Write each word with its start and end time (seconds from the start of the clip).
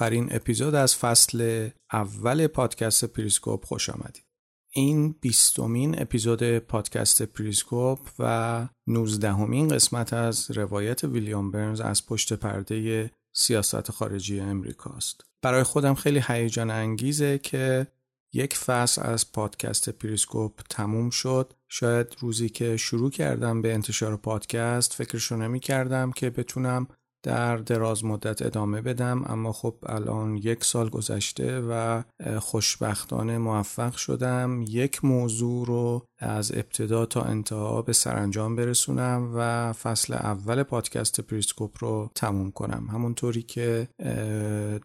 آخرین 0.00 0.28
اپیزود 0.30 0.74
از 0.74 0.96
فصل 0.96 1.68
اول 1.92 2.46
پادکست 2.46 3.04
پریسکوپ 3.04 3.64
خوش 3.64 3.90
آمدید. 3.90 4.24
این 4.70 5.14
بیستمین 5.20 6.02
اپیزود 6.02 6.58
پادکست 6.58 7.22
پریسکوپ 7.22 7.98
و 8.18 8.68
نوزدهمین 8.86 9.68
قسمت 9.68 10.12
از 10.12 10.50
روایت 10.50 11.04
ویلیام 11.04 11.50
برنز 11.50 11.80
از 11.80 12.06
پشت 12.06 12.32
پرده 12.32 13.10
سیاست 13.32 13.90
خارجی 13.90 14.40
امریکاست. 14.40 15.24
برای 15.42 15.62
خودم 15.62 15.94
خیلی 15.94 16.22
هیجان 16.26 16.70
انگیزه 16.70 17.38
که 17.38 17.86
یک 18.32 18.56
فصل 18.56 19.02
از 19.02 19.32
پادکست 19.32 19.88
پریسکوپ 19.88 20.60
تموم 20.70 21.10
شد. 21.10 21.52
شاید 21.68 22.16
روزی 22.20 22.48
که 22.48 22.76
شروع 22.76 23.10
کردم 23.10 23.62
به 23.62 23.74
انتشار 23.74 24.16
پادکست 24.16 24.92
فکرشو 24.92 25.36
نمی 25.36 25.60
کردم 25.60 26.12
که 26.12 26.30
بتونم 26.30 26.88
در 27.22 27.56
دراز 27.56 28.04
مدت 28.04 28.42
ادامه 28.42 28.80
بدم 28.80 29.24
اما 29.26 29.52
خب 29.52 29.74
الان 29.86 30.36
یک 30.36 30.64
سال 30.64 30.88
گذشته 30.88 31.60
و 31.60 32.02
خوشبختانه 32.40 33.38
موفق 33.38 33.96
شدم. 33.96 34.64
یک 34.68 35.04
موضوع 35.04 35.66
رو 35.66 36.04
از 36.18 36.52
ابتدا 36.52 37.06
تا 37.06 37.22
انتها 37.22 37.82
به 37.82 37.92
سرانجام 37.92 38.56
برسونم 38.56 39.32
و 39.34 39.72
فصل 39.72 40.14
اول 40.14 40.62
پادکست 40.62 41.20
پریسکوپ 41.20 41.84
رو 41.84 42.10
تموم 42.14 42.50
کنم. 42.50 42.88
همونطوری 42.92 43.42
که 43.42 43.88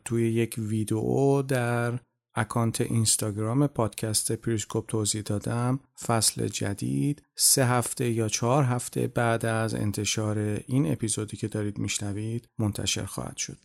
توی 0.05 0.31
یک 0.31 0.55
ویدیو 0.57 1.41
در 1.41 1.99
اکانت 2.35 2.81
اینستاگرام 2.81 3.67
پادکست 3.67 4.31
پریسکوپ 4.31 4.85
توضیح 4.87 5.21
دادم. 5.21 5.79
فصل 6.05 6.47
جدید. 6.47 7.23
سه 7.35 7.65
هفته 7.65 8.09
یا 8.09 8.27
چهار 8.27 8.63
هفته 8.63 9.07
بعد 9.07 9.45
از 9.45 9.73
انتشار 9.73 10.37
این 10.67 10.91
اپیزودی 10.91 11.37
که 11.37 11.47
دارید 11.47 11.77
میشنوید 11.77 12.49
منتشر 12.59 13.05
خواهد 13.05 13.37
شد. 13.37 13.57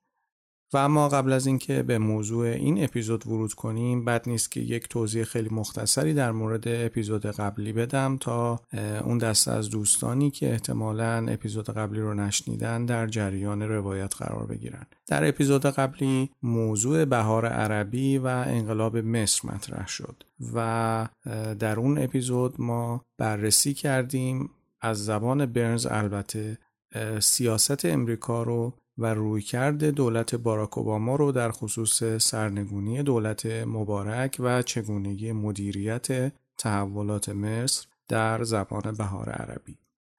و 0.72 0.76
اما 0.76 1.08
قبل 1.08 1.32
از 1.32 1.46
اینکه 1.46 1.82
به 1.82 1.98
موضوع 1.98 2.46
این 2.46 2.84
اپیزود 2.84 3.26
ورود 3.26 3.54
کنیم 3.54 4.04
بد 4.04 4.28
نیست 4.28 4.50
که 4.50 4.60
یک 4.60 4.88
توضیح 4.88 5.24
خیلی 5.24 5.48
مختصری 5.52 6.14
در 6.14 6.32
مورد 6.32 6.68
اپیزود 6.68 7.26
قبلی 7.26 7.72
بدم 7.72 8.16
تا 8.20 8.60
اون 9.04 9.18
دست 9.18 9.48
از 9.48 9.70
دوستانی 9.70 10.30
که 10.30 10.52
احتمالا 10.52 11.26
اپیزود 11.28 11.70
قبلی 11.70 12.00
رو 12.00 12.14
نشنیدن 12.14 12.84
در 12.86 13.06
جریان 13.06 13.62
روایت 13.62 14.14
قرار 14.16 14.46
بگیرن. 14.46 14.86
در 15.06 15.28
اپیزود 15.28 15.66
قبلی 15.66 16.30
موضوع 16.42 17.04
بهار 17.04 17.46
عربی 17.46 18.18
و 18.18 18.26
انقلاب 18.26 18.96
مصر 18.96 19.48
مطرح 19.48 19.86
شد 19.86 20.24
و 20.54 21.08
در 21.58 21.80
اون 21.80 21.98
اپیزود 21.98 22.60
ما 22.60 23.04
بررسی 23.18 23.74
کردیم 23.74 24.50
از 24.80 25.04
زبان 25.04 25.46
برنز 25.46 25.86
البته 25.90 26.58
سیاست 27.20 27.84
امریکا 27.84 28.42
رو 28.42 28.74
و 29.00 29.06
رویکرد 29.06 29.84
دولت 29.84 30.34
باراک 30.34 30.78
اوباما 30.78 31.16
رو 31.16 31.32
در 31.32 31.50
خصوص 31.50 32.02
سرنگونی 32.04 33.02
دولت 33.02 33.46
مبارک 33.46 34.36
و 34.40 34.62
چگونگی 34.62 35.32
مدیریت 35.32 36.32
تحولات 36.58 37.28
مصر 37.28 37.86
در 38.08 38.44
زبان 38.44 38.92
بهار 38.98 39.30
عربی. 39.30 39.78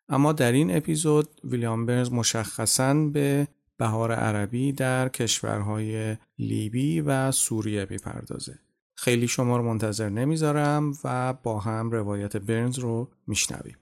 اما 0.09 0.33
در 0.33 0.51
این 0.51 0.77
اپیزود 0.77 1.29
ویلیام 1.43 1.85
برنز 1.85 2.11
مشخصاً 2.11 2.93
به 2.93 3.47
بهار 3.77 4.11
عربی 4.11 4.71
در 4.71 5.09
کشورهای 5.09 6.17
لیبی 6.39 7.01
و 7.01 7.31
سوریه 7.31 7.87
می‌پردازه. 7.89 8.59
خیلی 8.95 9.27
شما 9.27 9.57
رو 9.57 9.63
منتظر 9.63 10.09
نمی‌ذارم 10.09 10.93
و 11.03 11.33
با 11.33 11.59
هم 11.59 11.91
روایت 11.91 12.37
برنز 12.37 12.79
رو 12.79 13.09
میشنویم. 13.27 13.75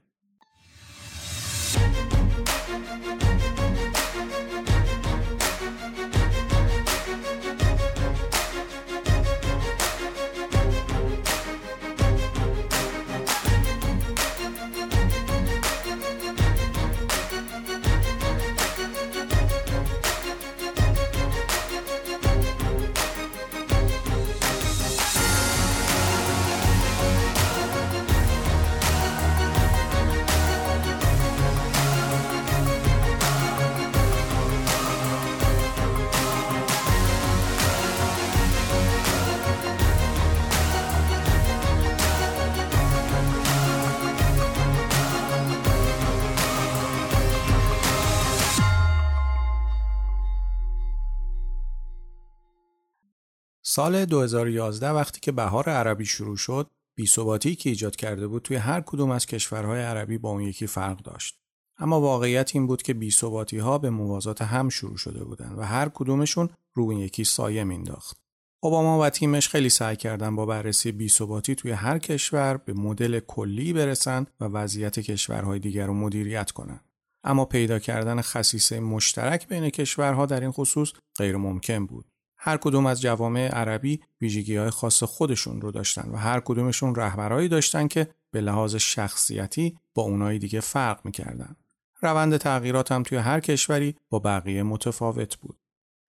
سال 53.79 54.06
2011 54.06 54.90
وقتی 54.90 55.19
که 55.19 55.31
بهار 55.31 55.69
عربی 55.69 56.06
شروع 56.06 56.38
شد 56.38 56.69
بیثباتی 56.95 57.56
که 57.56 57.69
ایجاد 57.69 57.95
کرده 57.95 58.28
بود 58.28 58.41
توی 58.41 58.57
هر 58.57 58.81
کدوم 58.81 59.12
از 59.12 59.25
کشورهای 59.25 59.81
عربی 59.81 60.17
با 60.17 60.29
اون 60.29 60.41
یکی 60.41 60.67
فرق 60.67 60.97
داشت 61.01 61.40
اما 61.78 62.01
واقعیت 62.01 62.51
این 62.53 62.67
بود 62.67 62.81
که 62.81 62.94
بیثباتی 62.94 63.57
ها 63.57 63.78
به 63.78 63.90
موازات 63.90 64.41
هم 64.41 64.69
شروع 64.69 64.97
شده 64.97 65.23
بودند 65.23 65.57
و 65.57 65.62
هر 65.62 65.90
کدومشون 65.90 66.50
رو 66.73 66.84
اون 66.84 66.97
یکی 66.97 67.23
سایه 67.23 67.63
مینداخت 67.63 68.17
اوباما 68.63 69.00
و 69.00 69.09
تیمش 69.09 69.50
خیلی 69.50 69.69
سعی 69.69 69.96
کردن 69.96 70.35
با 70.35 70.46
بررسی 70.46 70.91
بیثباتی 70.91 71.56
توی 71.56 71.72
هر 71.72 72.00
کشور 72.00 72.57
به 72.57 72.73
مدل 72.73 73.19
کلی 73.19 73.73
برسن 73.73 74.25
و 74.40 74.46
وضعیت 74.46 75.00
کشورهای 75.00 75.59
دیگر 75.59 75.88
رو 75.88 75.94
مدیریت 75.94 76.51
کنند. 76.51 76.85
اما 77.23 77.46
پیدا 77.46 77.79
کردن 77.79 78.22
خصیصه 78.22 78.79
مشترک 78.79 79.47
بین 79.47 79.69
کشورها 79.69 80.25
در 80.25 80.41
این 80.41 80.51
خصوص 80.51 80.91
غیر 81.17 81.37
ممکن 81.37 81.85
بود. 81.85 82.05
هر 82.41 82.58
کدوم 82.58 82.86
از 82.86 83.02
جوامع 83.02 83.47
عربی 83.47 84.02
ویژگی 84.22 84.56
های 84.56 84.70
خاص 84.70 85.03
خودشون 85.03 85.62
رو 85.62 85.72
داشتن 85.72 86.09
و 86.09 86.18
هر 86.18 86.40
کدومشون 86.40 86.96
رهبرایی 86.96 87.47
داشتن 87.47 87.88
که 87.88 88.08
به 88.32 88.41
لحاظ 88.41 88.76
شخصیتی 88.76 89.78
با 89.94 90.03
اونایی 90.03 90.40
دیگه 90.40 90.59
فرق 90.59 91.00
می‌کردن. 91.03 91.56
روند 92.02 92.38
تغییرات 92.38 92.91
هم 92.91 93.03
توی 93.03 93.18
هر 93.18 93.40
کشوری 93.40 93.96
با 94.09 94.20
بقیه 94.20 94.64
متفاوت 94.64 95.38
بود. 95.38 95.58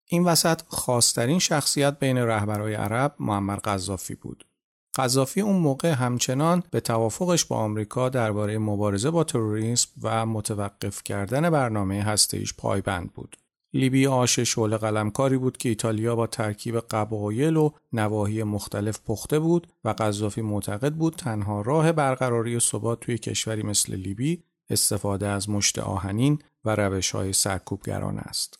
این 0.06 0.24
وسط 0.24 0.62
خاصترین 0.68 1.40
شخصیت 1.40 2.00
بین 2.00 2.18
رهبرای 2.18 2.74
عرب 2.74 3.16
معمر 3.20 3.56
قذافی 3.56 4.16
بود. 4.16 4.48
قذافی 4.96 5.42
اون 5.42 5.56
موقع 5.56 5.92
همچنان 5.92 6.64
به 6.72 6.80
توافقش 6.80 7.46
با 7.46 7.56
آمریکا 7.56 8.10
درباره 8.10 8.58
مبارزه 8.58 9.12
با 9.12 9.24
تروریسم 9.24 9.90
و 10.02 10.26
متوقف 10.26 11.04
کردن 11.04 11.50
برنامه 11.50 12.04
هسته‌ایش 12.04 12.54
پایبند 12.54 13.14
بود. 13.14 13.38
لیبی 13.74 14.08
آش 14.08 14.40
شعله 14.40 14.78
قلمکاری 14.78 15.38
بود 15.38 15.58
که 15.58 15.69
ایتالیا 15.69 16.16
با 16.16 16.28
ترکیب 16.28 16.80
قبایل 16.80 17.58
و 17.58 17.69
نواحی 17.94 18.44
مختلف 18.44 19.00
پخته 19.06 19.40
بود 19.40 19.68
و 19.84 19.90
قذافی 19.90 20.42
معتقد 20.42 20.94
بود 20.94 21.16
تنها 21.16 21.62
راه 21.62 21.92
برقراری 21.92 22.56
و 22.56 22.60
ثبات 22.60 23.00
توی 23.00 23.18
کشوری 23.18 23.64
مثل 23.64 23.96
لیبی 23.96 24.44
استفاده 24.69 25.28
از 25.28 25.50
مشت 25.50 25.80
آهنین 25.80 26.40
و 26.66 26.75
روش 26.75 27.12
های 27.12 27.34
سرکوبگران 27.34 28.18
است. 28.18 28.60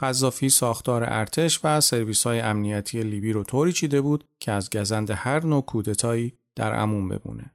قذافی 0.00 0.48
ساختار 0.48 1.04
ارتش 1.04 1.60
و 1.64 1.80
سرویس 1.80 2.26
های 2.26 2.40
امنیتی 2.40 3.02
لیبی 3.02 3.32
رو 3.32 3.44
طوری 3.44 3.72
چیده 3.72 4.00
بود 4.00 4.24
که 4.40 4.52
از 4.52 4.70
گزند 4.70 5.10
هر 5.10 5.46
نوع 5.46 5.62
کودتایی 5.62 6.38
در 6.56 6.80
امون 6.80 7.08
بمونه. 7.08 7.50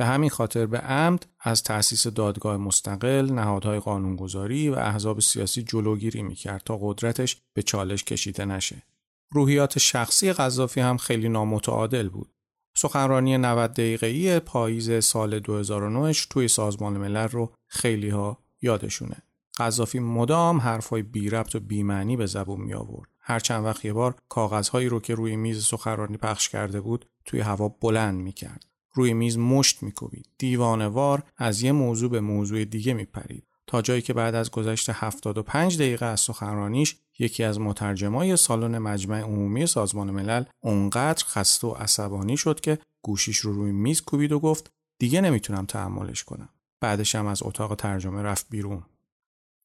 به 0.00 0.06
همین 0.06 0.30
خاطر 0.30 0.66
به 0.66 0.78
عمد 0.78 1.26
از 1.40 1.62
تأسیس 1.62 2.06
دادگاه 2.06 2.56
مستقل، 2.56 3.32
نهادهای 3.32 3.78
قانونگذاری 3.80 4.68
و 4.68 4.74
احزاب 4.74 5.20
سیاسی 5.20 5.62
جلوگیری 5.62 6.22
می‌کرد 6.22 6.62
تا 6.64 6.78
قدرتش 6.82 7.36
به 7.54 7.62
چالش 7.62 8.04
کشیده 8.04 8.44
نشه. 8.44 8.82
روحیات 9.30 9.78
شخصی 9.78 10.32
قذافی 10.32 10.80
هم 10.80 10.96
خیلی 10.96 11.28
نامتعادل 11.28 12.08
بود. 12.08 12.34
سخنرانی 12.74 13.38
90 13.38 13.72
دقیقه‌ای 13.72 14.40
پاییز 14.40 15.04
سال 15.04 15.38
2009 15.38 16.12
توی 16.30 16.48
سازمان 16.48 16.92
ملل 16.92 17.28
رو 17.28 17.52
خیلی 17.66 18.08
ها 18.08 18.38
یادشونه. 18.62 19.16
قذافی 19.58 19.98
مدام 19.98 20.60
حرفای 20.60 21.02
بی 21.02 21.30
ربط 21.30 21.54
و 21.54 21.60
بی 21.60 21.82
معنی 21.82 22.16
به 22.16 22.26
زبون 22.26 22.60
می 22.60 22.74
آورد. 22.74 23.08
هر 23.20 23.38
چند 23.38 23.64
وقت 23.64 23.84
یه 23.84 23.92
بار 23.92 24.14
کاغذهایی 24.28 24.88
رو 24.88 25.00
که 25.00 25.14
روی 25.14 25.36
میز 25.36 25.64
سخنرانی 25.64 26.16
پخش 26.16 26.48
کرده 26.48 26.80
بود 26.80 27.06
توی 27.24 27.40
هوا 27.40 27.68
بلند 27.68 28.20
می 28.20 28.32
کرد. 28.32 28.69
روی 28.92 29.14
میز 29.14 29.38
مشت 29.38 29.82
میکوبید. 29.82 30.26
دیوانوار 30.38 31.22
از 31.36 31.62
یه 31.62 31.72
موضوع 31.72 32.10
به 32.10 32.20
موضوع 32.20 32.64
دیگه 32.64 32.94
میپرید. 32.94 33.44
تا 33.66 33.82
جایی 33.82 34.02
که 34.02 34.12
بعد 34.12 34.34
از 34.34 34.50
گذشت 34.50 34.90
75 34.90 35.78
دقیقه 35.78 36.06
از 36.06 36.20
سخنرانیش 36.20 36.96
یکی 37.18 37.44
از 37.44 37.60
مترجمای 37.60 38.36
سالن 38.36 38.78
مجمع 38.78 39.20
عمومی 39.20 39.66
سازمان 39.66 40.10
ملل 40.10 40.44
اونقدر 40.60 41.24
خسته 41.24 41.66
و 41.66 41.70
عصبانی 41.70 42.36
شد 42.36 42.60
که 42.60 42.78
گوشیش 43.02 43.38
رو 43.38 43.52
روی 43.52 43.72
میز 43.72 44.00
کوبید 44.00 44.32
و 44.32 44.40
گفت 44.40 44.72
دیگه 44.98 45.20
نمی‌تونم 45.20 45.66
تحملش 45.66 46.24
کنم. 46.24 46.48
بعدش 46.80 47.14
هم 47.14 47.26
از 47.26 47.42
اتاق 47.42 47.74
ترجمه 47.74 48.22
رفت 48.22 48.46
بیرون. 48.50 48.82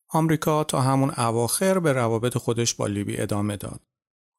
آمریکا 0.10 0.64
تا 0.64 0.82
همون 0.82 1.10
اواخر 1.18 1.80
به 1.80 1.94
روابط 1.94 2.38
خودش 2.38 2.74
با 2.74 2.88
لیبی 2.88 3.18
ادامه 3.18 3.58
داد. 3.58 3.82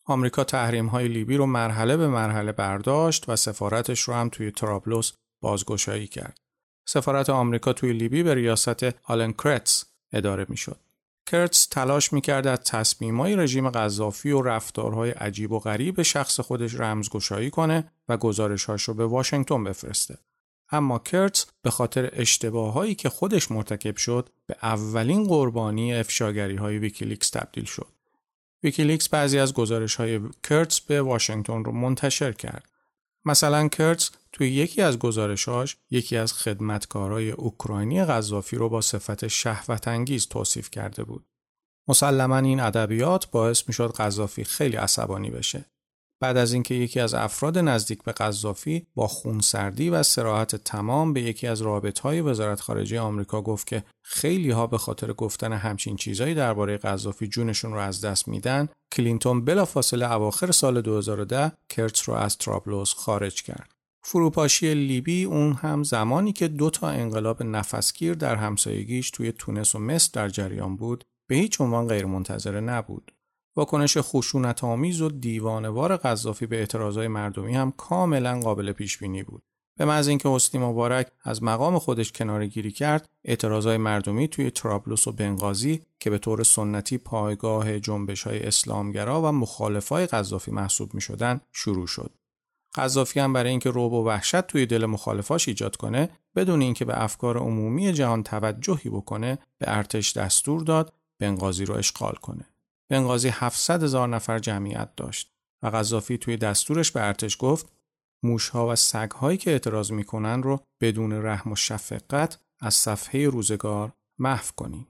آمریکا 0.08 0.44
تحریم 0.44 0.86
های 0.86 1.08
لیبی 1.08 1.36
رو 1.36 1.46
مرحله 1.46 1.96
به 1.96 2.08
مرحله 2.08 2.52
برداشت 2.52 3.28
و 3.28 3.36
سفارتش 3.36 4.00
رو 4.00 4.14
هم 4.14 4.28
توی 4.28 4.50
ترابلوس 4.50 5.12
بازگشایی 5.40 6.06
کرد. 6.06 6.40
سفارت 6.88 7.30
آمریکا 7.30 7.72
توی 7.72 7.92
لیبی 7.92 8.22
به 8.22 8.34
ریاست 8.34 8.84
آلن 9.04 9.32
کرتس 9.32 9.84
اداره 10.12 10.46
می‌شد. 10.48 10.80
کرتس 11.26 11.66
تلاش 11.66 12.12
می‌کرد 12.12 12.46
از 12.46 12.60
تصمیمای 12.60 13.36
رژیم 13.36 13.70
قذافی 13.70 14.30
و 14.30 14.42
رفتارهای 14.42 15.10
عجیب 15.10 15.52
و 15.52 15.58
غریب 15.58 16.02
شخص 16.02 16.40
خودش 16.40 16.74
رمزگشایی 16.74 17.50
کنه 17.50 17.92
و 18.08 18.16
گزارشهاش 18.16 18.82
رو 18.82 18.94
به 18.94 19.06
واشنگتن 19.06 19.64
بفرسته. 19.64 20.18
اما 20.70 20.98
کرتس 20.98 21.46
به 21.62 21.70
خاطر 21.70 22.10
اشتباهایی 22.12 22.94
که 22.94 23.08
خودش 23.08 23.50
مرتکب 23.50 23.96
شد 23.96 24.28
به 24.46 24.56
اولین 24.62 25.24
قربانی 25.24 25.94
افشاگری 25.94 26.56
های 26.56 26.78
ویکیلیکس 26.78 27.30
تبدیل 27.30 27.64
شد. 27.64 27.95
ویکیلیکس 28.66 29.08
بعضی 29.08 29.38
از 29.38 29.54
گزارش 29.54 29.94
های 29.94 30.20
کرتس 30.42 30.80
به 30.80 31.02
واشنگتن 31.02 31.64
رو 31.64 31.72
منتشر 31.72 32.32
کرد. 32.32 32.68
مثلا 33.24 33.68
کرتس 33.68 34.10
توی 34.32 34.50
یکی 34.50 34.82
از 34.82 34.98
گزارشاش 34.98 35.76
یکی 35.90 36.16
از 36.16 36.32
خدمتکارای 36.32 37.30
اوکراینی 37.30 38.04
قذافی 38.04 38.56
رو 38.56 38.68
با 38.68 38.80
صفت 38.80 39.28
شهوت 39.28 39.88
انگیز 39.88 40.28
توصیف 40.28 40.70
کرده 40.70 41.04
بود. 41.04 41.26
مسلما 41.88 42.38
این 42.38 42.60
ادبیات 42.60 43.30
باعث 43.30 43.68
می‌شد 43.68 43.92
قذافی 43.92 44.44
خیلی 44.44 44.76
عصبانی 44.76 45.30
بشه. 45.30 45.64
بعد 46.20 46.36
از 46.36 46.52
اینکه 46.52 46.74
یکی 46.74 47.00
از 47.00 47.14
افراد 47.14 47.58
نزدیک 47.58 48.02
به 48.02 48.12
قذافی 48.12 48.86
با 48.94 49.06
خونسردی 49.06 49.90
و 49.90 50.02
سراحت 50.02 50.56
تمام 50.56 51.12
به 51.12 51.22
یکی 51.22 51.46
از 51.46 51.62
رابطهای 51.62 52.20
وزارت 52.20 52.60
خارجه 52.60 53.00
آمریکا 53.00 53.42
گفت 53.42 53.66
که 53.66 53.84
خیلی 54.02 54.50
ها 54.50 54.66
به 54.66 54.78
خاطر 54.78 55.12
گفتن 55.12 55.52
همچین 55.52 55.96
چیزایی 55.96 56.34
درباره 56.34 56.76
قذافی 56.76 57.26
جونشون 57.26 57.72
رو 57.72 57.78
از 57.78 58.00
دست 58.00 58.28
میدن 58.28 58.68
کلینتون 58.92 59.44
بلافاصله 59.44 60.12
اواخر 60.12 60.50
سال 60.50 60.80
2010 60.80 61.52
کرتس 61.68 62.08
رو 62.08 62.14
از 62.14 62.38
ترابلوس 62.38 62.94
خارج 62.94 63.42
کرد. 63.42 63.70
فروپاشی 64.04 64.74
لیبی 64.74 65.24
اون 65.24 65.52
هم 65.52 65.82
زمانی 65.82 66.32
که 66.32 66.48
دو 66.48 66.70
تا 66.70 66.88
انقلاب 66.88 67.42
نفسگیر 67.42 68.14
در 68.14 68.36
همسایگیش 68.36 69.10
توی 69.10 69.32
تونس 69.32 69.74
و 69.74 69.78
مصر 69.78 70.10
در 70.12 70.28
جریان 70.28 70.76
بود 70.76 71.04
به 71.28 71.36
هیچ 71.36 71.60
عنوان 71.60 71.88
غیرمنتظره 71.88 72.60
نبود. 72.60 73.12
واکنش 73.56 73.98
خشونت 74.00 74.64
آمیز 74.64 75.00
و 75.00 75.08
دیوانوار 75.08 75.96
قذافی 75.96 76.46
به 76.46 76.58
اعتراضهای 76.58 77.08
مردمی 77.08 77.54
هم 77.54 77.72
کاملا 77.76 78.40
قابل 78.40 78.72
پیش 78.72 78.98
بینی 78.98 79.22
بود. 79.22 79.42
به 79.78 79.84
محض 79.84 80.08
اینکه 80.08 80.28
حسنی 80.28 80.60
مبارک 80.60 81.06
از 81.24 81.42
مقام 81.42 81.78
خودش 81.78 82.12
کناره 82.12 82.46
گیری 82.46 82.72
کرد، 82.72 83.08
اعتراضهای 83.24 83.76
مردمی 83.76 84.28
توی 84.28 84.50
ترابلوس 84.50 85.06
و 85.06 85.12
بنغازی 85.12 85.82
که 86.00 86.10
به 86.10 86.18
طور 86.18 86.42
سنتی 86.42 86.98
پایگاه 86.98 87.80
جنبش 87.80 88.22
های 88.22 88.42
اسلامگرا 88.42 89.22
و 89.22 89.26
مخالفای 89.26 90.06
قذافی 90.06 90.50
محسوب 90.50 90.94
می 90.94 91.00
شدن 91.00 91.40
شروع 91.52 91.86
شد. 91.86 92.10
قذافی 92.74 93.20
هم 93.20 93.32
برای 93.32 93.50
اینکه 93.50 93.70
روب 93.70 93.92
و 93.92 94.04
وحشت 94.04 94.40
توی 94.40 94.66
دل 94.66 94.86
مخالفاش 94.86 95.48
ایجاد 95.48 95.76
کنه 95.76 96.08
بدون 96.36 96.62
اینکه 96.62 96.84
به 96.84 97.02
افکار 97.02 97.38
عمومی 97.38 97.92
جهان 97.92 98.22
توجهی 98.22 98.90
بکنه 98.90 99.38
به 99.58 99.76
ارتش 99.76 100.16
دستور 100.16 100.60
داد 100.60 100.92
بنغازی 101.18 101.64
رو 101.64 101.74
اشغال 101.74 102.14
کنه. 102.14 102.44
بنغازی 102.88 103.28
700 103.28 103.82
هزار 103.82 104.08
نفر 104.08 104.38
جمعیت 104.38 104.96
داشت 104.96 105.32
و 105.62 105.66
قذافی 105.66 106.18
توی 106.18 106.36
دستورش 106.36 106.90
به 106.90 107.06
ارتش 107.06 107.36
گفت 107.40 107.72
موشها 108.22 108.68
و 108.68 108.76
سگهایی 108.76 109.38
که 109.38 109.50
اعتراض 109.50 109.92
می‌کنن 109.92 110.42
رو 110.42 110.60
بدون 110.80 111.12
رحم 111.12 111.52
و 111.52 111.56
شفقت 111.56 112.38
از 112.60 112.74
صفحه 112.74 113.28
روزگار 113.28 113.92
محو 114.18 114.46
کنیم. 114.56 114.86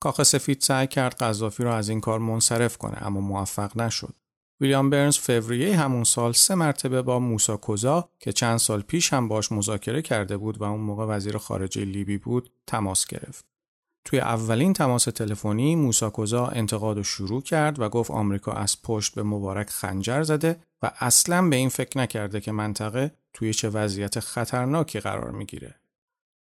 کاخ 0.00 0.22
سفید 0.22 0.60
سعی 0.60 0.86
کرد 0.86 1.14
قذافی 1.14 1.62
را 1.62 1.76
از 1.76 1.88
این 1.88 2.00
کار 2.00 2.18
منصرف 2.18 2.76
کنه 2.76 3.06
اما 3.06 3.20
موفق 3.20 3.76
نشد. 3.76 4.14
ویلیام 4.60 4.90
برنز 4.90 5.18
فوریه 5.18 5.76
همون 5.76 6.04
سال 6.04 6.32
سه 6.32 6.54
مرتبه 6.54 7.02
با 7.02 7.18
موسا 7.18 7.56
کوزا 7.56 8.08
که 8.18 8.32
چند 8.32 8.58
سال 8.58 8.82
پیش 8.82 9.12
هم 9.12 9.28
باش 9.28 9.52
مذاکره 9.52 10.02
کرده 10.02 10.36
بود 10.36 10.60
و 10.60 10.64
اون 10.64 10.80
موقع 10.80 11.04
وزیر 11.04 11.38
خارجه 11.38 11.84
لیبی 11.84 12.18
بود 12.18 12.50
تماس 12.66 13.06
گرفت. 13.06 13.44
توی 14.04 14.20
اولین 14.20 14.72
تماس 14.72 15.04
تلفنی 15.04 15.76
موساکوزا 15.76 16.46
انتقاد 16.46 17.02
شروع 17.02 17.42
کرد 17.42 17.80
و 17.80 17.88
گفت 17.88 18.10
آمریکا 18.10 18.52
از 18.52 18.82
پشت 18.82 19.14
به 19.14 19.22
مبارک 19.22 19.70
خنجر 19.70 20.22
زده 20.22 20.56
و 20.82 20.90
اصلا 21.00 21.48
به 21.48 21.56
این 21.56 21.68
فکر 21.68 21.98
نکرده 21.98 22.40
که 22.40 22.52
منطقه 22.52 23.14
توی 23.32 23.54
چه 23.54 23.68
وضعیت 23.68 24.20
خطرناکی 24.20 25.00
قرار 25.00 25.30
می‌گیره. 25.30 25.74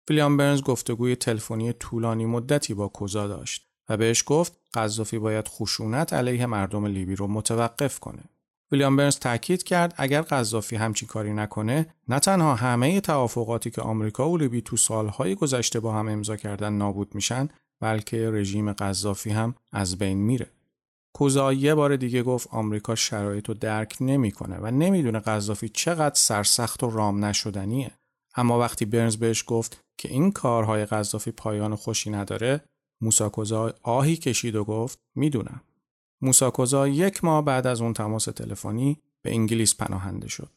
ویلیام 0.10 0.38
برنز 0.38 0.62
گفتگوی 0.62 1.16
تلفنی 1.16 1.74
طولانی 1.74 2.26
مدتی 2.26 2.74
با 2.74 2.88
کوزا 2.88 3.28
داشت 3.28 3.68
و 3.90 3.98
بهش 3.98 4.24
گفت 4.26 4.58
قذافی 4.74 5.20
باید 5.20 5.48
خشونت 5.48 6.14
علیه 6.14 6.46
مردم 6.46 6.86
لیبی 6.86 7.16
رو 7.16 7.28
متوقف 7.28 8.00
کنه. 8.00 8.24
ویلیام 8.72 8.96
برنز 8.96 9.20
تاکید 9.20 9.64
کرد 9.64 9.94
اگر 9.98 10.22
قذافی 10.22 10.76
همچین 10.76 11.08
کاری 11.08 11.34
نکنه 11.34 11.88
نه 12.08 12.20
تنها 12.20 12.56
همه 12.56 13.02
توافقاتی 13.02 13.72
که 13.72 13.82
آمریکا 13.82 14.30
و 14.30 14.38
لیبی 14.38 14.62
تو 14.62 14.78
سالهای 14.78 15.36
گذشته 15.36 15.80
با 15.80 15.94
هم 15.94 16.08
امضا 16.08 16.36
کردن 16.36 16.74
نابود 16.74 17.16
میشن 17.16 17.48
بلکه 17.82 18.32
رژیم 18.32 18.74
قذافی 18.74 19.30
هم 19.30 19.56
از 19.72 19.98
بین 19.98 20.18
میره. 20.18 20.52
کوزا 21.16 21.54
یه 21.54 21.76
بار 21.76 21.96
دیگه 21.96 22.24
گفت 22.24 22.48
آمریکا 22.52 22.96
شرایط 22.96 23.48
رو 23.48 23.54
درک 23.54 23.98
نمی‌کنه 24.02 24.58
و 24.58 24.72
نمی‌دونه 24.72 25.20
قذافی 25.20 25.70
چقدر 25.70 26.16
سرسخت 26.16 26.84
و 26.84 26.90
رام 26.90 27.26
نشدنیه. 27.26 27.92
اما 28.36 28.60
وقتی 28.60 28.86
برنز 28.86 29.18
بهش 29.18 29.44
گفت 29.48 29.82
که 29.98 30.10
این 30.10 30.32
کارهای 30.32 30.86
قذافی 30.86 31.32
پایان 31.32 31.76
خوشی 31.76 32.10
نداره 32.10 32.64
موسا 33.02 33.30
کوزا 33.30 33.74
آهی 33.84 34.16
کشید 34.16 34.56
و 34.56 34.64
گفت 34.64 35.00
می‌دونم. 35.16 35.62
موساکوزا 36.22 36.88
یک 36.88 37.24
ماه 37.24 37.46
بعد 37.46 37.68
از 37.68 37.82
اون 37.82 37.94
تماس 37.94 38.26
تلفنی 38.26 39.02
به 39.22 39.32
انگلیس 39.32 39.76
پناهنده 39.76 40.28
شد. 40.28 40.57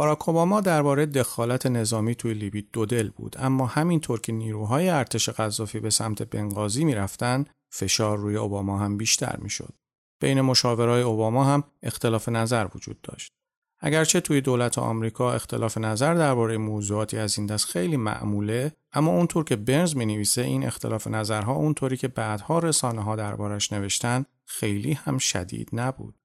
باراک 0.00 0.28
اوباما 0.28 0.60
درباره 0.60 1.06
دخالت 1.06 1.66
نظامی 1.66 2.14
توی 2.14 2.34
لیبی 2.34 2.62
دو 2.72 2.86
دل 2.86 3.10
بود. 3.10 3.36
اما 3.38 3.66
همینطور 3.66 4.20
که 4.20 4.32
نیروهای 4.32 4.88
ارتش 4.88 5.28
قذافی 5.28 5.80
به 5.80 5.90
سمت 5.90 6.22
بنغازی 6.22 6.84
می‌رفتن 6.84 7.44
فشار 7.70 8.18
روی 8.18 8.36
اوباما 8.36 8.78
هم 8.78 8.96
بیشتر 8.96 9.36
می‌شد. 9.36 9.74
بین 10.20 10.40
مشاورای 10.40 11.02
اوباما 11.02 11.44
هم 11.44 11.64
اختلاف 11.82 12.28
نظر 12.28 12.68
وجود 12.74 13.00
داشت. 13.00 13.32
اگرچه 13.80 14.20
توی 14.20 14.40
دولت 14.40 14.78
آمریکا 14.78 15.32
اختلاف 15.32 15.78
نظر 15.78 16.14
درباره 16.14 16.58
موضوعاتی 16.58 17.16
از 17.18 17.38
این 17.38 17.46
دست 17.46 17.64
خیلی 17.64 17.96
معموله 17.96 18.72
اما 18.92 19.10
اونطور 19.10 19.44
که 19.44 19.56
برنز 19.56 19.96
می 19.96 20.06
نویسه 20.06 20.42
این 20.42 20.66
اختلاف 20.66 21.06
نظرها 21.06 21.52
اونطوری 21.52 21.96
که 21.96 22.08
بعدها 22.08 22.58
رسانه 22.58 23.02
ها 23.02 23.16
دربارش 23.16 23.72
نوشتن 23.72 24.24
خیلی 24.44 24.92
هم 24.92 25.18
شدید 25.18 25.68
نبود. 25.72 26.19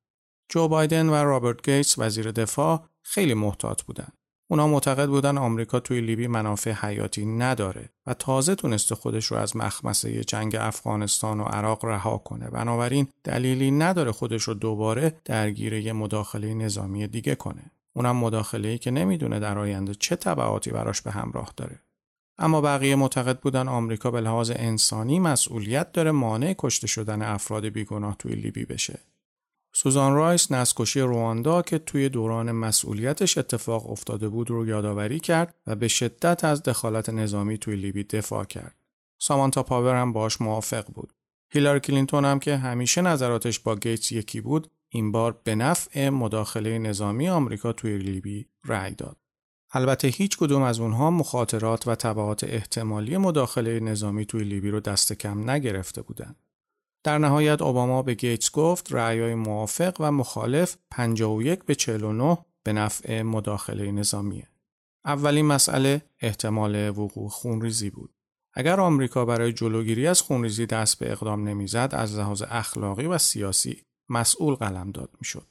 جو 0.49 0.67
بایدن 0.67 1.09
و 1.09 1.13
رابرت 1.13 1.69
گیتس 1.69 1.99
وزیر 1.99 2.31
دفاع 2.31 2.83
خیلی 3.01 3.33
محتاط 3.33 3.83
بودن. 3.83 4.07
اونا 4.47 4.67
معتقد 4.67 5.07
بودن 5.07 5.37
آمریکا 5.37 5.79
توی 5.79 6.01
لیبی 6.01 6.27
منافع 6.27 6.71
حیاتی 6.71 7.25
نداره 7.25 7.89
و 8.07 8.13
تازه 8.13 8.55
تونسته 8.55 8.95
خودش 8.95 9.25
رو 9.25 9.37
از 9.37 9.55
مخمسه 9.55 10.23
جنگ 10.23 10.55
افغانستان 10.55 11.39
و 11.39 11.43
عراق 11.43 11.85
رها 11.85 12.17
کنه. 12.17 12.49
بنابراین 12.49 13.07
دلیلی 13.23 13.71
نداره 13.71 14.11
خودش 14.11 14.43
رو 14.43 14.53
دوباره 14.53 15.21
درگیر 15.25 15.73
یه 15.73 15.93
مداخله 15.93 16.53
نظامی 16.53 17.07
دیگه 17.07 17.35
کنه. 17.35 17.71
اونم 17.93 18.17
مداخله 18.17 18.77
که 18.77 18.91
نمی‌دونه 18.91 19.39
در 19.39 19.59
آینده 19.59 19.95
چه 19.95 20.15
تبعاتی 20.15 20.71
براش 20.71 21.01
به 21.01 21.11
همراه 21.11 21.53
داره. 21.57 21.79
اما 22.37 22.61
بقیه 22.61 22.95
معتقد 22.95 23.39
بودن 23.39 23.67
آمریکا 23.67 24.11
به 24.11 24.21
لحاظ 24.21 24.51
انسانی 24.55 25.19
مسئولیت 25.19 25.91
داره 25.91 26.11
مانع 26.11 26.55
کشته 26.57 26.87
شدن 26.87 27.21
افراد 27.21 27.65
بیگناه 27.65 28.15
توی 28.19 28.35
لیبی 28.35 28.65
بشه. 28.65 28.99
سوزان 29.77 30.13
رایس 30.13 30.51
نسل‌کشی 30.51 31.01
رواندا 31.01 31.61
که 31.61 31.77
توی 31.77 32.09
دوران 32.09 32.51
مسئولیتش 32.51 33.37
اتفاق 33.37 33.89
افتاده 33.89 34.29
بود 34.29 34.49
رو 34.49 34.67
یادآوری 34.67 35.19
کرد 35.19 35.55
و 35.67 35.75
به 35.75 35.87
شدت 35.87 36.43
از 36.43 36.63
دخالت 36.63 37.09
نظامی 37.09 37.57
توی 37.57 37.75
لیبی 37.75 38.03
دفاع 38.03 38.43
کرد. 38.43 38.75
سامانتا 39.19 39.63
پاور 39.63 39.95
هم 39.95 40.13
باش 40.13 40.41
موافق 40.41 40.85
بود. 40.93 41.13
هیلاری 41.49 41.79
کلینتون 41.79 42.25
هم 42.25 42.39
که 42.39 42.57
همیشه 42.57 43.01
نظراتش 43.01 43.59
با 43.59 43.75
گیتس 43.75 44.11
یکی 44.11 44.41
بود 44.41 44.71
این 44.89 45.11
بار 45.11 45.41
به 45.43 45.55
نفع 45.55 46.09
مداخله 46.09 46.79
نظامی 46.79 47.29
آمریکا 47.29 47.73
توی 47.73 47.97
لیبی 47.97 48.47
رأی 48.65 48.95
داد. 48.95 49.17
البته 49.71 50.07
هیچ 50.07 50.37
کدوم 50.37 50.61
از 50.61 50.79
اونها 50.79 51.11
مخاطرات 51.11 51.87
و 51.87 51.95
تبعات 51.95 52.43
احتمالی 52.43 53.17
مداخله 53.17 53.79
نظامی 53.79 54.25
توی 54.25 54.43
لیبی 54.43 54.69
رو 54.69 54.79
دست 54.79 55.13
کم 55.13 55.49
نگرفته 55.49 56.01
بودند. 56.01 56.35
در 57.05 57.17
نهایت 57.17 57.61
اوباما 57.61 58.01
به 58.01 58.13
گیتس 58.13 58.51
گفت 58.51 58.93
رأیای 58.93 59.35
موافق 59.35 59.95
و 59.99 60.11
مخالف 60.11 60.75
51 60.91 61.63
به 61.63 61.75
49 61.75 62.37
به 62.63 62.73
نفع 62.73 63.21
مداخله 63.21 63.91
نظامیه. 63.91 64.47
اولین 65.05 65.45
مسئله 65.45 66.01
احتمال 66.19 66.89
وقوع 66.89 67.29
خونریزی 67.29 67.89
بود. 67.89 68.13
اگر 68.53 68.79
آمریکا 68.79 69.25
برای 69.25 69.53
جلوگیری 69.53 70.07
از 70.07 70.21
خونریزی 70.21 70.65
دست 70.65 70.99
به 70.99 71.11
اقدام 71.11 71.47
نمی‌زد 71.47 71.89
از 71.93 72.19
لحاظ 72.19 72.43
اخلاقی 72.49 73.05
و 73.05 73.17
سیاسی 73.17 73.81
مسئول 74.09 74.55
قلم 74.55 74.91
داد 74.91 75.09
می‌شد. 75.19 75.47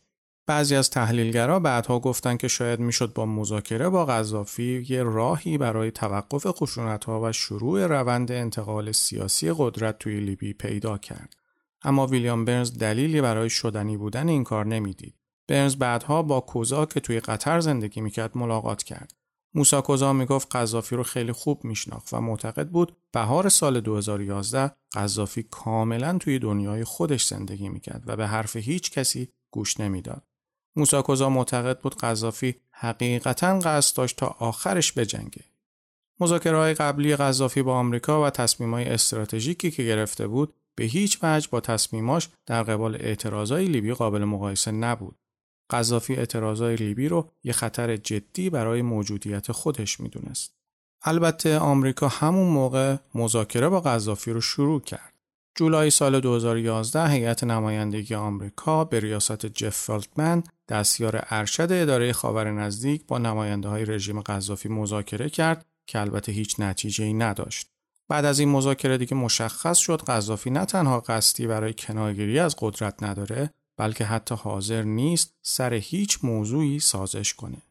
بعضی 0.47 0.77
از 0.77 0.91
تحلیلگرا 0.91 1.61
بعدها 1.61 1.99
گفتند 1.99 2.39
که 2.39 2.49
شاید 2.49 2.81
می‌شد 2.81 3.13
با 3.13 3.27
مذاکره 3.27 3.89
با 3.89 4.07
قذافی 4.07 4.87
یه 4.89 5.03
راهی 5.03 5.59
برای 5.59 5.91
توقف 5.91 6.47
خشونتها 6.47 7.21
و 7.23 7.33
شروع 7.33 7.87
روند 7.87 8.33
انتقال 8.33 8.93
سیاسی 8.93 9.53
قدرت 9.57 9.99
توی 9.99 10.21
لیبی 10.21 10.53
پیدا 10.53 10.99
کرد. 10.99 11.44
اما 11.85 12.07
ویلیام 12.07 12.45
برنز 12.45 12.79
دلیلی 12.79 13.21
برای 13.21 13.51
شدنی 13.51 13.97
بودن 13.97 14.29
این 14.29 14.45
کار 14.45 14.67
نمی‌دید. 14.67 15.15
برنز 15.49 15.77
بعدها 15.77 16.23
با 16.23 16.41
کوزا 16.41 16.87
که 16.87 17.01
توی 17.01 17.21
قطر 17.21 17.61
زندگی 17.61 18.01
می‌کرد 18.01 18.39
ملاقات 18.39 18.83
کرد. 18.83 19.15
موسا 19.55 19.81
کوزا 19.81 20.13
می‌گفت 20.13 20.57
قذافی 20.57 20.97
رو 20.97 21.03
خیلی 21.03 21.33
خوب 21.33 21.65
میشناخت 21.65 22.15
و 22.15 22.21
معتقد 22.21 22.69
بود 22.69 22.97
بهار 23.13 23.49
سال 23.49 23.81
2011 23.81 24.75
قذافی 24.93 25.43
کاملا 25.43 26.19
توی 26.19 26.39
دنیای 26.39 26.85
خودش 26.85 27.27
زندگی 27.27 27.69
می‌کرد 27.69 28.03
و 28.07 28.17
به 28.17 28.27
حرف 28.27 28.57
هیچ 28.57 28.91
کسی 28.91 29.29
گوش 29.51 29.81
نمی‌داد. 29.81 30.23
موسا 30.77 31.03
کوزا 31.03 31.29
معتقد 31.31 31.81
بود 31.81 31.95
قذافی 31.95 32.55
حقیقتا 32.71 33.59
قصد 33.59 33.97
داشت 33.97 34.17
تا 34.17 34.27
آخرش 34.27 34.93
بجنگه. 34.93 35.45
مذاکره 36.21 36.57
های 36.57 36.75
قبلی 36.75 37.17
قذافی 37.17 37.63
با 37.63 37.75
آمریکا 37.75 38.23
و 38.23 38.31
تصمیم 38.31 38.75
استراتژیکی 38.75 39.71
که 39.71 39.83
گرفته 39.83 40.27
بود 40.27 40.55
به 40.75 40.85
هیچ 40.85 41.19
وجه 41.23 41.49
با 41.51 41.61
تصمیماش 41.61 42.29
در 42.47 42.63
قبال 42.63 42.95
اعتراضای 42.95 43.65
لیبی 43.65 43.93
قابل 43.93 44.25
مقایسه 44.25 44.71
نبود. 44.71 45.17
قذافی 45.71 46.15
اعتراضای 46.15 46.77
لیبی 46.77 47.09
رو 47.09 47.31
یه 47.45 47.53
خطر 47.53 47.97
جدی 47.97 48.51
برای 48.51 48.83
موجودیت 48.83 49.53
خودش 49.53 50.01
می‌دونست. 50.01 50.55
البته 51.03 51.59
آمریکا 51.59 52.09
همون 52.09 52.49
موقع 52.49 52.97
مذاکره 53.15 53.69
با 53.69 53.81
قذافی 53.81 54.31
رو 54.31 54.41
شروع 54.41 54.81
کرد. 54.81 55.15
جولای 55.57 55.91
سال 55.91 56.21
2011 56.21 57.09
هیئت 57.09 57.45
نمایندگی 57.45 58.15
آمریکا 58.15 58.85
به 58.85 59.01
ریاست 59.01 59.47
جف 59.47 59.77
فلتمن 59.77 60.43
دستیار 60.69 61.25
ارشد 61.31 61.69
اداره 61.71 62.13
خاور 62.13 62.51
نزدیک 62.51 63.07
با 63.07 63.19
نماینده 63.19 63.69
های 63.69 63.85
رژیم 63.85 64.21
قذافی 64.21 64.69
مذاکره 64.69 65.29
کرد 65.29 65.67
که 65.87 66.01
البته 66.01 66.33
هیچ 66.33 66.61
نتیجه 66.61 67.05
ای 67.05 67.13
نداشت. 67.13 67.74
بعد 68.09 68.25
از 68.25 68.39
این 68.39 68.49
مذاکره 68.49 68.99
دیگه 68.99 69.15
مشخص 69.15 69.79
شد 69.79 70.03
قذافی 70.03 70.51
نه 70.51 70.65
تنها 70.65 71.01
قصدی 71.01 71.47
برای 71.47 71.75
کنارگیری 71.79 72.39
از 72.39 72.57
قدرت 72.59 73.03
نداره 73.03 73.51
بلکه 73.77 74.05
حتی 74.05 74.35
حاضر 74.35 74.83
نیست 74.83 75.35
سر 75.43 75.75
هیچ 75.75 76.19
موضوعی 76.23 76.81
سازش 76.81 77.35
کنه. 77.35 77.63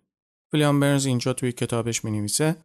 ویلیام 0.53 0.79
برنز 0.79 1.05
اینجا 1.05 1.33
توی 1.33 1.51
کتابش 1.51 2.05
می 2.05 2.11
نویسه 2.11 2.55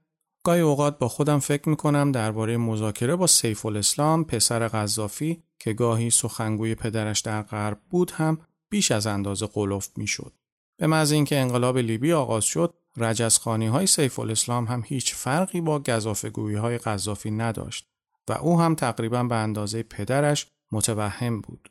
گاهی 0.44 0.60
اوقات 0.60 0.98
با 0.98 1.08
خودم 1.08 1.38
فکر 1.38 1.68
می 1.68 1.76
کنم 1.76 2.12
درباره 2.12 2.56
مذاکره 2.56 3.16
با 3.16 3.26
سیف 3.26 3.66
الاسلام 3.66 4.24
پسر 4.24 4.68
قذافی 4.68 5.42
که 5.58 5.72
گاهی 5.72 6.10
سخنگوی 6.10 6.74
پدرش 6.74 7.20
در 7.20 7.42
غرب 7.42 7.80
بود 7.90 8.10
هم 8.10 8.38
بیش 8.70 8.90
از 8.90 9.06
اندازه 9.06 9.46
قلوف 9.46 9.88
می 9.96 10.06
شد. 10.06 10.32
به 10.78 10.86
محض 10.86 11.12
اینکه 11.12 11.38
انقلاب 11.38 11.78
لیبی 11.78 12.12
آغاز 12.12 12.44
شد 12.44 12.74
رجزخانی 12.96 13.66
های 13.66 13.86
سیف 13.86 14.18
الاسلام 14.18 14.64
هم 14.64 14.82
هیچ 14.86 15.14
فرقی 15.14 15.60
با 15.60 15.78
گذافگویی 15.78 16.56
های 16.56 16.78
قذافی 16.78 17.30
نداشت 17.30 17.86
و 18.28 18.32
او 18.32 18.60
هم 18.60 18.74
تقریبا 18.74 19.22
به 19.22 19.34
اندازه 19.34 19.82
پدرش 19.82 20.46
متوهم 20.72 21.40
بود. 21.40 21.70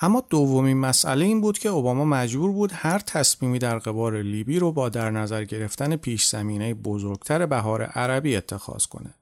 اما 0.00 0.22
دومین 0.30 0.76
مسئله 0.76 1.24
این 1.24 1.40
بود 1.40 1.58
که 1.58 1.68
اوباما 1.68 2.04
مجبور 2.04 2.52
بود 2.52 2.70
هر 2.74 2.98
تصمیمی 2.98 3.58
در 3.58 3.78
قبار 3.78 4.22
لیبی 4.22 4.58
رو 4.58 4.72
با 4.72 4.88
در 4.88 5.10
نظر 5.10 5.44
گرفتن 5.44 5.96
پیش 5.96 6.26
زمینه 6.26 6.74
بزرگتر 6.74 7.46
بهار 7.46 7.82
عربی 7.82 8.36
اتخاذ 8.36 8.86
کنه. 8.86 9.14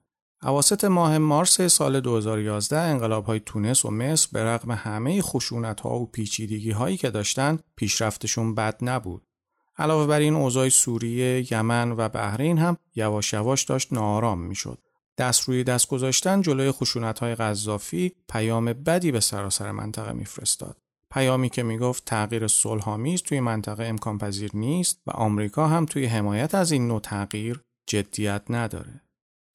اواسط 0.43 0.85
ماه 0.85 1.19
مارس 1.19 1.61
سال 1.61 2.01
2011 2.01 2.79
انقلاب 2.79 3.25
های 3.25 3.41
تونس 3.41 3.85
و 3.85 3.91
مصر 3.91 4.29
به 4.33 4.45
رغم 4.45 4.71
همه 4.71 5.23
خشونت 5.23 5.81
ها 5.81 5.99
و 5.99 6.07
پیچیدگی 6.07 6.71
هایی 6.71 6.97
که 6.97 7.11
داشتن 7.11 7.59
پیشرفتشون 7.77 8.55
بد 8.55 8.79
نبود. 8.83 9.23
علاوه 9.79 10.07
بر 10.07 10.19
این 10.19 10.35
اوضاع 10.35 10.69
سوریه، 10.69 11.53
یمن 11.53 11.93
و 11.93 12.09
بحرین 12.09 12.59
هم 12.59 12.77
یواش 12.95 13.33
یواش 13.33 13.65
داشت 13.65 13.93
ناآرام 13.93 14.41
می‌شد. 14.41 14.79
دست 15.19 15.49
روی 15.49 15.65
دست 15.65 15.89
گذاشتن 15.89 16.41
جلوی 16.41 16.71
خشونت 16.71 17.19
های 17.19 17.35
غذافی 17.35 18.13
پیام 18.29 18.65
بدی 18.65 19.13
به 19.13 19.21
سراسر 19.21 19.73
منطقه 19.73 20.13
میفرستاد. 20.13 20.77
پیامی 21.11 21.49
که 21.51 21.63
می‌گفت 21.63 22.05
تغییر 22.05 22.47
صلحآمیز 22.47 23.23
توی 23.23 23.41
منطقه 23.41 23.85
امکان 23.85 24.19
پذیر 24.19 24.51
نیست 24.55 25.01
و 25.07 25.11
آمریکا 25.11 25.67
هم 25.67 25.87
توی 25.87 26.07
حمایت 26.07 26.55
از 26.55 26.73
این 26.73 26.89
نوع 26.89 27.01
تغییر 27.01 27.61
جدیت 27.87 28.43
نداره. 28.51 29.08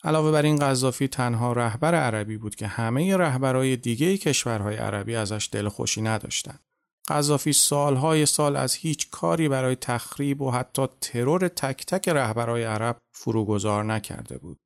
علاوه 0.03 0.31
بر 0.31 0.41
این 0.41 0.59
قذافی 0.59 1.07
تنها 1.07 1.53
رهبر 1.53 1.95
عربی 1.95 2.37
بود 2.37 2.55
که 2.55 2.67
همه 2.67 3.17
رهبرهای 3.17 3.75
دیگه 3.75 4.17
کشورهای 4.17 4.75
عربی 4.75 5.15
ازش 5.15 5.49
دلخوشی 5.51 6.01
نداشتند. 6.01 6.59
قذافی 7.07 7.53
سالهای 7.53 8.25
سال 8.25 8.55
از 8.55 8.75
هیچ 8.75 9.09
کاری 9.09 9.49
برای 9.49 9.75
تخریب 9.75 10.41
و 10.41 10.51
حتی 10.51 10.87
ترور 11.01 11.47
تک 11.47 11.85
تک 11.85 12.09
رهبرهای 12.09 12.63
عرب 12.63 12.97
فروگذار 13.15 13.83
نکرده 13.83 14.37
بود. 14.37 14.57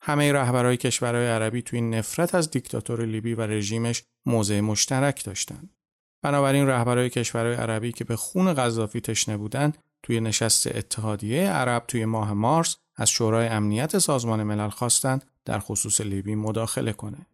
همه 0.00 0.32
رهبرهای 0.32 0.76
کشورهای 0.76 1.26
عربی 1.26 1.62
توی 1.62 1.80
نفرت 1.80 2.34
از 2.34 2.50
دیکتاتور 2.50 3.04
لیبی 3.04 3.34
و 3.34 3.40
رژیمش 3.40 4.02
موضع 4.26 4.60
مشترک 4.60 5.24
داشتند. 5.24 5.70
بنابراین 6.22 6.66
رهبرهای 6.66 7.10
کشورهای 7.10 7.54
عربی 7.54 7.92
که 7.92 8.04
به 8.04 8.16
خون 8.16 8.54
قذافی 8.54 9.00
تشنه 9.00 9.36
بودند 9.36 9.78
توی 10.02 10.20
نشست 10.20 10.66
اتحادیه 10.66 11.50
عرب 11.50 11.84
توی 11.88 12.04
ماه 12.04 12.32
مارس 12.32 12.76
از 12.96 13.10
شورای 13.10 13.46
امنیت 13.46 13.98
سازمان 13.98 14.42
ملل 14.42 14.68
خواستند 14.68 15.24
در 15.44 15.58
خصوص 15.58 16.00
لیبی 16.00 16.34
مداخله 16.34 16.92
کنه. 16.92 17.26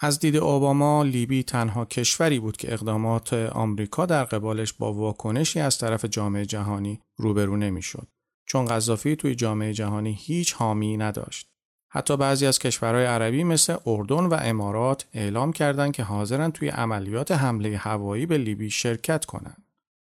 از 0.00 0.18
دید 0.18 0.36
اوباما 0.36 1.02
لیبی 1.02 1.42
تنها 1.42 1.84
کشوری 1.84 2.38
بود 2.38 2.56
که 2.56 2.72
اقدامات 2.72 3.32
آمریکا 3.32 4.06
در 4.06 4.24
قبالش 4.24 4.72
با 4.72 4.92
واکنشی 4.92 5.60
از 5.60 5.78
طرف 5.78 6.04
جامعه 6.04 6.46
جهانی 6.46 7.00
روبرو 7.16 7.56
نمی‌شد. 7.56 8.08
چون 8.46 8.64
قذافی 8.64 9.16
توی 9.16 9.34
جامعه 9.34 9.72
جهانی 9.72 10.18
هیچ 10.20 10.54
حامی 10.54 10.96
نداشت. 10.96 11.50
حتی 11.92 12.16
بعضی 12.16 12.46
از 12.46 12.58
کشورهای 12.58 13.04
عربی 13.04 13.44
مثل 13.44 13.76
اردن 13.86 14.26
و 14.26 14.34
امارات 14.34 15.06
اعلام 15.12 15.52
کردند 15.52 15.92
که 15.92 16.02
حاضرن 16.02 16.50
توی 16.50 16.68
عملیات 16.68 17.32
حمله 17.32 17.76
هوایی 17.76 18.26
به 18.26 18.38
لیبی 18.38 18.70
شرکت 18.70 19.24
کنند. 19.24 19.69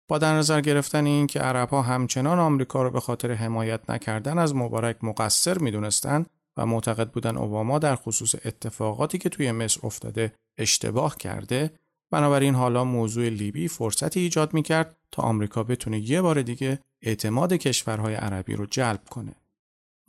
با 0.07 0.17
در 0.17 0.33
نظر 0.33 0.61
گرفتن 0.61 1.05
این 1.05 1.27
که 1.27 1.39
عربها 1.39 1.81
همچنان 1.81 2.39
آمریکا 2.39 2.83
را 2.83 2.89
به 2.89 2.99
خاطر 2.99 3.31
حمایت 3.31 3.89
نکردن 3.89 4.37
از 4.37 4.55
مبارک 4.55 5.03
مقصر 5.03 5.57
می‌دونستند 5.57 6.29
و 6.57 6.65
معتقد 6.65 7.09
بودن 7.11 7.37
اوباما 7.37 7.79
در 7.79 7.95
خصوص 7.95 8.35
اتفاقاتی 8.45 9.17
که 9.17 9.29
توی 9.29 9.51
مصر 9.51 9.79
افتاده 9.83 10.33
اشتباه 10.57 11.17
کرده 11.17 11.71
بنابراین 12.11 12.55
حالا 12.55 12.83
موضوع 12.83 13.29
لیبی 13.29 13.67
فرصتی 13.67 14.19
ایجاد 14.19 14.53
می‌کرد 14.53 14.97
تا 15.11 15.23
آمریکا 15.23 15.63
بتونه 15.63 15.99
یه 15.99 16.21
بار 16.21 16.41
دیگه 16.41 16.79
اعتماد 17.01 17.53
کشورهای 17.53 18.15
عربی 18.15 18.55
رو 18.55 18.65
جلب 18.65 19.01
کنه. 19.09 19.35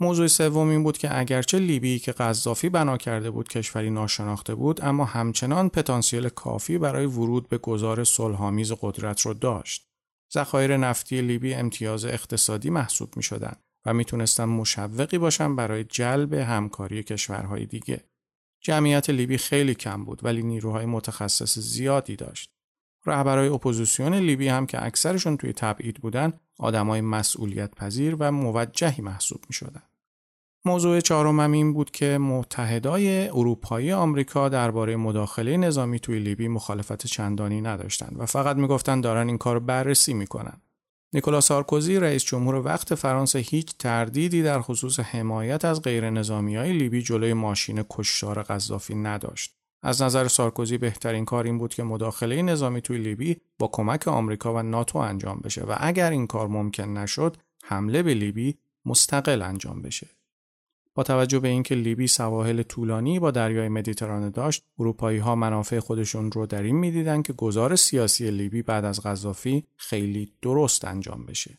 موضوع 0.01 0.27
سوم 0.27 0.69
این 0.69 0.83
بود 0.83 0.99
که 0.99 1.19
اگرچه 1.19 1.59
لیبی 1.59 1.99
که 1.99 2.13
قذافی 2.13 2.69
بنا 2.69 2.97
کرده 2.97 3.31
بود 3.31 3.49
کشوری 3.49 3.91
ناشناخته 3.91 4.55
بود 4.55 4.85
اما 4.85 5.05
همچنان 5.05 5.69
پتانسیل 5.69 6.29
کافی 6.29 6.79
برای 6.79 7.07
ورود 7.07 7.49
به 7.49 7.59
گذار 7.59 8.05
صلحآمیز 8.05 8.73
قدرت 8.81 9.21
رو 9.21 9.35
داشت. 9.35 9.89
ذخایر 10.35 10.77
نفتی 10.77 11.21
لیبی 11.21 11.55
امتیاز 11.55 12.05
اقتصادی 12.05 12.71
محسوب 12.71 13.17
می 13.17 13.23
شدن 13.23 13.57
و 13.87 13.95
می‌تونستن 13.95 14.45
مشوقی 14.45 15.19
باشن 15.19 15.57
برای 15.57 15.85
جلب 15.85 16.33
همکاری 16.33 17.03
کشورهای 17.03 17.67
دیگه. 17.67 18.05
جمعیت 18.61 19.11
لیبی 19.11 19.39
خیلی 19.39 19.75
کم 19.75 20.05
بود 20.05 20.25
ولی 20.25 20.43
نیروهای 20.43 20.87
متخصص 20.87 21.59
زیادی 21.59 22.17
داشت. 22.17 22.51
رهبرای 23.07 23.49
اپوزیسیون 23.49 24.15
لیبی 24.15 24.49
هم 24.49 24.67
که 24.67 24.85
اکثرشون 24.85 25.37
توی 25.37 25.53
تبعید 25.53 25.97
بودن 25.97 26.33
آدمای 26.59 27.01
مسئولیت 27.01 27.75
پذیر 27.75 28.17
و 28.19 28.33
موجهی 28.33 29.03
محسوب 29.03 29.41
می 29.49 29.55
شدن. 29.55 29.83
موضوع 30.67 31.01
چهارمم 31.01 31.53
این 31.53 31.73
بود 31.73 31.91
که 31.91 32.19
متحدای 32.19 33.29
اروپایی 33.29 33.93
آمریکا 33.93 34.49
درباره 34.49 34.97
مداخله 34.97 35.57
نظامی 35.57 36.01
توی 36.01 36.19
لیبی 36.19 36.49
مخالفت 36.49 37.07
چندانی 37.07 37.61
نداشتند 37.61 38.17
و 38.19 38.27
فقط 38.27 38.57
می‌گفتند 38.57 39.05
دارن 39.05 39.27
این 39.27 39.39
کار 39.39 39.59
بررسی 39.59 40.15
می‌کنن. 40.15 40.61
نیکولا 41.13 41.41
سارکوزی 41.41 41.97
رئیس 41.97 42.25
جمهور 42.25 42.55
وقت 42.55 42.95
فرانسه 42.95 43.39
هیچ 43.39 43.77
تردیدی 43.79 44.43
در 44.43 44.61
خصوص 44.61 45.01
حمایت 45.01 45.65
از 45.65 45.83
غیر 45.83 46.11
نظامی 46.11 46.57
های 46.57 46.73
لیبی 46.73 47.03
جلوی 47.03 47.33
ماشین 47.33 47.85
کشتار 47.91 48.43
قذافی 48.43 48.95
نداشت. 48.95 49.55
از 49.87 50.03
نظر 50.03 50.29
سارکوزی 50.29 50.79
بهترین 50.79 51.25
کار 51.25 51.45
این 51.45 51.59
بود 51.59 51.75
که 51.75 51.83
مداخله 51.83 52.43
نظامی 52.43 52.81
توی 52.81 52.99
لیبی 52.99 53.37
با 53.59 53.69
کمک 53.73 54.09
آمریکا 54.09 54.55
و 54.55 54.63
ناتو 54.63 54.99
انجام 54.99 55.41
بشه 55.45 55.65
و 55.65 55.77
اگر 55.79 56.11
این 56.11 56.27
کار 56.27 56.49
ممکن 56.49 56.89
نشد 56.99 57.37
حمله 57.65 58.03
به 58.03 58.15
لیبی 58.15 58.59
مستقل 58.87 59.43
انجام 59.43 59.83
بشه. 59.83 60.07
با 60.95 61.03
توجه 61.03 61.39
به 61.39 61.49
اینکه 61.49 61.75
لیبی 61.75 62.07
سواحل 62.07 62.63
طولانی 62.63 63.19
با 63.19 63.31
دریای 63.31 63.69
مدیترانه 63.69 64.31
داشت، 64.31 64.65
اروپایی 64.79 65.19
ها 65.19 65.35
منافع 65.35 65.81
خودشون 65.81 66.33
رو 66.33 66.47
در 66.47 66.63
این 66.63 66.77
می‌دیدن 66.77 67.23
که 67.23 67.33
گذار 67.33 67.77
سیاسی 67.77 68.31
لیبی 68.31 68.63
بعد 68.63 68.85
از 68.85 69.01
قذافی 69.01 69.65
خیلی 69.77 70.33
درست 70.43 70.85
انجام 70.85 71.27
بشه. 71.27 71.59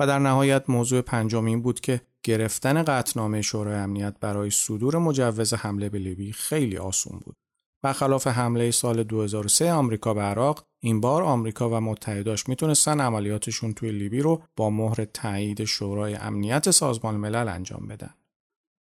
و 0.00 0.06
در 0.06 0.18
نهایت 0.18 0.70
موضوع 0.70 1.00
پنجم 1.00 1.44
این 1.44 1.62
بود 1.62 1.80
که 1.80 2.00
گرفتن 2.22 2.82
قطنامه 2.82 3.42
شورای 3.42 3.74
امنیت 3.74 4.14
برای 4.20 4.50
صدور 4.50 4.98
مجوز 4.98 5.54
حمله 5.54 5.88
به 5.88 5.98
لیبی 5.98 6.32
خیلی 6.32 6.76
آسون 6.76 7.20
بود. 7.24 7.36
برخلاف 7.82 8.26
حمله 8.26 8.70
سال 8.70 9.02
2003 9.02 9.72
آمریکا 9.72 10.14
به 10.14 10.22
عراق 10.22 10.64
این 10.80 11.00
بار 11.00 11.22
آمریکا 11.22 11.70
و 11.70 11.80
متحداش 11.80 12.48
می‌تونستن 12.48 13.00
عملیاتشون 13.00 13.72
توی 13.72 13.92
لیبی 13.92 14.20
رو 14.20 14.42
با 14.56 14.70
مهر 14.70 15.04
تایید 15.04 15.64
شورای 15.64 16.14
امنیت 16.14 16.70
سازمان 16.70 17.16
ملل 17.16 17.48
انجام 17.48 17.86
بدن. 17.86 18.14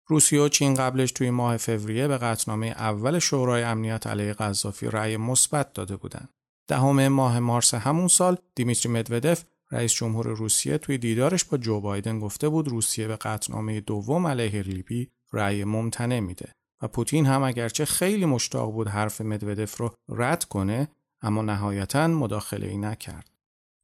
روسیه 0.06 0.40
و 0.40 0.48
چین 0.48 0.74
قبلش 0.74 1.12
توی 1.12 1.30
ماه 1.30 1.56
فوریه 1.56 2.08
به 2.08 2.18
قطنامه 2.18 2.66
اول 2.66 3.18
شورای 3.18 3.62
امنیت 3.62 4.06
علیه 4.06 4.32
قذافی 4.32 4.86
رأی 4.86 5.16
مثبت 5.16 5.72
داده 5.72 5.96
بودند. 5.96 6.28
دهم 6.68 7.08
ماه 7.08 7.38
مارس 7.38 7.74
همون 7.74 8.08
سال 8.08 8.36
دیمیتری 8.54 8.92
مدودف 8.92 9.44
رئیس 9.70 9.92
جمهور 9.92 10.26
روسیه 10.26 10.78
توی 10.78 10.98
دیدارش 10.98 11.44
با 11.44 11.58
جو 11.58 11.80
بایدن 11.80 12.20
گفته 12.20 12.48
بود 12.48 12.68
روسیه 12.68 13.08
به 13.08 13.16
قطنامه 13.16 13.80
دوم 13.80 14.26
علیه 14.26 14.62
لیبی 14.62 15.10
رأی 15.32 15.64
ممتنع 15.64 16.20
میده 16.20 16.54
و 16.82 16.88
پوتین 16.88 17.26
هم 17.26 17.42
اگرچه 17.42 17.84
خیلی 17.84 18.26
مشتاق 18.26 18.72
بود 18.72 18.88
حرف 18.88 19.20
مدودف 19.20 19.76
رو 19.76 19.94
رد 20.08 20.44
کنه 20.44 20.88
اما 21.22 21.42
نهایتا 21.42 22.06
مداخله 22.06 22.66
ای 22.66 22.76
نکرد. 22.76 23.30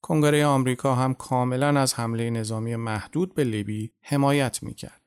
کنگره 0.02 0.46
آمریکا 0.46 0.94
هم 0.94 1.14
کاملا 1.14 1.80
از 1.80 1.94
حمله 1.94 2.30
نظامی 2.30 2.76
محدود 2.76 3.34
به 3.34 3.44
لیبی 3.44 3.92
حمایت 4.02 4.62
می‌کرد. 4.62 5.02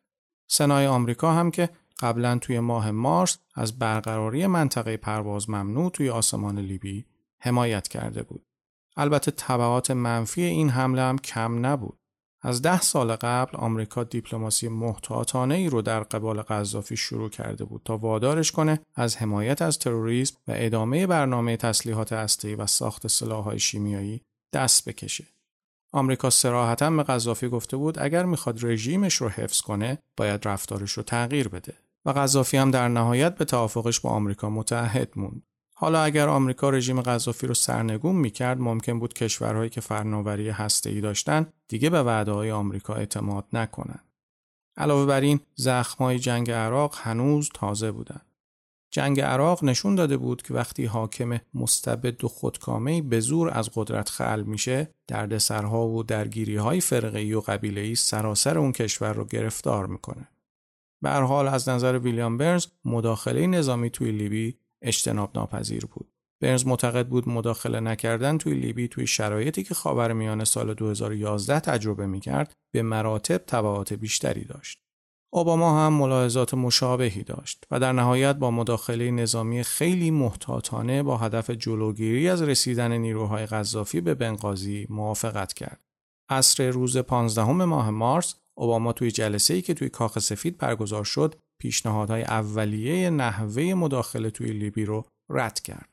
سنای 0.47 0.88
آمریکا 0.88 1.34
هم 1.34 1.51
که 1.51 1.69
قبلا 1.99 2.38
توی 2.38 2.60
ماه 2.60 2.91
مارس 2.91 3.38
از 3.56 3.80
برقراری 3.80 4.47
منطقه 4.47 4.97
پرواز 4.97 5.49
ممنوع 5.49 5.91
توی 5.91 6.10
آسمان 6.10 6.60
لیبی 6.60 7.06
حمایت 7.39 7.88
کرده 7.88 8.23
بود. 8.23 8.45
البته 8.97 9.32
طبعات 9.32 9.91
منفی 9.91 10.41
این 10.41 10.69
حمله 10.69 11.01
هم 11.01 11.17
کم 11.17 11.65
نبود. 11.65 12.00
از 12.41 12.62
ده 12.62 12.82
سال 12.82 13.15
قبل 13.15 13.58
آمریکا 13.58 14.04
دیپلماسی 14.04 14.67
محتاطانه 14.67 15.56
ای 15.56 15.69
رو 15.69 15.82
در 15.82 16.04
قبال 16.04 16.41
قذافی 16.41 16.97
شروع 16.97 17.30
کرده 17.30 17.65
بود 17.65 17.82
تا 17.86 17.97
وادارش 17.97 18.51
کنه 18.51 18.80
از 18.95 19.17
حمایت 19.17 19.62
از 19.62 19.80
تروریسم 19.80 20.36
و 20.47 20.54
ادامه 20.56 21.08
برنامه 21.08 21.58
تسلیحات 21.58 22.13
هسته‌ای 22.13 22.56
و 22.56 22.65
ساخت 22.65 23.08
سلاح‌های 23.08 23.60
شیمیایی 23.60 24.21
دست 24.54 24.89
بکشه. 24.89 25.27
آمریکا 25.93 26.30
سراحتا 26.30 26.89
به 26.89 27.04
قذافی 27.04 27.49
گفته 27.49 27.77
بود 27.77 27.99
اگر 27.99 28.25
می‌خواد 28.25 28.65
رژیمش 28.65 29.15
رو 29.15 29.30
حفظ 29.30 29.62
کنه 29.62 29.97
باید 30.17 30.47
رفتارش 30.47 30.91
رو 30.91 31.04
تغییر 31.04 31.47
بده 31.47 31.73
و 32.06 32.10
قذافی 32.10 32.58
هم 32.58 32.71
در 32.71 32.88
نهایت 32.88 33.36
به 33.36 33.45
توافقش 33.45 33.99
با 33.99 34.10
آمریکا 34.10 34.49
متحد 34.49 35.10
موند 35.15 35.43
حالا 35.81 36.03
اگر 36.03 36.29
آمریکا 36.29 36.69
رژیم 36.69 37.01
قذافی 37.01 37.47
رو 37.47 37.53
سرنگون 37.53 38.15
می‌کرد 38.15 38.59
ممکن 38.59 38.99
بود 38.99 39.13
کشورهایی 39.13 39.69
که 39.69 39.81
فناوری 39.81 40.49
هسته‌ای 40.49 41.01
داشتن 41.01 41.47
دیگه 41.67 41.89
به 41.89 42.03
وعده 42.03 42.31
های 42.31 42.51
آمریکا 42.51 42.93
اعتماد 42.93 43.45
نکنند. 43.53 44.03
علاوه 44.77 45.05
بر 45.05 45.21
این 45.21 45.39
زخمای 45.55 46.19
جنگ 46.19 46.51
عراق 46.51 46.95
هنوز 46.97 47.49
تازه 47.53 47.91
بودند. 47.91 48.25
جنگ 48.91 49.21
عراق 49.21 49.63
نشون 49.63 49.95
داده 49.95 50.17
بود 50.17 50.41
که 50.41 50.53
وقتی 50.53 50.85
حاکم 50.85 51.39
مستبد 51.53 52.23
و 52.23 52.27
خودکامه 52.27 53.01
به 53.01 53.19
زور 53.19 53.49
از 53.49 53.69
قدرت 53.75 54.09
خل 54.09 54.41
میشه 54.41 54.89
دردسرها 55.07 55.87
و 55.87 56.03
درگیری 56.03 56.55
های 56.55 56.81
و 57.35 57.39
قبیله 57.39 57.95
سراسر 57.95 58.57
اون 58.57 58.71
کشور 58.71 59.13
رو 59.13 59.25
گرفتار 59.25 59.87
می‌کنه. 59.87 60.27
به 61.01 61.11
حال 61.11 61.47
از 61.47 61.69
نظر 61.69 61.99
ویلیام 61.99 62.37
برنز 62.37 62.67
مداخله 62.85 63.47
نظامی 63.47 63.89
توی 63.89 64.11
لیبی 64.11 64.61
اجتناب 64.81 65.31
ناپذیر 65.35 65.85
بود. 65.85 66.11
برنز 66.41 66.65
معتقد 66.65 67.07
بود 67.07 67.29
مداخله 67.29 67.79
نکردن 67.79 68.37
توی 68.37 68.53
لیبی 68.53 68.87
توی 68.87 69.07
شرایطی 69.07 69.63
که 69.63 69.73
خاورمیانه 69.73 70.43
سال 70.43 70.73
2011 70.73 71.59
تجربه 71.59 72.05
می‌کرد 72.05 72.53
به 72.73 72.81
مراتب 72.81 73.37
تبعات 73.37 73.93
بیشتری 73.93 74.45
داشت. 74.45 74.81
اوباما 75.33 75.85
هم 75.85 75.93
ملاحظات 75.93 76.53
مشابهی 76.53 77.23
داشت 77.23 77.63
و 77.71 77.79
در 77.79 77.91
نهایت 77.91 78.35
با 78.35 78.51
مداخله 78.51 79.11
نظامی 79.11 79.63
خیلی 79.63 80.11
محتاطانه 80.11 81.03
با 81.03 81.17
هدف 81.17 81.49
جلوگیری 81.49 82.29
از 82.29 82.41
رسیدن 82.41 82.91
نیروهای 82.91 83.45
قذافی 83.45 84.01
به 84.01 84.13
بنغازی 84.13 84.87
موافقت 84.89 85.53
کرد. 85.53 85.79
عصر 86.29 86.69
روز 86.69 86.97
15 86.97 87.43
ماه 87.43 87.89
مارس 87.89 88.35
اوباما 88.57 88.93
توی 88.93 89.11
جلسه 89.11 89.53
ای 89.53 89.61
که 89.61 89.73
توی 89.73 89.89
کاخ 89.89 90.19
سفید 90.19 90.57
برگزار 90.57 91.03
شد 91.03 91.35
پیشنهادهای 91.62 92.24
اولیه 92.24 93.10
نحوه 93.10 93.63
مداخله 93.63 94.30
توی 94.30 94.54
لیبی 94.54 94.86
رو 94.86 95.06
رد 95.30 95.60
کرد. 95.60 95.89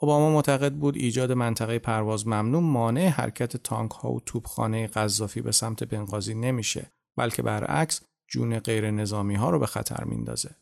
اوباما 0.00 0.30
معتقد 0.30 0.72
بود 0.72 0.96
ایجاد 0.96 1.32
منطقه 1.32 1.78
پرواز 1.78 2.26
ممنوع 2.26 2.62
مانع 2.62 3.08
حرکت 3.08 3.56
تانک 3.56 3.90
ها 3.90 4.12
و 4.12 4.20
توپخانه 4.20 4.86
قذافی 4.86 5.40
به 5.40 5.52
سمت 5.52 5.84
بنغازی 5.84 6.34
نمیشه 6.34 6.90
بلکه 7.16 7.42
برعکس 7.42 8.02
جون 8.28 8.58
غیر 8.58 8.90
نظامی 8.90 9.34
ها 9.34 9.50
رو 9.50 9.58
به 9.58 9.66
خطر 9.66 10.04
میندازه. 10.04 10.56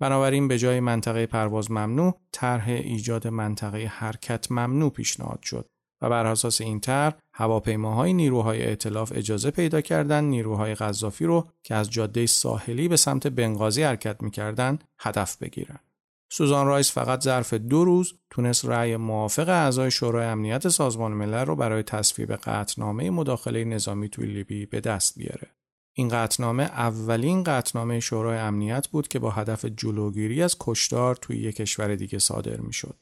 بنابراین 0.00 0.48
به 0.48 0.58
جای 0.58 0.80
منطقه 0.80 1.26
پرواز 1.26 1.70
ممنوع 1.70 2.20
طرح 2.32 2.68
ایجاد 2.68 3.28
منطقه 3.28 3.86
حرکت 3.86 4.50
ممنوع 4.50 4.90
پیشنهاد 4.90 5.42
شد 5.42 5.68
و 6.02 6.08
بر 6.08 6.26
اساس 6.26 6.60
این 6.60 6.80
طرح 6.80 7.14
هواپیماهای 7.34 8.12
نیروهای 8.12 8.66
ائتلاف 8.66 9.12
اجازه 9.14 9.50
پیدا 9.50 9.80
کردند 9.80 10.30
نیروهای 10.30 10.74
قذافی 10.74 11.24
رو 11.24 11.48
که 11.62 11.74
از 11.74 11.90
جاده 11.90 12.26
ساحلی 12.26 12.88
به 12.88 12.96
سمت 12.96 13.26
بنغازی 13.26 13.82
حرکت 13.82 14.22
می‌کردند 14.22 14.84
هدف 14.98 15.36
بگیرند. 15.36 15.84
سوزان 16.32 16.66
رایس 16.66 16.92
فقط 16.92 17.20
ظرف 17.20 17.54
دو 17.54 17.84
روز 17.84 18.14
تونست 18.30 18.64
رأی 18.64 18.96
موافق 18.96 19.48
اعضای 19.48 19.90
شورای 19.90 20.26
امنیت 20.26 20.68
سازمان 20.68 21.12
ملل 21.12 21.44
رو 21.46 21.56
برای 21.56 21.82
تصویب 21.82 22.32
قطعنامه 22.32 23.10
مداخله 23.10 23.64
نظامی 23.64 24.08
توی 24.08 24.26
لیبی 24.26 24.66
به 24.66 24.80
دست 24.80 25.18
بیاره. 25.18 25.48
این 25.92 26.08
قطنامه 26.08 26.62
اولین 26.62 27.42
قطنامه 27.42 28.00
شورای 28.00 28.38
امنیت 28.38 28.88
بود 28.88 29.08
که 29.08 29.18
با 29.18 29.30
هدف 29.30 29.64
جلوگیری 29.64 30.42
از 30.42 30.56
کشتار 30.60 31.16
توی 31.16 31.36
یک 31.36 31.56
کشور 31.56 31.96
دیگه 31.96 32.18
صادر 32.18 32.56
می‌شد. 32.56 32.96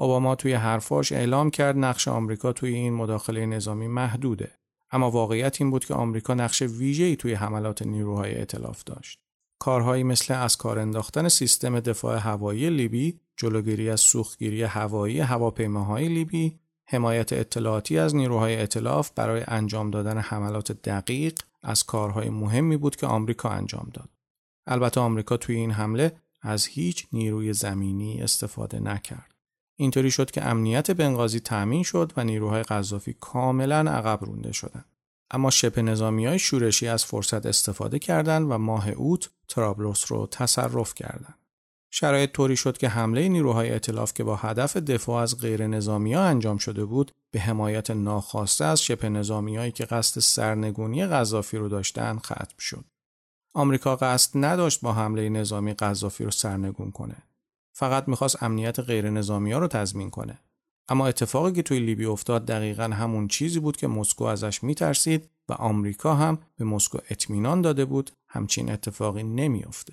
اوباما 0.00 0.34
توی 0.34 0.52
حرفاش 0.52 1.12
اعلام 1.12 1.50
کرد 1.50 1.78
نقش 1.78 2.08
آمریکا 2.08 2.52
توی 2.52 2.74
این 2.74 2.94
مداخله 2.94 3.46
نظامی 3.46 3.88
محدوده. 3.88 4.50
اما 4.90 5.10
واقعیت 5.10 5.60
این 5.60 5.70
بود 5.70 5.84
که 5.84 5.94
آمریکا 5.94 6.34
نقش 6.34 6.62
ویژه‌ای 6.62 7.16
توی 7.16 7.34
حملات 7.34 7.82
نیروهای 7.82 8.34
ائتلاف 8.34 8.84
داشت. 8.84 9.20
کارهایی 9.58 10.02
مثل 10.02 10.34
از 10.34 10.56
کار 10.56 10.78
انداختن 10.78 11.28
سیستم 11.28 11.80
دفاع 11.80 12.18
هوایی 12.18 12.70
لیبی، 12.70 13.20
جلوگیری 13.36 13.90
از 13.90 14.00
سوختگیری 14.00 14.62
هوایی 14.62 15.20
هواپیماهای 15.20 16.08
لیبی، 16.08 16.58
حمایت 16.86 17.32
اطلاعاتی 17.32 17.98
از 17.98 18.14
نیروهای 18.14 18.62
اطلاف 18.62 19.10
برای 19.14 19.44
انجام 19.46 19.90
دادن 19.90 20.18
حملات 20.18 20.72
دقیق 20.72 21.38
از 21.62 21.84
کارهای 21.84 22.30
مهمی 22.30 22.76
بود 22.76 22.96
که 22.96 23.06
آمریکا 23.06 23.48
انجام 23.48 23.90
داد. 23.94 24.08
البته 24.66 25.00
آمریکا 25.00 25.36
توی 25.36 25.56
این 25.56 25.70
حمله 25.70 26.12
از 26.42 26.66
هیچ 26.66 27.06
نیروی 27.12 27.52
زمینی 27.52 28.22
استفاده 28.22 28.80
نکرد. 28.80 29.37
اینطوری 29.80 30.10
شد 30.10 30.30
که 30.30 30.46
امنیت 30.46 30.90
بنغازی 30.90 31.40
تأمین 31.40 31.82
شد 31.82 32.12
و 32.16 32.24
نیروهای 32.24 32.62
قذافی 32.62 33.16
کاملا 33.20 33.78
عقب 33.78 34.24
رونده 34.24 34.52
شدند. 34.52 34.84
اما 35.30 35.50
شبه 35.50 35.82
نظامی 35.82 36.26
های 36.26 36.38
شورشی 36.38 36.88
از 36.88 37.04
فرصت 37.04 37.46
استفاده 37.46 37.98
کردند 37.98 38.50
و 38.50 38.58
ماه 38.58 38.88
اوت 38.88 39.30
ترابلوس 39.48 40.12
رو 40.12 40.26
تصرف 40.30 40.94
کردند. 40.94 41.38
شرایط 41.90 42.32
طوری 42.32 42.56
شد 42.56 42.78
که 42.78 42.88
حمله 42.88 43.28
نیروهای 43.28 43.70
اطلاف 43.70 44.14
که 44.14 44.24
با 44.24 44.36
هدف 44.36 44.76
دفاع 44.76 45.22
از 45.22 45.40
غیر 45.40 45.66
نظامی 45.66 46.14
ها 46.14 46.22
انجام 46.22 46.58
شده 46.58 46.84
بود 46.84 47.12
به 47.30 47.40
حمایت 47.40 47.90
ناخواسته 47.90 48.64
از 48.64 48.82
شبه 48.82 49.08
نظامی 49.08 49.72
که 49.72 49.84
قصد 49.84 50.20
سرنگونی 50.20 51.06
قذافی 51.06 51.56
رو 51.56 51.68
داشتن 51.68 52.18
ختم 52.18 52.58
شد. 52.58 52.84
آمریکا 53.54 53.96
قصد 53.96 54.30
نداشت 54.34 54.80
با 54.80 54.92
حمله 54.92 55.28
نظامی 55.28 55.74
قذافی 55.74 56.24
رو 56.24 56.30
سرنگون 56.30 56.90
کنه. 56.90 57.16
فقط 57.78 58.08
می‌خواست 58.08 58.42
امنیت 58.42 58.80
غیر 58.80 59.10
نظامی 59.10 59.52
ها 59.52 59.58
رو 59.58 59.68
تضمین 59.68 60.10
کنه. 60.10 60.38
اما 60.88 61.06
اتفاقی 61.06 61.52
که 61.52 61.62
توی 61.62 61.78
لیبی 61.78 62.04
افتاد 62.04 62.44
دقیقا 62.44 62.82
همون 62.82 63.28
چیزی 63.28 63.60
بود 63.60 63.76
که 63.76 63.86
مسکو 63.86 64.24
ازش 64.24 64.62
میترسید 64.62 65.30
و 65.48 65.52
آمریکا 65.52 66.14
هم 66.14 66.38
به 66.56 66.64
مسکو 66.64 66.98
اطمینان 67.10 67.62
داده 67.62 67.84
بود 67.84 68.10
همچین 68.28 68.70
اتفاقی 68.70 69.22
نمیافته. 69.22 69.92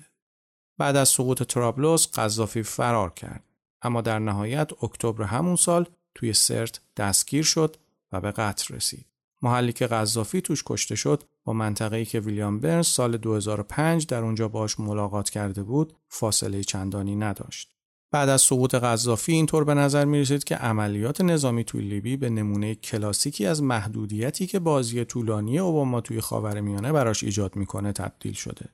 بعد 0.78 0.96
از 0.96 1.08
سقوط 1.08 1.42
ترابلوس 1.42 2.08
قذافی 2.18 2.62
فرار 2.62 3.10
کرد 3.10 3.44
اما 3.82 4.00
در 4.00 4.18
نهایت 4.18 4.84
اکتبر 4.84 5.24
همون 5.24 5.56
سال 5.56 5.86
توی 6.14 6.32
سرت 6.32 6.80
دستگیر 6.96 7.42
شد 7.42 7.76
و 8.12 8.20
به 8.20 8.30
قتل 8.30 8.74
رسید. 8.74 9.06
محلی 9.42 9.72
که 9.72 9.86
قذافی 9.86 10.40
توش 10.40 10.62
کشته 10.66 10.94
شد 10.94 11.22
با 11.44 11.52
منطقه‌ای 11.52 12.04
که 12.04 12.20
ویلیام 12.20 12.60
برنز 12.60 12.86
سال 12.86 13.16
2005 13.16 14.06
در 14.06 14.22
اونجا 14.22 14.48
باش 14.48 14.80
ملاقات 14.80 15.30
کرده 15.30 15.62
بود 15.62 15.96
فاصله 16.08 16.64
چندانی 16.64 17.16
نداشت. 17.16 17.75
بعد 18.10 18.28
از 18.28 18.42
سقوط 18.42 18.74
قذافی 18.74 19.32
اینطور 19.32 19.64
به 19.64 19.74
نظر 19.74 20.04
می 20.04 20.20
رسید 20.20 20.44
که 20.44 20.56
عملیات 20.56 21.20
نظامی 21.20 21.64
توی 21.64 21.80
لیبی 21.80 22.16
به 22.16 22.30
نمونه 22.30 22.74
کلاسیکی 22.74 23.46
از 23.46 23.62
محدودیتی 23.62 24.46
که 24.46 24.58
بازی 24.58 25.04
طولانی 25.04 25.58
اوباما 25.58 26.00
توی 26.00 26.20
خاورمیانه 26.20 26.92
براش 26.92 27.24
ایجاد 27.24 27.56
می‌کنه 27.56 27.92
تبدیل 27.92 28.32
شده. 28.32 28.68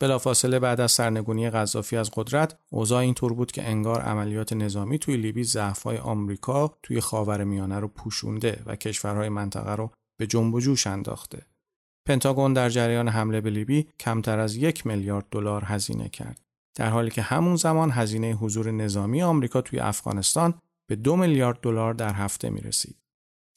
بلافاصله 0.00 0.58
بعد 0.58 0.80
از 0.80 0.92
سرنگونی 0.92 1.50
قذافی 1.50 1.96
از 1.96 2.10
قدرت 2.14 2.58
اوضاع 2.70 3.00
اینطور 3.00 3.34
بود 3.34 3.52
که 3.52 3.68
انگار 3.68 4.00
عملیات 4.00 4.52
نظامی 4.52 4.98
توی 4.98 5.16
لیبی 5.16 5.44
ضعف‌های 5.44 5.98
آمریکا 5.98 6.78
توی 6.82 7.00
خاورمیانه 7.00 7.78
رو 7.78 7.88
پوشونده 7.88 8.62
و 8.66 8.76
کشورهای 8.76 9.28
منطقه 9.28 9.74
رو 9.74 9.90
به 10.18 10.26
جنب 10.26 10.54
و 10.54 10.60
جوش 10.60 10.86
انداخته. 10.86 11.46
پنتاگون 12.06 12.52
در 12.52 12.68
جریان 12.68 13.08
حمله 13.08 13.40
به 13.40 13.50
لیبی 13.50 13.88
کمتر 14.00 14.38
از 14.38 14.56
یک 14.56 14.86
میلیارد 14.86 15.26
دلار 15.30 15.62
هزینه 15.64 16.08
کرد. 16.08 16.45
در 16.76 16.90
حالی 16.90 17.10
که 17.10 17.22
همون 17.22 17.56
زمان 17.56 17.90
هزینه 17.90 18.32
حضور 18.32 18.70
نظامی 18.70 19.22
آمریکا 19.22 19.60
توی 19.60 19.78
افغانستان 19.78 20.54
به 20.86 20.96
دو 20.96 21.16
میلیارد 21.16 21.60
دلار 21.60 21.94
در 21.94 22.12
هفته 22.12 22.50
می 22.50 22.60
رسید. 22.60 22.96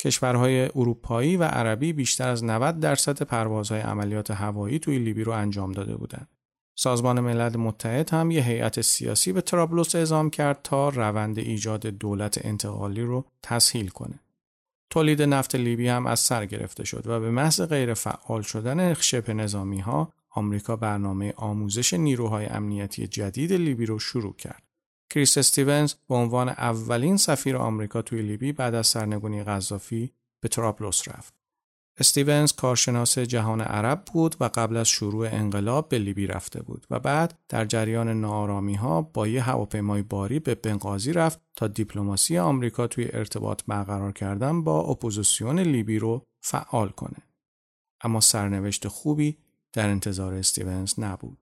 کشورهای 0.01 0.63
اروپایی 0.75 1.37
و 1.37 1.43
عربی 1.43 1.93
بیشتر 1.93 2.29
از 2.29 2.43
90 2.43 2.79
درصد 2.79 3.23
پروازهای 3.23 3.81
عملیات 3.81 4.31
هوایی 4.31 4.79
توی 4.79 4.99
لیبی 4.99 5.23
رو 5.23 5.31
انجام 5.31 5.71
داده 5.71 5.95
بودند. 5.95 6.27
سازمان 6.75 7.19
ملل 7.19 7.57
متحد 7.57 8.09
هم 8.09 8.31
یه 8.31 8.43
هیئت 8.43 8.81
سیاسی 8.81 9.31
به 9.31 9.41
ترابلوس 9.41 9.95
اعزام 9.95 10.29
کرد 10.29 10.59
تا 10.63 10.89
روند 10.89 11.37
ایجاد 11.37 11.85
دولت 11.87 12.45
انتقالی 12.45 13.01
رو 13.01 13.25
تسهیل 13.43 13.87
کنه. 13.87 14.19
تولید 14.89 15.21
نفت 15.21 15.55
لیبی 15.55 15.87
هم 15.87 16.07
از 16.07 16.19
سر 16.19 16.45
گرفته 16.45 16.83
شد 16.83 17.07
و 17.07 17.19
به 17.19 17.31
محض 17.31 17.61
غیر 17.61 17.93
فعال 17.93 18.41
شدن 18.41 18.93
شبه 18.93 19.33
نظامی 19.33 19.79
ها 19.79 20.13
آمریکا 20.29 20.75
برنامه 20.75 21.33
آموزش 21.37 21.93
نیروهای 21.93 22.45
امنیتی 22.45 23.07
جدید 23.07 23.53
لیبی 23.53 23.85
رو 23.85 23.99
شروع 23.99 24.35
کرد. 24.35 24.63
کریس 25.09 25.37
استیونز 25.37 25.93
به 26.09 26.15
عنوان 26.15 26.49
اولین 26.49 27.17
سفیر 27.17 27.57
آمریکا 27.57 28.01
توی 28.01 28.21
لیبی 28.21 28.51
بعد 28.51 28.75
از 28.75 28.87
سرنگونی 28.87 29.43
قذافی 29.43 30.13
به 30.41 30.49
طرابلس 30.49 31.07
رفت. 31.07 31.39
استیونز 31.99 32.53
کارشناس 32.53 33.19
جهان 33.19 33.61
عرب 33.61 34.03
بود 34.13 34.35
و 34.39 34.49
قبل 34.53 34.77
از 34.77 34.87
شروع 34.87 35.27
انقلاب 35.31 35.89
به 35.89 35.99
لیبی 35.99 36.27
رفته 36.27 36.61
بود 36.61 36.87
و 36.89 36.99
بعد 36.99 37.39
در 37.49 37.65
جریان 37.65 38.21
ناآرامی 38.21 38.75
ها 38.75 39.01
با 39.01 39.27
یه 39.27 39.41
هواپیمای 39.41 40.01
باری 40.01 40.39
به 40.39 40.55
بنغازی 40.55 41.13
رفت 41.13 41.39
تا 41.55 41.67
دیپلماسی 41.67 42.37
آمریکا 42.37 42.87
توی 42.87 43.09
ارتباط 43.13 43.61
برقرار 43.67 44.11
کردن 44.11 44.63
با 44.63 44.81
اپوزیسیون 44.81 45.59
لیبی 45.59 45.99
رو 45.99 46.23
فعال 46.41 46.89
کنه. 46.89 47.17
اما 48.03 48.19
سرنوشت 48.19 48.87
خوبی 48.87 49.37
در 49.73 49.89
انتظار 49.89 50.33
استیونز 50.33 50.99
نبود. 50.99 51.37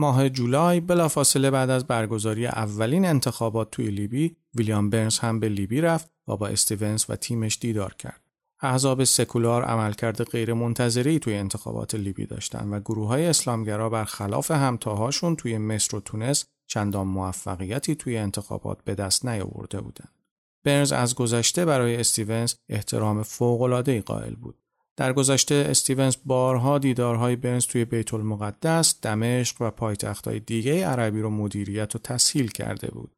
ماه 0.00 0.28
جولای 0.28 0.80
بلافاصله 0.80 1.50
بعد 1.50 1.70
از 1.70 1.86
برگزاری 1.86 2.46
اولین 2.46 3.04
انتخابات 3.04 3.70
توی 3.70 3.90
لیبی 3.90 4.36
ویلیام 4.54 4.90
برنز 4.90 5.18
هم 5.18 5.40
به 5.40 5.48
لیبی 5.48 5.80
رفت 5.80 6.10
و 6.28 6.36
با 6.36 6.48
استیونز 6.48 7.04
و 7.08 7.16
تیمش 7.16 7.58
دیدار 7.60 7.94
کرد. 7.94 8.20
احزاب 8.60 9.04
سکولار 9.04 9.64
عملکرد 9.64 10.24
غیر 10.24 10.54
منتظری 10.54 11.18
توی 11.18 11.34
انتخابات 11.34 11.94
لیبی 11.94 12.26
داشتن 12.26 12.68
و 12.68 12.80
گروه 12.80 13.08
های 13.08 13.26
اسلامگرا 13.26 13.88
برخلاف 13.88 14.50
همتاهاشون 14.50 15.36
توی 15.36 15.58
مصر 15.58 15.96
و 15.96 16.00
تونس 16.00 16.44
چندان 16.66 17.06
موفقیتی 17.06 17.94
توی 17.94 18.16
انتخابات 18.16 18.84
به 18.84 18.94
دست 18.94 19.26
نیاورده 19.26 19.80
بودند. 19.80 20.14
برنز 20.64 20.92
از 20.92 21.14
گذشته 21.14 21.64
برای 21.64 21.96
استیونز 21.96 22.54
احترام 22.68 23.22
فوق‌العاده‌ای 23.22 24.00
قائل 24.00 24.34
بود. 24.34 24.58
در 25.00 25.12
گذشته 25.12 25.66
استیونز 25.68 26.16
بارها 26.24 26.78
دیدارهای 26.78 27.36
برنز 27.36 27.66
توی 27.66 27.84
بیت 27.84 28.14
المقدس، 28.14 29.00
دمشق 29.02 29.56
و 29.62 29.70
پایتختهای 29.70 30.40
دیگه 30.40 30.86
عربی 30.86 31.20
رو 31.20 31.30
مدیریت 31.30 31.96
و 31.96 31.98
تسهیل 31.98 32.50
کرده 32.50 32.90
بود. 32.90 33.16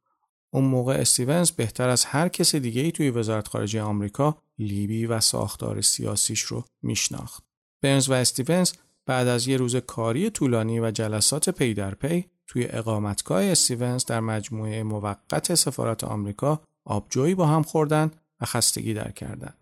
اون 0.51 0.65
موقع 0.65 0.95
استیونز 0.95 1.51
بهتر 1.51 1.89
از 1.89 2.05
هر 2.05 2.29
کس 2.29 2.55
دیگه 2.55 2.83
ای 2.83 2.93
توی 2.93 3.11
وزارت 3.11 3.49
خارجه 3.49 3.83
آمریکا 3.83 4.39
لیبی 4.59 5.07
و 5.07 5.21
ساختار 5.21 5.81
سیاسیش 5.81 6.41
رو 6.41 6.65
میشناخت. 6.83 7.45
برنز 7.81 8.11
و 8.11 8.13
استیونز 8.13 8.73
بعد 9.07 9.29
از 9.29 9.49
یه 9.49 9.57
روز 9.57 9.77
کاری 9.77 10.31
طولانی 10.31 10.81
و 10.81 10.91
جلسات 10.91 11.51
پی 11.51 11.75
در 11.75 11.95
پی 11.95 12.25
توی 12.47 12.67
اقامتگاه 12.71 13.45
استیونز 13.45 14.05
در 14.05 14.21
مجموعه 14.21 14.83
موقت 14.83 15.55
سفارت 15.55 16.05
آمریکا 16.05 16.63
آبجویی 16.85 17.35
با 17.35 17.47
هم 17.47 17.63
خوردن 17.63 18.11
و 18.41 18.47
خستگی 18.47 18.95
در 18.95 19.11
کردند. 19.11 19.62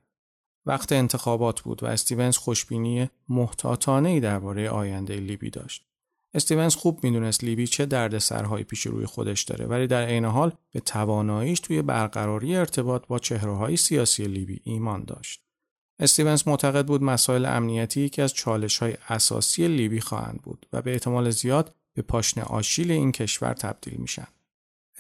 وقت 0.66 0.92
انتخابات 0.92 1.61
بود 1.61 1.83
و 1.83 1.87
استیونز 1.87 2.37
خوشبینی 2.37 3.11
محتاطانه 3.29 4.20
درباره 4.20 4.70
آینده 4.70 5.16
لیبی 5.16 5.51
داشت. 5.51 5.87
استیونز 6.35 6.75
خوب 6.75 7.05
می‌دونست 7.05 7.44
لیبی 7.44 7.66
چه 7.66 7.87
دردسرهایی 7.87 8.64
پیش 8.64 8.87
روی 8.87 9.07
خودش 9.07 9.42
داره 9.42 9.66
ولی 9.66 9.87
در 9.87 10.03
عین 10.03 10.25
حال 10.25 10.53
به 10.73 10.81
تواناییش 10.81 11.61
توی 11.61 11.83
برقراری 11.83 12.57
ارتباط 12.57 13.07
با 13.07 13.18
چهرههای 13.18 13.77
سیاسی 13.77 14.25
لیبی 14.25 14.61
ایمان 14.64 15.05
داشت. 15.05 15.42
استیونز 15.99 16.49
معتقد 16.49 16.87
بود 16.87 17.03
مسائل 17.03 17.44
امنیتی 17.44 18.01
یکی 18.01 18.23
از 18.23 18.35
چالش 18.35 18.79
های 18.79 18.94
اساسی 19.09 19.68
لیبی 19.68 20.01
خواهند 20.01 20.40
بود 20.42 20.66
و 20.73 20.83
به 20.83 20.92
احتمال 20.92 21.31
زیاد 21.31 21.75
به 21.94 22.03
پاشنه 22.03 22.44
آشیل 22.44 22.90
این 22.90 23.12
کشور 23.12 23.53
تبدیل 23.53 23.94
میشن. 23.94 24.27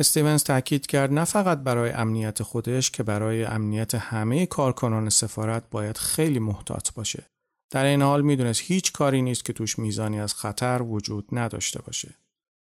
استیونز 0.00 0.44
تاکید 0.44 0.86
کرد 0.86 1.12
نه 1.12 1.24
فقط 1.24 1.58
برای 1.58 1.90
امنیت 1.90 2.42
خودش 2.42 2.90
که 2.90 3.02
برای 3.02 3.44
امنیت 3.44 3.94
همه 3.94 4.46
کارکنان 4.46 5.08
سفارت 5.08 5.70
باید 5.70 5.98
خیلی 5.98 6.38
محتاط 6.38 6.92
باشه. 6.92 7.26
در 7.70 7.84
این 7.84 8.02
حال 8.02 8.22
می‌دونست 8.22 8.62
هیچ 8.64 8.92
کاری 8.92 9.22
نیست 9.22 9.44
که 9.44 9.52
توش 9.52 9.78
میزانی 9.78 10.20
از 10.20 10.34
خطر 10.34 10.82
وجود 10.82 11.28
نداشته 11.32 11.82
باشه. 11.82 12.14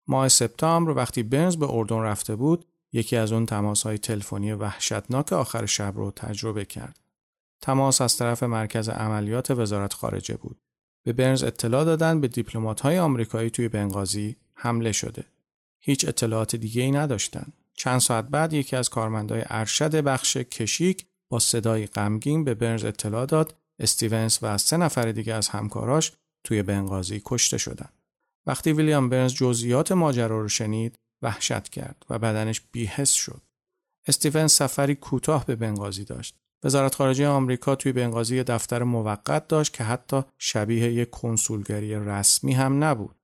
ماه 0.09 0.29
سپتامبر 0.29 0.91
وقتی 0.91 1.23
برنز 1.23 1.57
به 1.57 1.67
اردن 1.71 2.01
رفته 2.01 2.37
بود 2.37 2.65
یکی 2.93 3.17
از 3.17 3.33
اون 3.33 3.47
تماس 3.47 3.83
های 3.83 3.99
تلفنی 3.99 4.53
وحشتناک 4.53 5.33
آخر 5.33 5.67
شب 5.67 5.93
رو 5.97 6.11
تجربه 6.11 6.65
کرد. 6.65 7.01
تماس 7.63 8.01
از 8.01 8.17
طرف 8.17 8.43
مرکز 8.43 8.89
عملیات 8.89 9.51
وزارت 9.51 9.93
خارجه 9.93 10.37
بود. 10.37 10.61
به 11.05 11.13
برنز 11.13 11.43
اطلاع 11.43 11.85
دادن 11.85 12.21
به 12.21 12.29
دیپلمات 12.29 12.81
های 12.81 12.99
آمریکایی 12.99 13.51
توی 13.51 13.69
بنغازی 13.69 14.37
حمله 14.55 14.93
شده. 14.93 15.25
هیچ 15.81 16.09
اطلاعات 16.09 16.57
دیگه 16.57 16.83
ای 16.83 16.91
نداشتن. 16.91 17.53
چند 17.75 17.99
ساعت 17.99 18.25
بعد 18.25 18.53
یکی 18.53 18.77
از 18.77 18.89
کارمندای 18.89 19.43
ارشد 19.47 19.95
بخش 19.95 20.37
کشیک 20.37 21.07
با 21.31 21.39
صدای 21.39 21.87
غمگین 21.87 22.45
به 22.45 22.55
برنز 22.55 22.85
اطلاع 22.85 23.27
داد 23.27 23.55
استیونز 23.79 24.39
و 24.43 24.59
سه 24.59 24.77
نفر 24.77 25.13
دیگه 25.13 25.35
از 25.35 25.49
همکاراش 25.49 26.13
توی 26.45 26.63
بنغازی 26.63 27.23
کشته 27.25 27.59
شدن. 27.59 27.89
وقتی 28.47 28.73
ویلیام 28.73 29.09
برنز 29.09 29.35
جزئیات 29.35 29.93
ماجرا 29.93 30.41
رو 30.41 30.49
شنید، 30.49 30.99
وحشت 31.23 31.69
کرد 31.69 32.07
و 32.11 32.19
بدنش 32.19 32.61
بیحس 32.73 33.13
شد. 33.13 33.43
استیونز 34.07 34.53
سفری 34.53 34.95
کوتاه 34.95 35.47
به 35.47 35.57
بنغازی 35.57 36.05
داشت. 36.05 36.37
وزارت 36.65 36.95
خارجه 36.95 37.29
آمریکا 37.29 37.75
توی 37.75 37.93
بنغازی 37.93 38.43
دفتر 38.43 38.83
موقت 38.83 39.49
داشت 39.49 39.73
که 39.73 39.85
حتی 39.85 40.23
شبیه 40.39 40.93
یک 40.93 41.11
کنسولگری 41.11 41.95
رسمی 41.95 42.53
هم 42.53 42.85
نبود. 42.85 43.20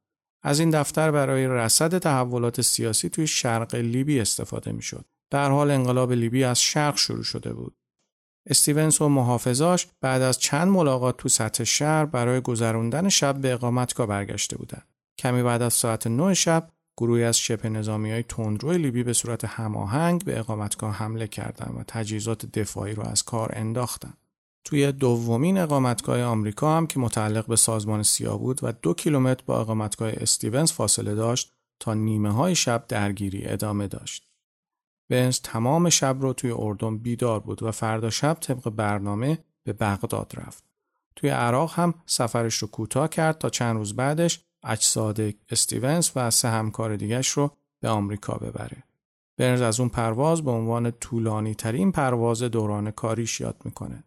از 0.47 0.61
این 0.61 0.71
دفتر 0.71 1.11
برای 1.11 1.49
رصد 1.49 1.99
تحولات 1.99 2.61
سیاسی 2.61 3.09
توی 3.09 3.27
شرق 3.27 3.75
لیبی 3.75 4.21
استفاده 4.21 4.73
می‌شد. 4.73 5.05
در 5.31 5.51
حال 5.51 5.71
انقلاب 5.71 6.13
لیبی 6.13 6.45
از 6.45 6.61
شرق 6.61 6.97
شروع 6.97 7.23
شده 7.23 7.53
بود. 7.53 7.77
استیونز 8.47 9.01
و 9.01 9.09
محافظاش 9.09 9.87
بعد 10.01 10.23
از 10.23 10.39
چند 10.39 10.69
ملاقات 10.69 11.17
تو 11.17 11.29
سطح 11.29 11.65
شهر 11.65 12.05
برای 12.05 12.41
گذراندن 12.41 13.09
شب 13.09 13.37
به 13.37 13.53
اقامتگاه 13.53 14.07
برگشته 14.07 14.57
بودند. 14.57 14.87
کمی 15.19 15.43
بعد 15.43 15.63
از 15.63 15.75
ساعت 15.75 16.07
9 16.07 16.35
شب 16.35 16.71
گروهی 16.97 17.25
از 17.25 17.39
شبه 17.39 17.69
نظامی 17.69 18.11
های 18.11 18.23
تندرو 18.23 18.73
لیبی 18.73 19.03
به 19.03 19.13
صورت 19.13 19.45
هماهنگ 19.45 20.25
به 20.25 20.39
اقامتگاه 20.39 20.95
حمله 20.95 21.27
کردند 21.27 21.77
و 21.79 21.83
تجهیزات 21.89 22.47
دفاعی 22.47 22.95
را 22.95 23.05
از 23.05 23.23
کار 23.23 23.51
انداختند. 23.53 24.19
توی 24.67 24.93
دومین 24.93 25.59
اقامتگاه 25.59 26.23
آمریکا 26.23 26.77
هم 26.77 26.87
که 26.87 27.01
متعلق 27.01 27.47
به 27.47 27.57
سازمان 27.57 28.03
سیا 28.03 28.37
بود 28.37 28.61
و 28.63 28.73
دو 28.73 28.95
کیلومتر 28.95 29.43
با 29.47 29.61
اقامتگاه 29.61 30.11
استیونز 30.13 30.73
فاصله 30.73 31.15
داشت 31.15 31.53
تا 31.81 31.95
نیمه 31.95 32.33
های 32.33 32.55
شب 32.55 32.85
درگیری 32.89 33.45
ادامه 33.45 33.87
داشت. 33.87 34.29
بنز 35.09 35.41
تمام 35.41 35.89
شب 35.89 36.17
رو 36.21 36.33
توی 36.33 36.55
اردن 36.59 36.99
بیدار 36.99 37.41
بود 37.41 37.63
و 37.63 37.71
فردا 37.71 38.11
شب 38.11 38.37
طبق 38.41 38.71
برنامه 38.71 39.39
به 39.65 39.73
بغداد 39.73 40.33
رفت. 40.37 40.65
توی 41.17 41.31
عراق 41.31 41.73
هم 41.75 41.95
سفرش 42.07 42.55
رو 42.55 42.69
کوتاه 42.69 43.09
کرد 43.09 43.39
تا 43.39 43.51
چند 43.51 43.77
روز 43.77 43.97
بعدش 43.97 44.41
اجساد 44.65 45.21
استیونز 45.51 46.11
و 46.17 46.31
سه 46.31 46.49
همکار 46.49 46.97
دیگش 46.97 47.29
رو 47.29 47.51
به 47.81 47.89
آمریکا 47.89 48.35
ببره. 48.35 48.83
برنز 49.37 49.61
از 49.61 49.81
اون 49.81 49.89
پرواز 49.89 50.43
به 50.43 50.51
عنوان 50.51 50.91
طولانی 50.91 51.55
ترین 51.55 51.93
پرواز 51.93 52.43
دوران 52.43 52.91
کاریش 52.91 53.41
یاد 53.41 53.57
می‌کنه. 53.65 54.05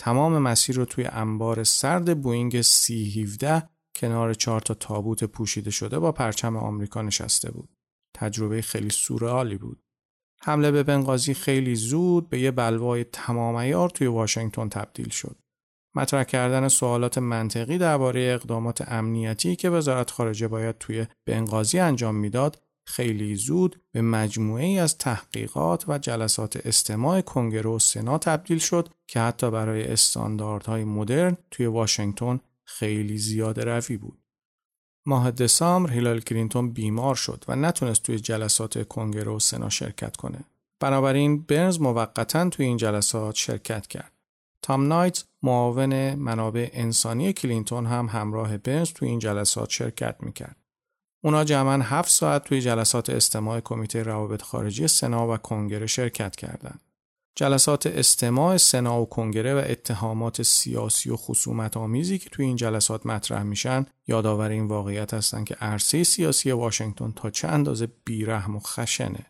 تمام 0.00 0.38
مسیر 0.38 0.76
رو 0.76 0.84
توی 0.84 1.04
انبار 1.04 1.64
سرد 1.64 2.22
بوینگ 2.22 2.60
سی 2.60 3.22
17 3.22 3.62
کنار 3.96 4.34
چهار 4.34 4.60
تا 4.60 4.74
تابوت 4.74 5.24
پوشیده 5.24 5.70
شده 5.70 5.98
با 5.98 6.12
پرچم 6.12 6.56
آمریکا 6.56 7.02
نشسته 7.02 7.50
بود. 7.50 7.68
تجربه 8.16 8.62
خیلی 8.62 8.90
سورئالی 8.90 9.56
بود. 9.56 9.82
حمله 10.42 10.70
به 10.70 10.82
بنغازی 10.82 11.34
خیلی 11.34 11.74
زود 11.74 12.28
به 12.28 12.40
یه 12.40 12.50
بلوای 12.50 13.04
تمام 13.04 13.54
ایار 13.54 13.90
توی 13.90 14.06
واشنگتن 14.06 14.68
تبدیل 14.68 15.08
شد. 15.08 15.36
مطرح 15.94 16.24
کردن 16.24 16.68
سوالات 16.68 17.18
منطقی 17.18 17.78
درباره 17.78 18.20
اقدامات 18.20 18.92
امنیتی 18.92 19.56
که 19.56 19.70
وزارت 19.70 20.10
خارجه 20.10 20.48
باید 20.48 20.78
توی 20.78 21.06
بنغازی 21.26 21.78
انجام 21.78 22.14
می‌داد 22.14 22.62
خیلی 22.90 23.36
زود 23.36 23.80
به 23.92 24.02
مجموعه 24.02 24.64
ای 24.64 24.78
از 24.78 24.98
تحقیقات 24.98 25.88
و 25.88 25.98
جلسات 25.98 26.66
استماع 26.66 27.20
کنگره 27.20 27.70
و 27.70 27.78
سنا 27.78 28.18
تبدیل 28.18 28.58
شد 28.58 28.88
که 29.06 29.20
حتی 29.20 29.50
برای 29.50 29.84
استانداردهای 29.84 30.84
مدرن 30.84 31.36
توی 31.50 31.66
واشنگتن 31.66 32.40
خیلی 32.64 33.18
زیاده 33.18 33.64
روی 33.64 33.96
بود. 33.96 34.18
ماه 35.06 35.30
دسامبر 35.30 35.92
هیلاری 35.92 36.20
کلینتون 36.20 36.72
بیمار 36.72 37.14
شد 37.14 37.44
و 37.48 37.56
نتونست 37.56 38.02
توی 38.02 38.18
جلسات 38.18 38.88
کنگره 38.88 39.32
و 39.32 39.38
سنا 39.38 39.68
شرکت 39.68 40.16
کنه. 40.16 40.44
بنابراین 40.80 41.42
برنز 41.42 41.80
موقتا 41.80 42.48
توی 42.48 42.66
این 42.66 42.76
جلسات 42.76 43.34
شرکت 43.34 43.86
کرد. 43.86 44.12
تام 44.62 44.88
نایدز 44.88 45.24
معاون 45.42 46.14
منابع 46.14 46.68
انسانی 46.72 47.32
کلینتون 47.32 47.86
هم 47.86 48.06
همراه 48.06 48.58
برنز 48.58 48.92
توی 48.92 49.08
این 49.08 49.18
جلسات 49.18 49.70
شرکت 49.70 50.16
می‌کرد. 50.20 50.56
اونا 51.22 51.44
جمعا 51.44 51.82
هفت 51.82 52.10
ساعت 52.10 52.44
توی 52.44 52.60
جلسات 52.60 53.10
استماع 53.10 53.60
کمیته 53.60 54.02
روابط 54.02 54.42
خارجی 54.42 54.88
سنا 54.88 55.34
و 55.34 55.36
کنگره 55.36 55.86
شرکت 55.86 56.36
کردند. 56.36 56.80
جلسات 57.34 57.86
استماع 57.86 58.56
سنا 58.56 59.02
و 59.02 59.08
کنگره 59.08 59.54
و 59.54 59.62
اتهامات 59.66 60.42
سیاسی 60.42 61.10
و 61.10 61.16
خصومت 61.16 61.76
آمیزی 61.76 62.18
که 62.18 62.30
توی 62.30 62.44
این 62.44 62.56
جلسات 62.56 63.06
مطرح 63.06 63.42
میشن 63.42 63.86
یادآور 64.06 64.50
این 64.50 64.68
واقعیت 64.68 65.14
هستند 65.14 65.46
که 65.46 65.54
عرصه 65.54 66.04
سیاسی 66.04 66.50
واشنگتن 66.50 67.12
تا 67.16 67.30
چه 67.30 67.48
اندازه 67.48 67.88
بیرحم 68.04 68.56
و 68.56 68.60
خشنه. 68.60 69.26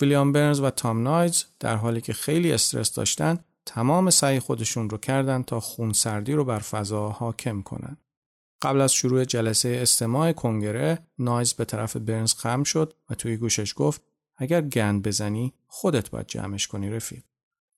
ویلیام 0.00 0.32
برنز 0.32 0.60
و 0.60 0.70
تام 0.70 1.02
نایز 1.02 1.44
در 1.60 1.76
حالی 1.76 2.00
که 2.00 2.12
خیلی 2.12 2.52
استرس 2.52 2.94
داشتن 2.94 3.38
تمام 3.66 4.10
سعی 4.10 4.40
خودشون 4.40 4.90
رو 4.90 4.98
کردن 4.98 5.42
تا 5.42 5.60
خونسردی 5.60 6.32
رو 6.32 6.44
بر 6.44 6.58
فضا 6.58 7.08
حاکم 7.08 7.62
کنن. 7.62 7.96
قبل 8.64 8.80
از 8.80 8.94
شروع 8.94 9.24
جلسه 9.24 9.78
استماع 9.82 10.32
کنگره 10.32 10.98
نایز 11.18 11.52
به 11.54 11.64
طرف 11.64 11.96
برنز 11.96 12.34
خم 12.34 12.62
شد 12.62 12.94
و 13.10 13.14
توی 13.14 13.36
گوشش 13.36 13.74
گفت 13.76 14.02
اگر 14.36 14.60
گند 14.60 15.02
بزنی 15.02 15.52
خودت 15.66 16.10
باید 16.10 16.26
جمعش 16.26 16.66
کنی 16.66 16.90
رفیق. 16.90 17.22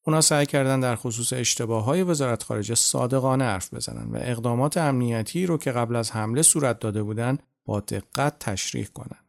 اونا 0.07 0.21
سعی 0.21 0.47
کردن 0.47 0.81
در 0.81 0.97
خصوص 0.97 1.33
اشتباه 1.33 1.85
های 1.85 2.03
وزارت 2.03 2.43
خارجه 2.43 2.75
صادقانه 2.75 3.45
حرف 3.45 3.75
بزنن 3.75 4.11
و 4.11 4.17
اقدامات 4.21 4.77
امنیتی 4.77 5.47
رو 5.47 5.59
که 5.59 5.73
قبل 5.73 5.97
از 5.97 6.11
حمله 6.11 6.43
صورت 6.43 6.79
داده 6.79 7.03
بودن 7.03 7.39
با 7.65 7.81
دقت 7.81 8.39
تشریح 8.39 8.87
کنن. 8.87 9.21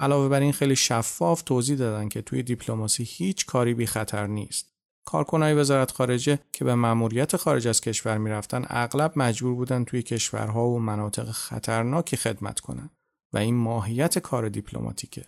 علاوه 0.00 0.28
بر 0.28 0.40
این 0.40 0.52
خیلی 0.52 0.76
شفاف 0.76 1.42
توضیح 1.42 1.76
دادن 1.76 2.08
که 2.08 2.22
توی 2.22 2.42
دیپلماسی 2.42 3.04
هیچ 3.04 3.46
کاری 3.46 3.74
بی 3.74 3.86
خطر 3.86 4.26
نیست. 4.26 4.77
کارکنای 5.08 5.54
وزارت 5.54 5.90
خارجه 5.90 6.38
که 6.52 6.64
به 6.64 6.74
مأموریت 6.74 7.36
خارج 7.36 7.68
از 7.68 7.80
کشور 7.80 8.18
می‌رفتن 8.18 8.64
اغلب 8.68 9.12
مجبور 9.16 9.54
بودن 9.54 9.84
توی 9.84 10.02
کشورها 10.02 10.68
و 10.68 10.78
مناطق 10.78 11.30
خطرناکی 11.30 12.16
خدمت 12.16 12.60
کنند 12.60 12.90
و 13.32 13.38
این 13.38 13.54
ماهیت 13.54 14.18
کار 14.18 14.48
دیپلماتیکه. 14.48 15.24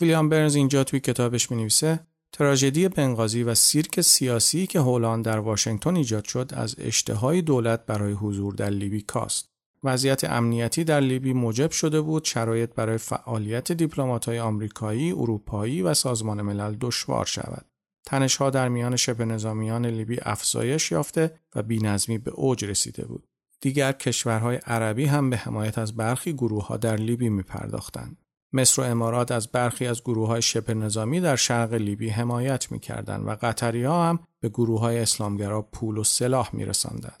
ویلیام 0.00 0.28
برنز 0.28 0.54
اینجا 0.54 0.84
توی 0.84 1.00
کتابش 1.00 1.50
می 1.50 1.56
نویسه 1.56 2.00
تراژدی 2.32 2.88
بنغازی 2.88 3.42
و 3.42 3.54
سیرک 3.54 4.00
سیاسی 4.00 4.66
که 4.66 4.80
هولان 4.80 5.22
در 5.22 5.38
واشنگتن 5.38 5.96
ایجاد 5.96 6.24
شد 6.24 6.50
از 6.54 6.74
اشتهای 6.78 7.42
دولت 7.42 7.86
برای 7.86 8.12
حضور 8.12 8.54
در 8.54 8.70
لیبی 8.70 9.00
کاست. 9.00 9.48
وضعیت 9.84 10.24
امنیتی 10.24 10.84
در 10.84 11.00
لیبی 11.00 11.32
موجب 11.32 11.70
شده 11.70 12.00
بود 12.00 12.24
شرایط 12.24 12.74
برای 12.74 12.98
فعالیت 12.98 13.72
دیپلمات‌های 13.72 14.38
آمریکایی، 14.38 15.12
اروپایی 15.12 15.82
و 15.82 15.94
سازمان 15.94 16.42
ملل 16.42 16.76
دشوار 16.80 17.26
شود. 17.26 17.64
تنشها 18.08 18.50
در 18.50 18.68
میان 18.68 18.96
شبه 18.96 19.24
نظامیان 19.24 19.86
لیبی 19.86 20.18
افزایش 20.22 20.92
یافته 20.92 21.34
و 21.54 21.62
بینظمی 21.62 22.18
به 22.18 22.30
اوج 22.30 22.64
رسیده 22.64 23.06
بود. 23.06 23.28
دیگر 23.60 23.92
کشورهای 23.92 24.56
عربی 24.56 25.04
هم 25.04 25.30
به 25.30 25.36
حمایت 25.36 25.78
از 25.78 25.96
برخی 25.96 26.32
گروه 26.32 26.66
ها 26.66 26.76
در 26.76 26.96
لیبی 26.96 27.28
می 27.28 27.42
پرداختند. 27.42 28.16
مصر 28.52 28.82
و 28.82 28.84
امارات 28.84 29.32
از 29.32 29.48
برخی 29.48 29.86
از 29.86 30.02
گروه 30.02 30.28
های 30.28 30.42
شبه 30.42 30.74
نظامی 30.74 31.20
در 31.20 31.36
شرق 31.36 31.72
لیبی 31.72 32.08
حمایت 32.08 32.72
می 32.72 32.78
کردن 32.78 33.20
و 33.20 33.36
قطری 33.42 33.84
ها 33.84 34.08
هم 34.08 34.18
به 34.40 34.48
گروه 34.48 34.80
های 34.80 34.98
اسلامگرا 34.98 35.62
پول 35.62 35.98
و 35.98 36.04
سلاح 36.04 36.50
می 36.52 36.64
رسندن. 36.64 37.14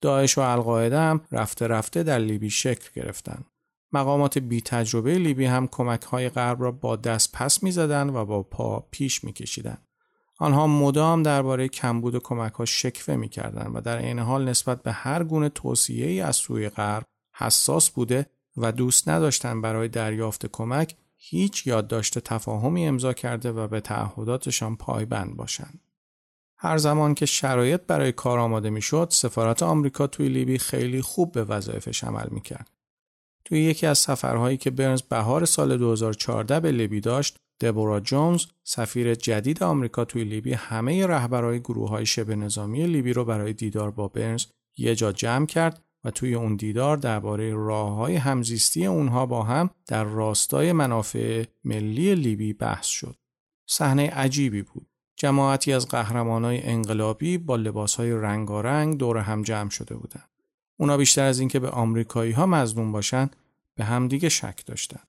داعش 0.00 0.38
و 0.38 0.40
القاعده 0.40 0.98
هم 0.98 1.20
رفته 1.32 1.66
رفته 1.66 2.02
در 2.02 2.18
لیبی 2.18 2.50
شکل 2.50 2.88
گرفتند. 2.94 3.44
مقامات 3.92 4.38
بی 4.38 4.60
تجربه 4.60 5.18
لیبی 5.18 5.44
هم 5.44 5.66
کمک 5.66 6.02
های 6.02 6.28
غرب 6.28 6.62
را 6.62 6.72
با 6.72 6.96
دست 6.96 7.32
پس 7.32 7.62
می 7.62 7.72
زدن 7.72 8.10
و 8.10 8.24
با 8.24 8.42
پا 8.42 8.86
پیش 8.90 9.24
می 9.24 9.32
کشیدن. 9.32 9.78
آنها 10.38 10.66
مدام 10.66 11.22
درباره 11.22 11.68
کمبود 11.68 12.18
کمک 12.18 12.52
ها 12.52 12.64
شکوه 12.64 13.16
می 13.16 13.28
کردن 13.28 13.66
و 13.66 13.80
در 13.80 13.98
این 13.98 14.18
حال 14.18 14.48
نسبت 14.48 14.82
به 14.82 14.92
هر 14.92 15.24
گونه 15.24 15.48
توصیه 15.48 16.06
ای 16.06 16.20
از 16.20 16.36
سوی 16.36 16.68
غرب 16.68 17.04
حساس 17.36 17.90
بوده 17.90 18.26
و 18.56 18.72
دوست 18.72 19.08
نداشتن 19.08 19.60
برای 19.60 19.88
دریافت 19.88 20.46
کمک 20.46 20.96
هیچ 21.16 21.66
یادداشت 21.66 22.18
تفاهمی 22.18 22.86
امضا 22.86 23.12
کرده 23.12 23.52
و 23.52 23.68
به 23.68 23.80
تعهداتشان 23.80 24.76
پایبند 24.76 25.36
باشند. 25.36 25.80
هر 26.58 26.76
زمان 26.76 27.14
که 27.14 27.26
شرایط 27.26 27.80
برای 27.80 28.12
کار 28.12 28.38
آماده 28.38 28.70
می‌شد، 28.70 29.08
سفارت 29.10 29.62
آمریکا 29.62 30.06
توی 30.06 30.28
لیبی 30.28 30.58
خیلی 30.58 31.02
خوب 31.02 31.32
به 31.32 31.44
وظایفش 31.44 32.04
عمل 32.04 32.26
می‌کرد. 32.30 32.70
توی 33.44 33.60
یکی 33.60 33.86
از 33.86 33.98
سفرهایی 33.98 34.56
که 34.56 34.70
برنز 34.70 35.02
بهار 35.02 35.44
سال 35.44 35.76
2014 35.76 36.60
به 36.60 36.72
لیبی 36.72 37.00
داشت، 37.00 37.36
دبورا 37.60 38.00
جونز 38.00 38.44
سفیر 38.64 39.14
جدید 39.14 39.62
آمریکا 39.62 40.04
توی 40.04 40.24
لیبی 40.24 40.52
همه 40.52 41.06
رهبرای 41.06 41.60
گروه 41.60 41.88
های 41.88 42.06
شبه 42.06 42.36
نظامی 42.36 42.86
لیبی 42.86 43.12
رو 43.12 43.24
برای 43.24 43.52
دیدار 43.52 43.90
با 43.90 44.08
برنز 44.08 44.44
یه 44.76 44.94
جا 44.94 45.12
جمع 45.12 45.46
کرد 45.46 45.84
و 46.04 46.10
توی 46.10 46.34
اون 46.34 46.56
دیدار 46.56 46.96
درباره 46.96 47.54
راه 47.54 47.94
های 47.94 48.16
همزیستی 48.16 48.86
اونها 48.86 49.26
با 49.26 49.42
هم 49.42 49.70
در 49.86 50.04
راستای 50.04 50.72
منافع 50.72 51.44
ملی 51.64 52.14
لیبی 52.14 52.52
بحث 52.52 52.86
شد. 52.86 53.16
صحنه 53.66 54.10
عجیبی 54.10 54.62
بود. 54.62 54.86
جماعتی 55.16 55.72
از 55.72 55.88
قهرمانای 55.88 56.62
انقلابی 56.62 57.38
با 57.38 57.56
لباسهای 57.56 58.12
رنگارنگ 58.12 58.98
دور 58.98 59.18
هم 59.18 59.42
جمع 59.42 59.70
شده 59.70 59.94
بودند. 59.96 60.28
اونا 60.76 60.96
بیشتر 60.96 61.24
از 61.24 61.38
اینکه 61.38 61.58
به 61.58 61.70
آمریکایی 61.70 62.32
ها 62.32 62.46
مظلوم 62.46 62.92
باشن 62.92 63.30
به 63.74 63.84
همدیگه 63.84 64.28
شک 64.28 64.66
داشتن. 64.66 65.00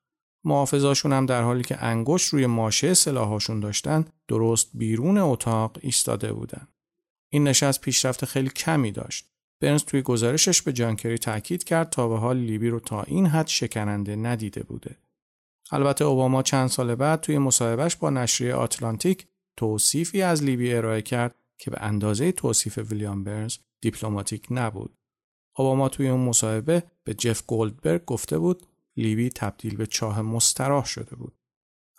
محافظاشون 0.46 1.14
هم 1.14 1.26
در 1.26 1.42
حالی 1.42 1.64
که 1.64 1.84
انگشت 1.84 2.34
روی 2.34 2.46
ماشه 2.46 2.94
سلاحاشون 2.94 3.60
داشتن 3.60 4.06
درست 4.28 4.70
بیرون 4.74 5.18
اتاق 5.18 5.78
ایستاده 5.82 6.34
بودن. 6.34 6.68
این 7.32 7.44
نشست 7.44 7.82
پیشرفت 7.82 8.26
خیلی 8.26 8.50
کمی 8.50 8.92
داشت. 8.92 9.26
برنز 9.62 9.84
توی 9.84 10.02
گزارشش 10.02 10.62
به 10.62 10.74
جانکری 10.74 11.18
تاکید 11.18 11.64
کرد 11.64 11.90
تا 11.90 12.08
به 12.08 12.18
حال 12.18 12.38
لیبی 12.38 12.70
رو 12.70 12.80
تا 12.80 13.04
این 13.04 13.26
حد 13.26 13.48
شکننده 13.48 14.16
ندیده 14.16 14.64
بوده. 14.64 14.96
البته 15.72 16.06
اوباما 16.06 16.44
چند 16.44 16.68
سال 16.68 16.96
بعد 16.96 17.22
توی 17.22 17.38
مصاحبهش 17.38 17.96
با 17.96 18.10
نشریه 18.10 18.54
آتلانتیک 18.54 19.28
توصیفی 19.58 20.22
از 20.22 20.44
لیبی 20.44 20.74
ارائه 20.74 21.02
کرد 21.02 21.36
که 21.58 21.72
به 21.72 21.78
اندازه 21.82 22.32
توصیف 22.32 22.78
ویلیام 22.78 23.24
برنز 23.24 23.58
دیپلماتیک 23.82 24.48
نبود. 24.52 24.98
اوباما 25.58 25.90
توی 25.90 26.10
اون 26.10 26.22
مصاحبه 26.22 26.84
به 27.04 27.14
جف 27.14 27.44
گولدبرگ 27.48 28.06
گفته 28.06 28.38
بود 28.38 28.68
لیبی 28.98 29.30
تبدیل 29.30 29.78
به 29.78 29.86
چاه 29.86 30.22
مستراح 30.22 30.86
شده 30.86 31.16
بود. 31.16 31.34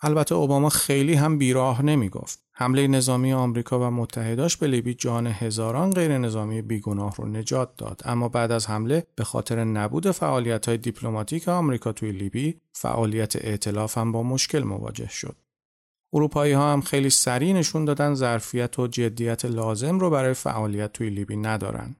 البته 0.01 0.35
اوباما 0.35 0.69
خیلی 0.69 1.13
هم 1.13 1.37
بیراه 1.37 1.81
نمی 1.81 2.09
گفت. 2.09 2.47
حمله 2.59 2.87
نظامی 2.87 3.33
آمریکا 3.33 3.79
و 3.79 3.83
متحداش 3.83 4.57
به 4.57 4.67
لیبی 4.67 4.93
جان 4.93 5.27
هزاران 5.27 5.91
غیر 5.91 6.17
نظامی 6.17 6.61
بیگناه 6.61 7.15
رو 7.15 7.27
نجات 7.27 7.75
داد 7.77 8.01
اما 8.05 8.29
بعد 8.29 8.51
از 8.51 8.67
حمله 8.67 9.07
به 9.15 9.23
خاطر 9.23 9.63
نبود 9.63 10.11
فعالیت 10.11 10.67
های 10.67 10.77
دیپلماتیک 10.77 11.49
آمریکا 11.49 11.91
توی 11.91 12.11
لیبی 12.11 12.61
فعالیت 12.73 13.35
ائتلاف 13.35 13.97
هم 13.97 14.11
با 14.11 14.23
مشکل 14.23 14.63
مواجه 14.63 15.09
شد. 15.09 15.35
اروپایی 16.13 16.53
ها 16.53 16.73
هم 16.73 16.81
خیلی 16.81 17.09
سریع 17.09 17.53
نشون 17.53 17.85
دادن 17.85 18.13
ظرفیت 18.13 18.79
و 18.79 18.87
جدیت 18.87 19.45
لازم 19.45 19.99
رو 19.99 20.09
برای 20.09 20.33
فعالیت 20.33 20.93
توی 20.93 21.09
لیبی 21.09 21.37
ندارن. 21.37 21.95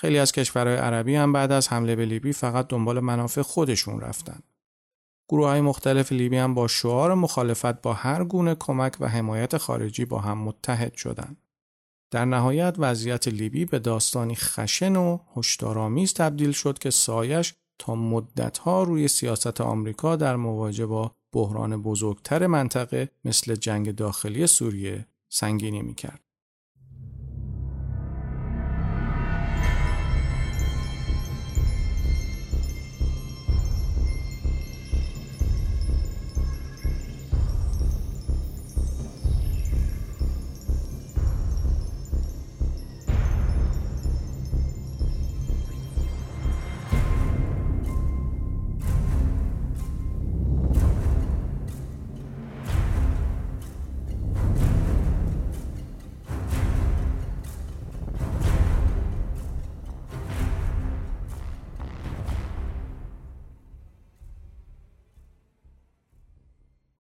خیلی 0.00 0.18
از 0.18 0.32
کشورهای 0.32 0.76
عربی 0.76 1.14
هم 1.14 1.32
بعد 1.32 1.52
از 1.52 1.68
حمله 1.68 1.96
به 1.96 2.04
لیبی 2.04 2.32
فقط 2.32 2.68
دنبال 2.68 3.00
منافع 3.00 3.42
خودشون 3.42 4.00
رفتن. 4.00 4.40
گروه 5.28 5.48
های 5.48 5.60
مختلف 5.60 6.12
لیبی 6.12 6.36
هم 6.36 6.54
با 6.54 6.68
شعار 6.68 7.14
مخالفت 7.14 7.82
با 7.82 7.92
هر 7.92 8.24
گونه 8.24 8.54
کمک 8.54 8.96
و 9.00 9.08
حمایت 9.08 9.56
خارجی 9.56 10.04
با 10.04 10.18
هم 10.18 10.38
متحد 10.38 10.94
شدند. 10.94 11.36
در 12.10 12.24
نهایت 12.24 12.74
وضعیت 12.78 13.28
لیبی 13.28 13.64
به 13.64 13.78
داستانی 13.78 14.34
خشن 14.34 14.96
و 14.96 15.18
هشدارآمیز 15.36 16.14
تبدیل 16.14 16.52
شد 16.52 16.78
که 16.78 16.90
سایش 16.90 17.54
تا 17.78 17.94
مدتها 17.94 18.82
روی 18.82 19.08
سیاست 19.08 19.60
آمریکا 19.60 20.16
در 20.16 20.36
مواجهه 20.36 20.86
با 20.86 21.12
بحران 21.32 21.82
بزرگتر 21.82 22.46
منطقه 22.46 23.08
مثل 23.24 23.54
جنگ 23.54 23.94
داخلی 23.94 24.46
سوریه 24.46 25.06
سنگینی 25.28 25.82
می‌کرد. 25.82 26.27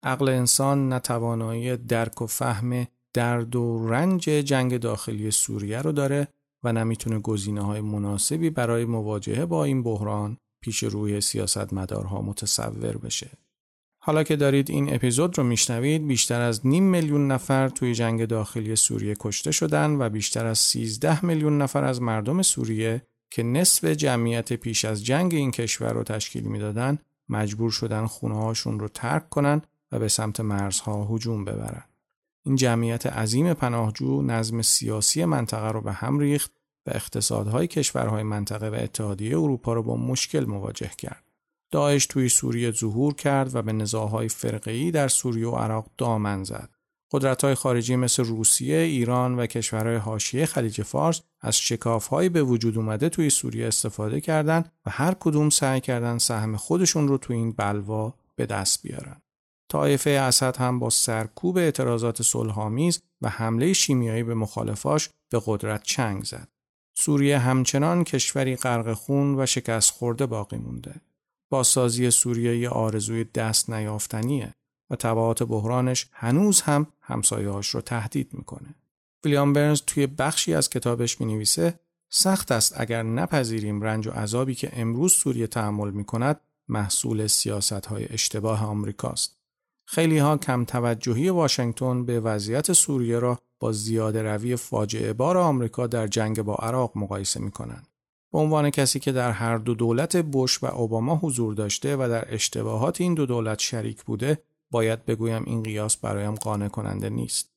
عقل 0.08 0.28
انسان 0.28 0.92
نتوانایی 0.92 1.76
درک 1.76 2.22
و 2.22 2.26
فهم 2.26 2.86
درد 3.14 3.56
و 3.56 3.88
رنج 3.88 4.22
جنگ 4.22 4.76
داخلی 4.76 5.30
سوریه 5.30 5.78
رو 5.78 5.92
داره 5.92 6.28
و 6.62 6.72
نمی‌تونه 6.72 7.18
گزینه 7.18 7.60
های 7.60 7.80
مناسبی 7.80 8.50
برای 8.50 8.84
مواجهه 8.84 9.46
با 9.46 9.64
این 9.64 9.82
بحران 9.82 10.36
پیش 10.60 10.82
روی 10.82 11.20
سیاستمدارها 11.20 12.22
متصور 12.22 12.96
بشه. 12.98 13.30
حالا 13.98 14.22
که 14.22 14.36
دارید 14.36 14.70
این 14.70 14.94
اپیزود 14.94 15.38
رو 15.38 15.44
میشنوید 15.44 16.06
بیشتر 16.06 16.40
از 16.40 16.66
نیم 16.66 16.84
میلیون 16.84 17.32
نفر 17.32 17.68
توی 17.68 17.94
جنگ 17.94 18.24
داخلی 18.24 18.76
سوریه 18.76 19.14
کشته 19.20 19.50
شدن 19.50 19.90
و 19.90 20.08
بیشتر 20.08 20.46
از 20.46 20.58
13 20.58 21.24
میلیون 21.24 21.62
نفر 21.62 21.84
از 21.84 22.02
مردم 22.02 22.42
سوریه 22.42 23.02
که 23.30 23.42
نصف 23.42 23.84
جمعیت 23.84 24.52
پیش 24.52 24.84
از 24.84 25.04
جنگ 25.04 25.34
این 25.34 25.50
کشور 25.50 25.92
رو 25.92 26.02
تشکیل 26.02 26.44
می‌دادن 26.44 26.98
مجبور 27.28 27.70
شدن 27.70 28.06
خونه 28.06 28.34
هاشون 28.34 28.80
رو 28.80 28.88
ترک 28.88 29.28
کنن 29.28 29.62
و 29.92 29.98
به 29.98 30.08
سمت 30.08 30.40
مرزها 30.40 31.04
هجوم 31.04 31.44
ببرند. 31.44 31.88
این 32.44 32.56
جمعیت 32.56 33.06
عظیم 33.06 33.54
پناهجو 33.54 34.22
نظم 34.22 34.62
سیاسی 34.62 35.24
منطقه 35.24 35.68
رو 35.68 35.80
به 35.80 35.92
هم 35.92 36.18
ریخت 36.18 36.52
و 36.86 36.90
اقتصادهای 36.94 37.66
کشورهای 37.66 38.22
منطقه 38.22 38.68
و 38.68 38.74
اتحادیه 38.74 39.38
اروپا 39.38 39.72
رو 39.72 39.82
با 39.82 39.96
مشکل 39.96 40.44
مواجه 40.44 40.90
کرد. 40.98 41.24
داعش 41.70 42.06
توی 42.06 42.28
سوریه 42.28 42.70
ظهور 42.70 43.14
کرد 43.14 43.54
و 43.54 43.62
به 43.62 43.72
نزاعهای 43.72 44.28
فرقه‌ای 44.28 44.90
در 44.90 45.08
سوریه 45.08 45.48
و 45.48 45.56
عراق 45.56 45.90
دامن 45.98 46.44
زد. 46.44 46.70
قدرت‌های 47.10 47.54
خارجی 47.54 47.96
مثل 47.96 48.24
روسیه، 48.24 48.78
ایران 48.78 49.38
و 49.38 49.46
کشورهای 49.46 49.96
حاشیه 49.96 50.46
خلیج 50.46 50.82
فارس 50.82 51.20
از 51.40 51.58
شکافهایی 51.58 52.28
به 52.28 52.42
وجود 52.42 52.78
اومده 52.78 53.08
توی 53.08 53.30
سوریه 53.30 53.66
استفاده 53.66 54.20
کردند 54.20 54.72
و 54.86 54.90
هر 54.90 55.14
کدوم 55.20 55.50
سعی 55.50 55.80
کردند 55.80 56.20
سهم 56.20 56.56
خودشون 56.56 57.08
رو 57.08 57.18
توی 57.18 57.36
این 57.36 57.52
بلوا 57.52 58.14
به 58.36 58.46
دست 58.46 58.82
بیارن. 58.82 59.22
طایفه 59.68 60.10
اسد 60.10 60.56
هم 60.56 60.78
با 60.78 60.90
سرکوب 60.90 61.58
اعتراضات 61.58 62.22
صلحآمیز 62.22 63.02
و 63.22 63.28
حمله 63.28 63.72
شیمیایی 63.72 64.22
به 64.22 64.34
مخالفاش 64.34 65.10
به 65.30 65.42
قدرت 65.46 65.82
چنگ 65.82 66.24
زد. 66.24 66.48
سوریه 66.94 67.38
همچنان 67.38 68.04
کشوری 68.04 68.56
غرق 68.56 68.92
خون 68.92 69.40
و 69.40 69.46
شکست 69.46 69.90
خورده 69.90 70.26
باقی 70.26 70.56
مونده. 70.56 70.94
بازسازی 71.50 72.10
سوریه 72.10 72.58
یه 72.58 72.68
آرزوی 72.68 73.24
دست 73.24 73.70
نیافتنیه 73.70 74.54
و 74.90 74.96
تبعات 74.96 75.42
بحرانش 75.42 76.06
هنوز 76.12 76.60
هم 76.60 76.86
همسایه‌هاش 77.00 77.68
رو 77.68 77.80
تهدید 77.80 78.28
می‌کنه. 78.32 78.74
ویلیام 79.24 79.52
برنز 79.52 79.82
توی 79.86 80.06
بخشی 80.06 80.54
از 80.54 80.70
کتابش 80.70 81.20
می 81.20 81.44
سخت 82.10 82.52
است 82.52 82.80
اگر 82.80 83.02
نپذیریم 83.02 83.82
رنج 83.82 84.06
و 84.06 84.10
عذابی 84.10 84.54
که 84.54 84.80
امروز 84.80 85.12
سوریه 85.12 85.46
تحمل 85.46 85.90
می 85.90 86.04
کند 86.04 86.40
محصول 86.68 87.26
سیاست 87.26 87.86
های 87.86 88.06
اشتباه 88.10 88.64
آمریکاست. 88.64 89.37
خیلی 89.90 90.18
ها 90.18 90.36
کم 90.36 90.64
توجهی 90.64 91.28
واشنگتن 91.28 92.04
به 92.04 92.20
وضعیت 92.20 92.72
سوریه 92.72 93.18
را 93.18 93.38
با 93.60 93.72
زیاده 93.72 94.22
روی 94.22 94.56
فاجعه 94.56 95.12
بار 95.12 95.38
آمریکا 95.38 95.86
در 95.86 96.06
جنگ 96.06 96.42
با 96.42 96.54
عراق 96.54 96.92
مقایسه 96.94 97.40
می 97.40 97.50
کنند. 97.50 97.86
به 98.32 98.38
عنوان 98.38 98.70
کسی 98.70 99.00
که 99.00 99.12
در 99.12 99.30
هر 99.30 99.58
دو 99.58 99.74
دولت 99.74 100.16
بوش 100.16 100.62
و 100.62 100.66
اوباما 100.66 101.16
حضور 101.16 101.54
داشته 101.54 101.96
و 101.96 102.08
در 102.08 102.34
اشتباهات 102.34 103.00
این 103.00 103.14
دو 103.14 103.26
دولت 103.26 103.58
شریک 103.58 104.02
بوده، 104.02 104.42
باید 104.70 105.04
بگویم 105.04 105.44
این 105.46 105.62
قیاس 105.62 105.96
برایم 105.96 106.34
قانع 106.34 106.68
کننده 106.68 107.10
نیست. 107.10 107.50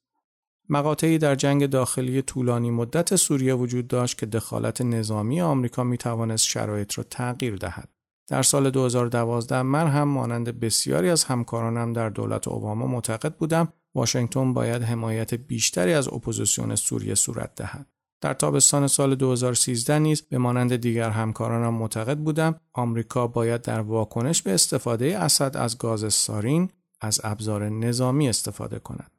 مقاطعی 0.69 1.17
در 1.17 1.35
جنگ 1.35 1.65
داخلی 1.65 2.21
طولانی 2.21 2.71
مدت 2.71 3.15
سوریه 3.15 3.53
وجود 3.53 3.87
داشت 3.87 4.17
که 4.17 4.25
دخالت 4.25 4.81
نظامی 4.81 5.41
آمریکا 5.41 5.83
می 5.83 5.97
توانست 5.97 6.45
شرایط 6.45 6.97
را 6.97 7.03
تغییر 7.03 7.55
دهد. 7.55 7.89
در 8.31 8.41
سال 8.43 8.69
2012 8.69 9.61
من 9.61 9.87
هم 9.87 10.07
مانند 10.07 10.59
بسیاری 10.59 11.09
از 11.09 11.23
همکارانم 11.23 11.93
در 11.93 12.09
دولت 12.09 12.47
اوباما 12.47 12.87
معتقد 12.87 13.35
بودم 13.35 13.73
واشنگتن 13.95 14.53
باید 14.53 14.83
حمایت 14.83 15.33
بیشتری 15.33 15.93
از 15.93 16.07
اپوزیسیون 16.07 16.75
سوریه 16.75 17.15
صورت 17.15 17.55
دهد. 17.55 17.87
در 18.21 18.33
تابستان 18.33 18.87
سال 18.87 19.15
2013 19.15 19.99
نیز 19.99 20.21
به 20.21 20.37
مانند 20.37 20.75
دیگر 20.75 21.09
همکارانم 21.09 21.73
معتقد 21.73 22.17
بودم 22.17 22.59
آمریکا 22.73 23.27
باید 23.27 23.61
در 23.61 23.79
واکنش 23.79 24.41
به 24.41 24.53
استفاده 24.53 25.17
اسد 25.19 25.57
از 25.57 25.77
گاز 25.77 26.13
سارین 26.13 26.69
از 27.01 27.21
ابزار 27.23 27.69
نظامی 27.69 28.29
استفاده 28.29 28.79
کند. 28.79 29.11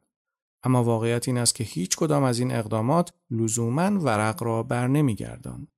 اما 0.63 0.83
واقعیت 0.83 1.27
این 1.27 1.37
است 1.37 1.55
که 1.55 1.63
هیچ 1.63 1.95
کدام 1.97 2.23
از 2.23 2.39
این 2.39 2.51
اقدامات 2.51 3.13
لزوما 3.31 3.99
ورق 3.99 4.43
را 4.43 4.63
بر 4.63 4.87
نمیگرداند. 4.87 5.72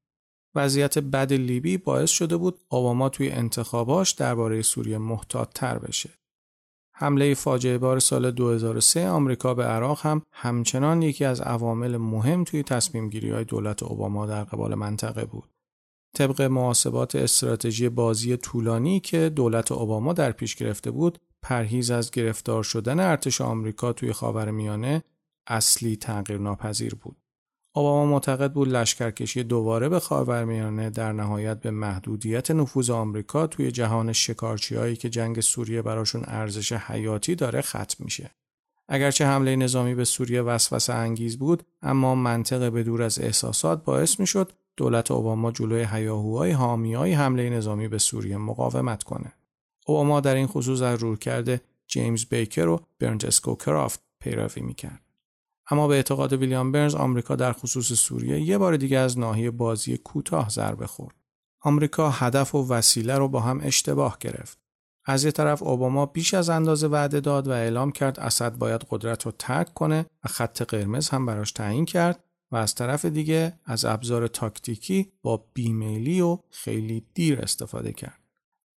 وضعیت 0.56 1.00
بد 1.00 1.34
لیبی 1.34 1.78
باعث 1.78 2.10
شده 2.10 2.38
بود 2.38 2.60
اوباما 2.70 3.10
توی 3.10 3.30
انتخاباش 3.30 4.12
درباره 4.12 4.62
سوریه 4.62 4.98
محتاط 4.98 5.50
تر 5.54 5.80
بشه. 5.80 6.10
حمله 6.98 7.34
فاجعه 7.34 7.78
بار 7.78 8.00
سال 8.00 8.32
2003 8.32 9.10
آمریکا 9.10 9.54
به 9.54 9.64
عراق 9.64 10.02
هم 10.02 10.22
همچنان 10.32 11.02
یکی 11.02 11.26
از 11.26 11.42
عوامل 11.42 11.98
مهم 11.98 12.44
توی 12.44 12.64
تصمیم 12.64 13.10
گیری 13.10 13.30
های 13.30 13.44
دولت 13.44 13.84
اوباما 13.84 14.26
در 14.26 14.44
قبال 14.44 14.76
منطقه 14.76 15.26
بود. 15.26 15.50
طبق 16.16 16.42
محاسبات 16.42 17.16
استراتژی 17.16 17.90
بازی 17.90 18.38
طولانی 18.38 19.00
که 19.00 19.30
دولت 19.30 19.72
اوباما 19.72 20.14
در 20.14 20.32
پیش 20.32 20.56
گرفته 20.56 20.92
بود، 20.92 21.20
پرهیز 21.42 21.92
از 21.92 22.12
گرفتار 22.12 22.64
شدن 22.64 23.00
ارتش 23.00 23.42
آمریکا 23.42 23.94
توی 23.94 24.14
خاورمیانه 24.14 25.04
اصلی 25.48 25.96
تغییر 25.96 26.40
ناپذیر 26.40 26.96
بود. 26.96 27.18
اوباما 27.78 28.06
معتقد 28.06 28.54
بود 28.54 28.68
لشکرکشی 28.68 29.44
دوباره 29.44 29.90
به 29.90 30.00
خاورمیانه 30.00 30.90
در 30.90 31.12
نهایت 31.12 31.60
به 31.60 31.72
محدودیت 31.72 32.52
نفوذ 32.52 32.90
آمریکا 32.90 33.48
توی 33.48 33.72
جهان 33.72 34.14
شکارچیایی 34.14 34.96
که 34.96 35.10
جنگ 35.10 35.40
سوریه 35.42 35.82
براشون 35.82 36.24
ارزش 36.26 36.74
حیاتی 36.74 37.36
داره 37.36 37.62
ختم 37.62 37.96
میشه. 38.00 38.32
اگرچه 38.88 39.26
حمله 39.26 39.56
نظامی 39.56 39.96
به 39.96 40.06
سوریه 40.06 40.42
وسوسه 40.42 40.94
انگیز 40.94 41.38
بود 41.38 41.64
اما 41.82 42.16
منطق 42.16 42.72
به 42.72 42.84
دور 42.84 43.04
از 43.04 43.20
احساسات 43.20 43.84
باعث 43.84 44.20
می‌شد 44.20 44.52
دولت 44.78 45.12
اوباما 45.12 45.52
جلوی 45.52 45.86
هیاهوهای 45.92 46.52
حامیای 46.52 47.14
حمله 47.14 47.50
نظامی 47.50 47.88
به 47.88 47.98
سوریه 47.98 48.38
مقاومت 48.38 49.04
کنه. 49.04 49.34
اوباما 49.88 50.20
در 50.20 50.36
این 50.36 50.48
خصوص 50.48 50.82
از 50.82 51.04
کرده 51.20 51.62
جیمز 51.88 52.26
بیکر 52.26 52.68
و 52.68 52.80
برنت 53.00 53.26
اسکوکرافت 53.26 54.00
پیروی 54.20 54.62
می‌کرد. 54.62 55.05
اما 55.70 55.88
به 55.88 55.96
اعتقاد 55.96 56.34
ویلیام 56.34 56.72
برنز 56.72 56.96
آمریکا 56.96 57.36
در 57.36 57.54
خصوص 57.54 57.94
سوریه 57.94 58.42
یه 58.42 58.58
بار 58.58 58.78
دیگه 58.78 58.98
از 58.98 59.20
ناحیه 59.20 59.52
بازی 59.52 59.98
کوتاه 59.98 60.50
ضربه 60.50 60.88
خورد. 60.88 61.16
آمریکا 61.62 62.10
هدف 62.10 62.56
و 62.56 62.68
وسیله 62.68 63.18
رو 63.18 63.28
با 63.28 63.40
هم 63.40 63.60
اشتباه 63.64 64.18
گرفت. 64.20 64.60
از 65.06 65.24
یه 65.24 65.32
طرف 65.32 65.64
اوباما 65.64 66.06
بیش 66.06 66.34
از 66.34 66.50
اندازه 66.50 66.88
وعده 66.88 67.20
داد 67.20 67.48
و 67.48 67.52
اعلام 67.52 67.92
کرد 67.92 68.20
اسد 68.20 68.56
باید 68.58 68.86
قدرت 68.90 69.26
رو 69.26 69.32
ترک 69.40 69.74
کنه 69.74 70.06
و 70.24 70.28
خط 70.28 70.62
قرمز 70.62 71.10
هم 71.10 71.26
براش 71.26 71.52
تعیین 71.52 71.86
کرد 71.86 72.24
و 72.52 72.56
از 72.56 72.76
طرف 72.76 73.06
دیگه 73.06 73.54
از 73.66 73.86
ابزار 73.86 74.28
تاکتیکی 74.28 75.12
با 75.22 75.46
بیمیلی 75.54 76.22
و 76.22 76.38
خیلی 76.50 77.06
دیر 77.14 77.42
استفاده 77.42 77.94
کرد. 77.94 78.20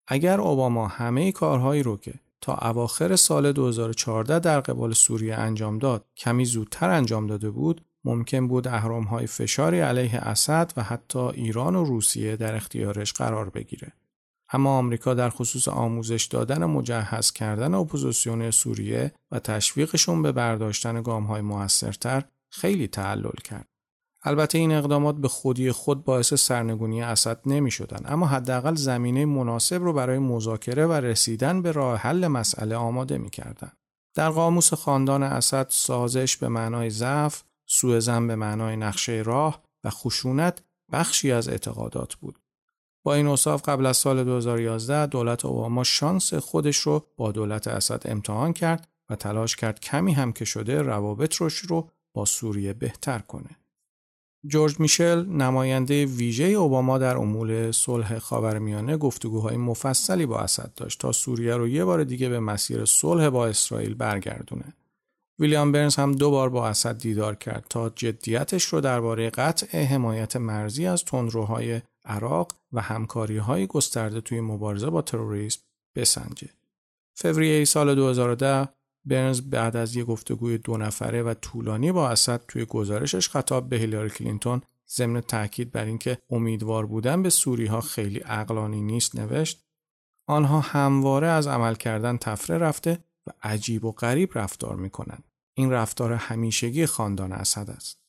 اگر 0.06 0.40
اوباما 0.40 0.88
همه 0.88 1.32
کارهایی 1.32 1.82
رو 1.82 1.96
که 1.96 2.14
تا 2.40 2.54
اواخر 2.54 3.16
سال 3.16 3.52
2014 3.52 4.38
در 4.38 4.60
قبال 4.60 4.92
سوریه 4.92 5.34
انجام 5.34 5.78
داد 5.78 6.04
کمی 6.16 6.44
زودتر 6.44 6.90
انجام 6.90 7.26
داده 7.26 7.50
بود 7.50 7.84
ممکن 8.04 8.48
بود 8.48 8.66
های 8.66 9.26
فشاری 9.26 9.80
علیه 9.80 10.16
اسد 10.16 10.72
و 10.76 10.82
حتی 10.82 11.18
ایران 11.18 11.76
و 11.76 11.84
روسیه 11.84 12.36
در 12.36 12.54
اختیارش 12.54 13.12
قرار 13.12 13.50
بگیره. 13.50 13.92
اما 14.52 14.78
آمریکا 14.78 15.14
در 15.14 15.30
خصوص 15.30 15.68
آموزش 15.68 16.24
دادن 16.24 16.64
مجهز 16.64 17.32
کردن 17.32 17.74
اپوزیسیون 17.74 18.50
سوریه 18.50 19.12
و 19.30 19.38
تشویقشون 19.38 20.22
به 20.22 20.32
برداشتن 20.32 21.04
های 21.04 21.40
موثرتر 21.40 22.24
خیلی 22.50 22.88
تعلل 22.88 23.38
کرد. 23.44 23.68
البته 24.28 24.58
این 24.58 24.72
اقدامات 24.72 25.16
به 25.16 25.28
خودی 25.28 25.72
خود 25.72 26.04
باعث 26.04 26.34
سرنگونی 26.34 27.02
اسد 27.02 27.40
نمی 27.46 27.70
شدن 27.70 28.12
اما 28.12 28.26
حداقل 28.26 28.74
زمینه 28.74 29.24
مناسب 29.24 29.82
رو 29.82 29.92
برای 29.92 30.18
مذاکره 30.18 30.86
و 30.86 30.92
رسیدن 30.92 31.62
به 31.62 31.72
راه 31.72 31.98
حل 31.98 32.26
مسئله 32.26 32.76
آماده 32.76 33.18
می 33.18 33.30
کردن. 33.30 33.72
در 34.14 34.30
قاموس 34.30 34.74
خاندان 34.74 35.22
اسد 35.22 35.66
سازش 35.70 36.36
به 36.36 36.48
معنای 36.48 36.90
ضعف، 36.90 37.42
سوء 37.66 38.00
به 38.00 38.36
معنای 38.36 38.76
نقشه 38.76 39.22
راه 39.26 39.62
و 39.84 39.90
خشونت 39.90 40.62
بخشی 40.92 41.32
از 41.32 41.48
اعتقادات 41.48 42.14
بود. 42.14 42.38
با 43.04 43.14
این 43.14 43.26
اصاف 43.26 43.68
قبل 43.68 43.86
از 43.86 43.96
سال 43.96 44.24
2011 44.24 45.06
دولت 45.06 45.44
اوباما 45.44 45.84
شانس 45.84 46.34
خودش 46.34 46.76
رو 46.76 47.06
با 47.16 47.32
دولت 47.32 47.68
اسد 47.68 48.02
امتحان 48.04 48.52
کرد 48.52 48.88
و 49.10 49.16
تلاش 49.16 49.56
کرد 49.56 49.80
کمی 49.80 50.12
هم 50.12 50.32
که 50.32 50.44
شده 50.44 50.82
روابط 50.82 51.34
روش 51.34 51.56
رو 51.58 51.90
با 52.14 52.24
سوریه 52.24 52.72
بهتر 52.72 53.18
کنه. 53.18 53.50
جورج 54.46 54.80
میشل 54.80 55.26
نماینده 55.26 56.06
ویژه 56.06 56.44
اوباما 56.44 56.98
در 56.98 57.16
امور 57.16 57.72
صلح 57.72 58.18
خاورمیانه 58.18 58.96
گفتگوهای 58.96 59.56
مفصلی 59.56 60.26
با 60.26 60.38
اسد 60.38 60.72
داشت 60.76 61.00
تا 61.00 61.12
سوریه 61.12 61.56
رو 61.56 61.68
یه 61.68 61.84
بار 61.84 62.04
دیگه 62.04 62.28
به 62.28 62.40
مسیر 62.40 62.84
صلح 62.84 63.28
با 63.28 63.46
اسرائیل 63.46 63.94
برگردونه. 63.94 64.74
ویلیام 65.38 65.72
برنز 65.72 65.96
هم 65.96 66.12
دو 66.12 66.30
بار 66.30 66.48
با 66.48 66.68
اسد 66.68 66.98
دیدار 66.98 67.34
کرد 67.34 67.66
تا 67.70 67.88
جدیتش 67.88 68.64
رو 68.64 68.80
درباره 68.80 69.30
قطع 69.30 69.82
حمایت 69.82 70.36
مرزی 70.36 70.86
از 70.86 71.04
تندروهای 71.04 71.80
عراق 72.04 72.52
و 72.72 72.80
همکاری 72.80 73.36
های 73.36 73.66
گسترده 73.66 74.20
توی 74.20 74.40
مبارزه 74.40 74.90
با 74.90 75.02
تروریسم 75.02 75.60
بسنجه. 75.96 76.48
فوریه 77.14 77.64
سال 77.64 77.94
2010 77.94 78.68
برنز 79.08 79.40
بعد 79.40 79.76
از 79.76 79.96
یک 79.96 80.06
گفتگوی 80.06 80.58
دو 80.58 80.76
نفره 80.76 81.22
و 81.22 81.34
طولانی 81.34 81.92
با 81.92 82.08
اسد 82.08 82.44
توی 82.48 82.64
گزارشش 82.64 83.28
خطاب 83.28 83.68
به 83.68 83.76
هیلاری 83.76 84.10
کلینتون 84.10 84.62
ضمن 84.90 85.20
تاکید 85.20 85.72
بر 85.72 85.84
اینکه 85.84 86.18
امیدوار 86.30 86.86
بودن 86.86 87.22
به 87.22 87.30
سوری 87.30 87.66
ها 87.66 87.80
خیلی 87.80 88.18
عقلانی 88.18 88.82
نیست 88.82 89.16
نوشت 89.16 89.64
آنها 90.26 90.60
همواره 90.60 91.26
از 91.26 91.46
عمل 91.46 91.74
کردن 91.74 92.16
تفره 92.16 92.58
رفته 92.58 92.98
و 93.26 93.30
عجیب 93.42 93.84
و 93.84 93.92
غریب 93.92 94.38
رفتار 94.38 94.76
می 94.76 94.90
کنند. 94.90 95.24
این 95.54 95.70
رفتار 95.70 96.12
همیشگی 96.12 96.86
خاندان 96.86 97.32
اسد 97.32 97.70
است. 97.70 98.00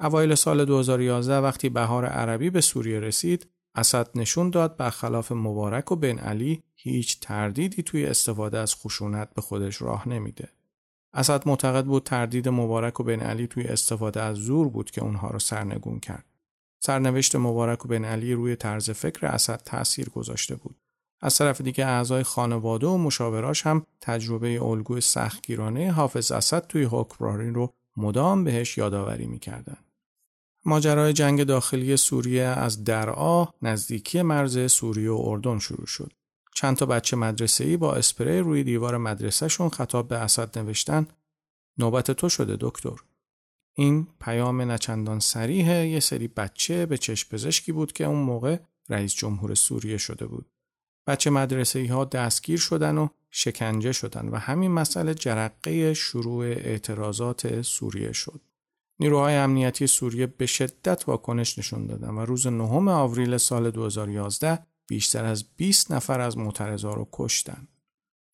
اوایل 0.00 0.34
سال 0.34 0.64
2011 0.64 1.38
وقتی 1.38 1.68
بهار 1.68 2.06
عربی 2.06 2.50
به 2.50 2.60
سوریه 2.60 3.00
رسید، 3.00 3.46
اسد 3.74 4.08
نشون 4.14 4.50
داد 4.50 4.76
برخلاف 4.76 5.32
مبارک 5.32 5.92
و 5.92 5.96
بن 5.96 6.18
علی 6.18 6.62
هیچ 6.74 7.20
تردیدی 7.20 7.82
توی 7.82 8.06
استفاده 8.06 8.58
از 8.58 8.74
خشونت 8.74 9.34
به 9.34 9.42
خودش 9.42 9.82
راه 9.82 10.08
نمیده. 10.08 10.48
اسد 11.14 11.48
معتقد 11.48 11.84
بود 11.84 12.02
تردید 12.02 12.48
مبارک 12.48 13.00
و 13.00 13.02
بن 13.02 13.20
علی 13.20 13.46
توی 13.46 13.64
استفاده 13.64 14.22
از 14.22 14.36
زور 14.36 14.68
بود 14.68 14.90
که 14.90 15.02
اونها 15.02 15.30
رو 15.30 15.38
سرنگون 15.38 16.00
کرد. 16.00 16.24
سرنوشت 16.78 17.36
مبارک 17.36 17.84
و 17.84 17.88
بن 17.88 18.04
علی 18.04 18.32
روی 18.32 18.56
طرز 18.56 18.90
فکر 18.90 19.26
اسد 19.26 19.62
تاثیر 19.64 20.08
گذاشته 20.08 20.54
بود. 20.54 20.76
از 21.20 21.38
طرف 21.38 21.60
دیگه 21.60 21.86
اعضای 21.86 22.22
خانواده 22.22 22.86
و 22.86 22.96
مشاوراش 22.96 23.66
هم 23.66 23.86
تجربه 24.00 24.62
الگوی 24.62 25.00
سختگیرانه 25.00 25.92
حافظ 25.92 26.32
اسد 26.32 26.66
توی 26.66 26.84
حکمرانی 26.84 27.50
رو 27.50 27.72
مدام 27.96 28.44
بهش 28.44 28.78
یادآوری 28.78 29.26
می‌کردن. 29.26 29.76
ماجرای 30.64 31.12
جنگ 31.12 31.44
داخلی 31.44 31.96
سوریه 31.96 32.42
از 32.42 32.84
درعا 32.84 33.46
نزدیکی 33.62 34.22
مرز 34.22 34.72
سوریه 34.72 35.10
و 35.10 35.22
اردن 35.24 35.58
شروع 35.58 35.86
شد. 35.86 36.12
چند 36.54 36.76
تا 36.76 36.86
بچه 36.86 37.16
مدرسه 37.16 37.64
ای 37.64 37.76
با 37.76 37.94
اسپری 37.94 38.38
روی 38.38 38.64
دیوار 38.64 38.96
مدرسهشون 38.96 39.68
خطاب 39.68 40.08
به 40.08 40.16
اسد 40.16 40.58
نوشتن 40.58 41.06
نوبت 41.78 42.10
تو 42.10 42.28
شده 42.28 42.56
دکتر. 42.60 42.96
این 43.74 44.06
پیام 44.20 44.70
نچندان 44.70 45.20
سریح 45.20 45.86
یه 45.86 46.00
سری 46.00 46.28
بچه 46.28 46.86
به 46.86 46.98
چشم 46.98 47.28
پزشکی 47.30 47.72
بود 47.72 47.92
که 47.92 48.04
اون 48.04 48.18
موقع 48.18 48.58
رئیس 48.88 49.14
جمهور 49.14 49.54
سوریه 49.54 49.96
شده 49.96 50.26
بود. 50.26 50.50
بچه 51.06 51.30
مدرسه 51.30 51.78
ای 51.78 51.86
ها 51.86 52.04
دستگیر 52.04 52.58
شدن 52.58 52.98
و 52.98 53.08
شکنجه 53.30 53.92
شدن 53.92 54.28
و 54.28 54.36
همین 54.36 54.70
مسئله 54.70 55.14
جرقه 55.14 55.94
شروع 55.94 56.44
اعتراضات 56.44 57.62
سوریه 57.62 58.12
شد. 58.12 58.40
نیروهای 59.02 59.34
امنیتی 59.34 59.86
سوریه 59.86 60.26
به 60.26 60.46
شدت 60.46 61.04
واکنش 61.08 61.58
نشون 61.58 61.86
دادن 61.86 62.10
و 62.10 62.20
روز 62.20 62.46
نهم 62.46 62.88
آوریل 62.88 63.36
سال 63.36 63.70
2011 63.70 64.58
بیشتر 64.86 65.24
از 65.24 65.44
20 65.56 65.92
نفر 65.92 66.20
از 66.20 66.38
معترضا 66.38 66.94
رو 66.94 67.08
کشتن. 67.12 67.68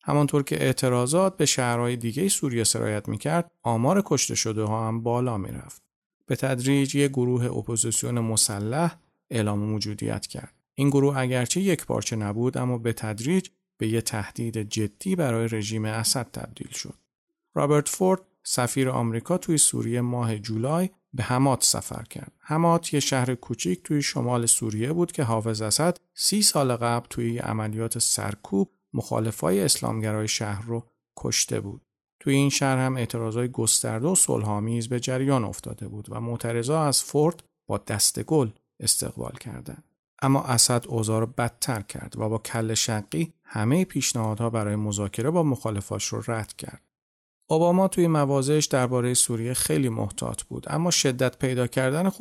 همانطور 0.01 0.43
که 0.43 0.63
اعتراضات 0.63 1.37
به 1.37 1.45
شهرهای 1.45 1.95
دیگه 1.95 2.29
سوریه 2.29 2.63
سرایت 2.63 3.07
می‌کرد، 3.07 3.51
آمار 3.63 4.03
کشته 4.05 4.35
شده 4.35 4.63
ها 4.63 4.87
هم 4.87 5.03
بالا 5.03 5.37
می‌رفت. 5.37 5.81
به 6.25 6.35
تدریج 6.35 6.95
یک 6.95 7.11
گروه 7.11 7.45
اپوزیسیون 7.45 8.19
مسلح 8.19 8.95
اعلام 9.29 9.59
موجودیت 9.59 10.27
کرد. 10.27 10.53
این 10.75 10.89
گروه 10.89 11.17
اگرچه 11.17 11.61
یک 11.61 11.85
پارچه 11.85 12.15
نبود 12.15 12.57
اما 12.57 12.77
به 12.77 12.93
تدریج 12.93 13.49
به 13.77 13.87
یک 13.87 14.03
تهدید 14.03 14.57
جدی 14.57 15.15
برای 15.15 15.47
رژیم 15.47 15.85
اسد 15.85 16.31
تبدیل 16.31 16.71
شد. 16.71 16.95
رابرت 17.53 17.89
فورد 17.89 18.21
سفیر 18.43 18.89
آمریکا 18.89 19.37
توی 19.37 19.57
سوریه 19.57 20.01
ماه 20.01 20.37
جولای 20.37 20.89
به 21.13 21.23
حمات 21.23 21.63
سفر 21.63 22.03
کرد. 22.03 22.31
حمات 22.39 22.93
یه 22.93 22.99
شهر 22.99 23.35
کوچیک 23.35 23.83
توی 23.83 24.01
شمال 24.01 24.45
سوریه 24.45 24.93
بود 24.93 25.11
که 25.11 25.23
حافظ 25.23 25.61
اسد 25.61 25.97
سی 26.13 26.41
سال 26.41 26.75
قبل 26.75 27.07
توی 27.09 27.37
عملیات 27.37 27.99
سرکوب 27.99 28.71
مخالفای 28.93 29.61
اسلامگرای 29.61 30.27
شهر 30.27 30.65
رو 30.65 30.85
کشته 31.17 31.59
بود. 31.59 31.81
توی 32.19 32.33
این 32.33 32.49
شهر 32.49 32.77
هم 32.77 32.97
اعتراضای 32.97 33.47
گسترده 33.47 34.07
و 34.07 34.15
صلحآمیز 34.15 34.89
به 34.89 34.99
جریان 34.99 35.43
افتاده 35.43 35.87
بود 35.87 36.07
و 36.09 36.21
معترضا 36.21 36.83
از 36.83 37.03
فورد 37.03 37.43
با 37.67 37.77
دست 37.77 38.23
گل 38.23 38.49
استقبال 38.79 39.31
کردند. 39.31 39.83
اما 40.21 40.43
اسد 40.43 40.85
اوضاع 40.87 41.19
رو 41.19 41.25
بدتر 41.25 41.81
کرد 41.81 42.13
و 42.17 42.29
با 42.29 42.37
کل 42.37 42.73
شقی 42.73 43.33
همه 43.43 43.85
پیشنهادها 43.85 44.49
برای 44.49 44.75
مذاکره 44.75 45.29
با 45.29 45.43
مخالفاش 45.43 46.05
رو 46.05 46.23
رد 46.27 46.53
کرد. 46.53 46.88
اوباما 47.51 47.87
توی 47.87 48.07
موازهش 48.07 48.65
درباره 48.65 49.13
سوریه 49.13 49.53
خیلی 49.53 49.89
محتاط 49.89 50.43
بود 50.43 50.65
اما 50.67 50.91
شدت 50.91 51.37
پیدا 51.37 51.67
کردن 51.67 52.11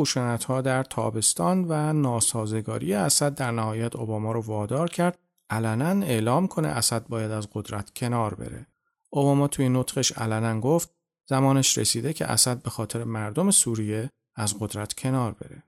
ها 0.48 0.60
در 0.60 0.82
تابستان 0.82 1.64
و 1.68 1.92
ناسازگاری 1.92 2.94
اسد 2.94 3.34
در 3.34 3.50
نهایت 3.50 3.96
اوباما 3.96 4.32
رو 4.32 4.40
وادار 4.40 4.90
کرد 4.90 5.18
علنا 5.50 6.06
اعلام 6.06 6.46
کنه 6.46 6.68
اسد 6.68 7.08
باید 7.08 7.30
از 7.30 7.48
قدرت 7.52 7.90
کنار 7.96 8.34
بره. 8.34 8.66
اوباما 9.10 9.48
توی 9.48 9.68
نطقش 9.68 10.12
علنا 10.12 10.60
گفت 10.60 10.90
زمانش 11.28 11.78
رسیده 11.78 12.12
که 12.12 12.26
اسد 12.26 12.62
به 12.62 12.70
خاطر 12.70 13.04
مردم 13.04 13.50
سوریه 13.50 14.10
از 14.34 14.58
قدرت 14.58 14.92
کنار 14.92 15.32
بره. 15.32 15.62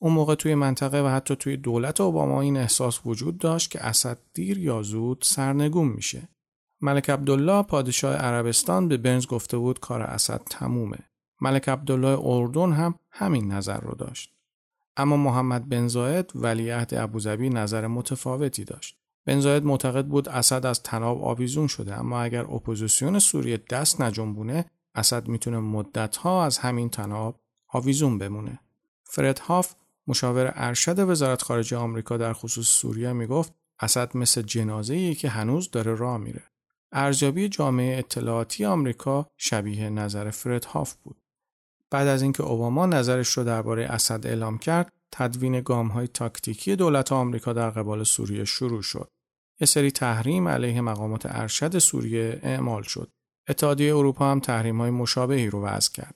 اون 0.00 0.12
موقع 0.12 0.34
توی 0.34 0.54
منطقه 0.54 1.02
و 1.02 1.08
حتی 1.08 1.36
توی 1.36 1.56
دولت 1.56 2.00
اوباما 2.00 2.40
این 2.40 2.56
احساس 2.56 3.00
وجود 3.06 3.38
داشت 3.38 3.70
که 3.70 3.86
اسد 3.86 4.18
دیر 4.34 4.58
یا 4.58 4.82
زود 4.82 5.22
سرنگون 5.22 5.88
میشه. 5.88 6.28
ملک 6.84 7.10
عبدالله 7.10 7.62
پادشاه 7.62 8.14
عربستان 8.14 8.88
به 8.88 8.96
برنز 8.96 9.26
گفته 9.26 9.56
بود 9.56 9.80
کار 9.80 10.02
اسد 10.02 10.40
تمومه. 10.50 10.98
ملک 11.40 11.68
عبدالله 11.68 12.18
اردن 12.22 12.72
هم 12.72 12.94
همین 13.10 13.52
نظر 13.52 13.80
رو 13.80 13.94
داشت. 13.94 14.32
اما 14.96 15.16
محمد 15.16 15.68
بن 15.68 15.88
زاید 15.88 16.32
ولیعهد 16.34 16.94
ابوظبی 16.94 17.48
نظر 17.50 17.86
متفاوتی 17.86 18.64
داشت. 18.64 18.96
بن 19.26 19.40
زاید 19.40 19.64
معتقد 19.64 20.06
بود 20.06 20.28
اسد 20.28 20.66
از 20.66 20.82
طناب 20.82 21.24
آویزون 21.24 21.66
شده 21.66 21.98
اما 21.98 22.20
اگر 22.20 22.44
اپوزیسیون 22.44 23.18
سوریه 23.18 23.60
دست 23.70 24.00
نجنبونه 24.00 24.64
اسد 24.94 25.28
می‌تونه 25.28 25.58
مدتها 25.58 26.44
از 26.44 26.58
همین 26.58 26.88
طناب 26.90 27.40
آویزون 27.68 28.18
بمونه. 28.18 28.58
فرد 29.04 29.38
هاف 29.38 29.74
مشاور 30.06 30.52
ارشد 30.56 30.98
وزارت 30.98 31.42
خارجه 31.42 31.76
آمریکا 31.76 32.16
در 32.16 32.32
خصوص 32.32 32.66
سوریه 32.66 33.12
می‌گفت 33.12 33.52
اسد 33.80 34.16
مثل 34.16 34.42
جنازه‌ایه 34.42 35.14
که 35.14 35.28
هنوز 35.28 35.70
داره 35.70 35.94
راه 35.94 36.18
میره. 36.18 36.42
ارزیابی 36.94 37.48
جامعه 37.48 37.98
اطلاعاتی 37.98 38.64
آمریکا 38.64 39.26
شبیه 39.36 39.90
نظر 39.90 40.30
فرد 40.30 40.64
هاف 40.64 40.94
بود. 40.94 41.16
بعد 41.90 42.06
از 42.06 42.22
اینکه 42.22 42.42
اوباما 42.42 42.86
نظرش 42.86 43.28
رو 43.28 43.44
درباره 43.44 43.84
اسد 43.84 44.26
اعلام 44.26 44.58
کرد، 44.58 44.92
تدوین 45.12 45.60
گام 45.60 45.88
های 45.88 46.08
تاکتیکی 46.08 46.76
دولت 46.76 47.12
آمریکا 47.12 47.52
در 47.52 47.70
قبال 47.70 48.04
سوریه 48.04 48.44
شروع 48.44 48.82
شد. 48.82 49.10
یه 49.60 49.66
سری 49.66 49.90
تحریم 49.90 50.48
علیه 50.48 50.80
مقامات 50.80 51.26
ارشد 51.26 51.78
سوریه 51.78 52.40
اعمال 52.42 52.82
شد. 52.82 53.10
اتحادیه 53.48 53.96
اروپا 53.96 54.30
هم 54.30 54.40
تحریم 54.40 54.80
های 54.80 54.90
مشابهی 54.90 55.50
رو 55.50 55.62
وضع 55.62 55.92
کرد. 55.92 56.14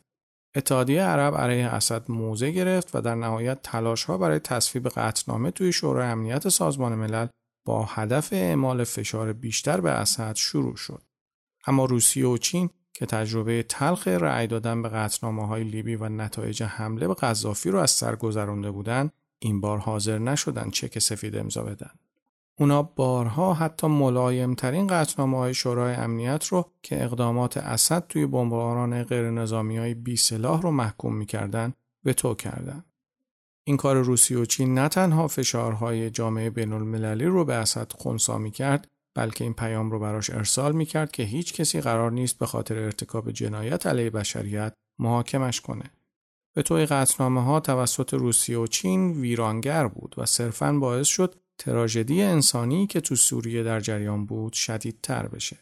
اتحادیه 0.57 1.03
عرب 1.03 1.35
علیه 1.35 1.67
اسد 1.67 2.11
موضع 2.11 2.51
گرفت 2.51 2.97
و 2.97 3.01
در 3.01 3.15
نهایت 3.15 3.63
تلاش 3.63 4.05
ها 4.05 4.19
برای 4.19 4.39
تصویب 4.39 4.89
قطعنامه 4.89 5.51
توی 5.51 5.73
شورای 5.73 6.09
امنیت 6.09 6.49
سازمان 6.49 6.95
ملل 6.95 7.27
با 7.69 7.85
هدف 7.85 8.33
اعمال 8.33 8.85
فشار 8.85 9.33
بیشتر 9.33 9.81
به 9.81 9.91
اسد 9.91 10.37
شروع 10.37 10.77
شد. 10.77 11.03
اما 11.67 11.85
روسیه 11.85 12.27
و 12.27 12.39
چین 12.39 12.71
که 12.93 13.07
تجربه 13.07 13.63
تلخ 13.63 14.09
رأی 14.09 14.47
دادن 14.47 14.83
به 14.83 14.89
قطنامه 14.89 15.47
های 15.47 15.65
لیبی 15.65 15.97
و 15.97 16.09
نتایج 16.09 16.63
حمله 16.63 17.09
به 17.09 17.15
قذافی 17.15 17.71
رو 17.71 17.79
از 17.79 17.91
سر 17.91 18.17
گذرانده 18.17 18.71
بودن 18.71 19.11
این 19.39 19.61
بار 19.61 19.79
حاضر 19.79 20.19
نشدن 20.19 20.71
چک 20.71 20.99
سفید 20.99 21.37
امضا 21.37 21.63
بدن. 21.63 21.91
اونا 22.59 22.83
بارها 22.83 23.55
حتی 23.55 23.87
ملایمترین 23.87 24.87
قطنامه 24.87 25.39
های 25.39 25.55
شورای 25.55 25.95
امنیت 25.95 26.47
رو 26.47 26.71
که 26.83 27.05
اقدامات 27.05 27.57
اسد 27.57 28.07
توی 28.09 28.27
بمباران 28.27 29.03
غیر 29.03 29.31
نظامی 29.31 29.77
های 29.77 29.95
بی 29.95 30.17
سلاح 30.17 30.63
رو 30.63 30.71
محکوم 30.71 31.15
می‌کردن 31.15 31.73
به 32.05 32.13
تو 32.13 32.35
کردن. 32.35 32.85
این 33.69 33.77
کار 33.77 33.97
روسیه 33.97 34.39
و 34.39 34.45
چین 34.45 34.75
نه 34.75 34.89
تنها 34.89 35.29
فشارهای 35.29 36.11
جامعه 36.11 36.51
بین 36.51 36.73
المللی 36.73 37.25
رو 37.25 37.45
به 37.45 37.55
اسد 37.55 37.93
خونسا 37.93 38.39
می 38.39 38.51
کرد 38.51 38.89
بلکه 39.17 39.45
این 39.45 39.55
پیام 39.55 39.91
رو 39.91 39.99
براش 39.99 40.31
ارسال 40.31 40.73
می 40.73 40.87
کرد 40.87 41.13
که 41.13 41.23
هیچ 41.23 41.53
کسی 41.53 41.81
قرار 41.81 42.13
نیست 42.13 42.39
به 42.39 42.47
خاطر 42.47 42.79
ارتکاب 42.79 43.31
جنایت 43.31 43.87
علیه 43.87 44.11
بشریت 44.11 44.75
محاکمش 44.99 45.61
کنه. 45.61 45.85
به 46.57 46.63
توی 46.63 46.87
قطنامه 46.87 47.45
ها 47.45 47.61
توسط 47.61 48.15
روسیه 48.15 48.59
و 48.59 48.67
چین 48.67 49.13
ویرانگر 49.13 49.87
بود 49.87 50.15
و 50.19 50.27
صرفاً 50.27 50.73
باعث 50.73 51.07
شد 51.07 51.35
تراژدی 51.59 52.23
انسانی 52.23 52.87
که 52.87 53.01
تو 53.01 53.17
سوریه 53.17 53.63
در 53.63 53.81
جریان 53.81 54.27
بود 54.27 54.53
شدیدتر 54.53 55.29
بشه. 55.29 55.57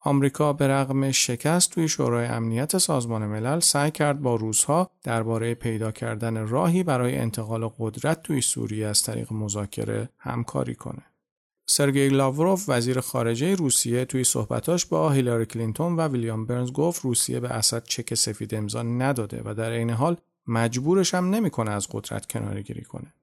آمریکا 0.00 0.52
به 0.52 0.68
رغم 0.68 1.10
شکست 1.10 1.70
توی 1.70 1.88
شورای 1.88 2.26
امنیت 2.26 2.78
سازمان 2.78 3.26
ملل 3.26 3.60
سعی 3.60 3.90
کرد 3.90 4.22
با 4.22 4.34
روسها 4.34 4.90
درباره 5.02 5.54
پیدا 5.54 5.92
کردن 5.92 6.48
راهی 6.48 6.82
برای 6.82 7.16
انتقال 7.16 7.70
قدرت 7.78 8.22
توی 8.22 8.40
سوریه 8.40 8.86
از 8.86 9.02
طریق 9.02 9.32
مذاکره 9.32 10.08
همکاری 10.18 10.74
کنه. 10.74 11.02
سرگئی 11.66 12.08
لاوروف 12.08 12.64
وزیر 12.68 13.00
خارجه 13.00 13.54
روسیه 13.54 14.04
توی 14.04 14.24
صحبتاش 14.24 14.86
با 14.86 15.10
هیلاری 15.10 15.46
کلینتون 15.46 15.96
و 15.96 16.08
ویلیام 16.08 16.46
برنز 16.46 16.72
گفت 16.72 17.02
روسیه 17.04 17.40
به 17.40 17.48
اسد 17.48 17.84
چک 17.84 18.14
سفید 18.14 18.54
امضا 18.54 18.82
نداده 18.82 19.42
و 19.44 19.54
در 19.54 19.72
عین 19.72 19.90
حال 19.90 20.16
مجبورش 20.46 21.14
هم 21.14 21.30
نمی‌کنه 21.30 21.70
از 21.70 21.88
قدرت 21.90 22.26
کنارگیری 22.26 22.82
کنه. 22.82 23.14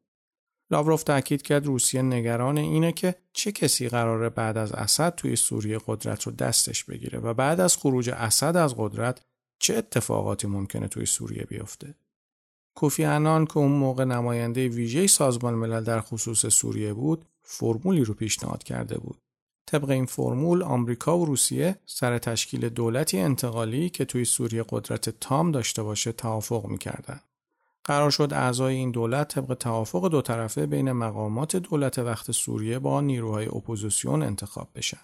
لاوروف 0.71 1.03
تاکید 1.03 1.41
کرد 1.41 1.65
روسیه 1.65 2.01
نگران 2.01 2.57
اینه 2.57 2.91
که 2.91 3.15
چه 3.33 3.51
کسی 3.51 3.89
قراره 3.89 4.29
بعد 4.29 4.57
از 4.57 4.71
اسد 4.71 5.15
توی 5.15 5.35
سوریه 5.35 5.79
قدرت 5.87 6.23
رو 6.23 6.31
دستش 6.31 6.83
بگیره 6.83 7.19
و 7.19 7.33
بعد 7.33 7.59
از 7.59 7.77
خروج 7.77 8.09
اسد 8.09 8.57
از 8.57 8.75
قدرت 8.77 9.21
چه 9.59 9.75
اتفاقاتی 9.75 10.47
ممکنه 10.47 10.87
توی 10.87 11.05
سوریه 11.05 11.43
بیفته. 11.43 11.95
کوفی 12.75 13.03
انان 13.03 13.45
که 13.45 13.57
اون 13.57 13.71
موقع 13.71 14.03
نماینده 14.03 14.67
ویژه 14.67 15.07
سازمان 15.07 15.53
ملل 15.53 15.83
در 15.83 16.01
خصوص 16.01 16.45
سوریه 16.45 16.93
بود، 16.93 17.25
فرمولی 17.41 18.03
رو 18.03 18.13
پیشنهاد 18.13 18.63
کرده 18.63 18.97
بود. 18.97 19.17
طبق 19.65 19.89
این 19.89 20.05
فرمول 20.05 20.63
آمریکا 20.63 21.17
و 21.17 21.25
روسیه 21.25 21.75
سر 21.85 22.17
تشکیل 22.17 22.69
دولتی 22.69 23.19
انتقالی 23.19 23.89
که 23.89 24.05
توی 24.05 24.25
سوریه 24.25 24.65
قدرت 24.69 25.09
تام 25.09 25.51
داشته 25.51 25.83
باشه 25.83 26.11
توافق 26.11 26.65
می‌کردن. 26.65 27.19
قرار 27.87 28.09
شد 28.09 28.33
اعضای 28.33 28.75
این 28.75 28.91
دولت 28.91 29.27
طبق 29.27 29.53
توافق 29.53 30.07
دو 30.07 30.21
طرفه 30.21 30.65
بین 30.65 30.91
مقامات 30.91 31.55
دولت 31.55 31.99
وقت 31.99 32.31
سوریه 32.31 32.79
با 32.79 33.01
نیروهای 33.01 33.45
اپوزیسیون 33.45 34.23
انتخاب 34.23 34.69
بشن. 34.75 34.97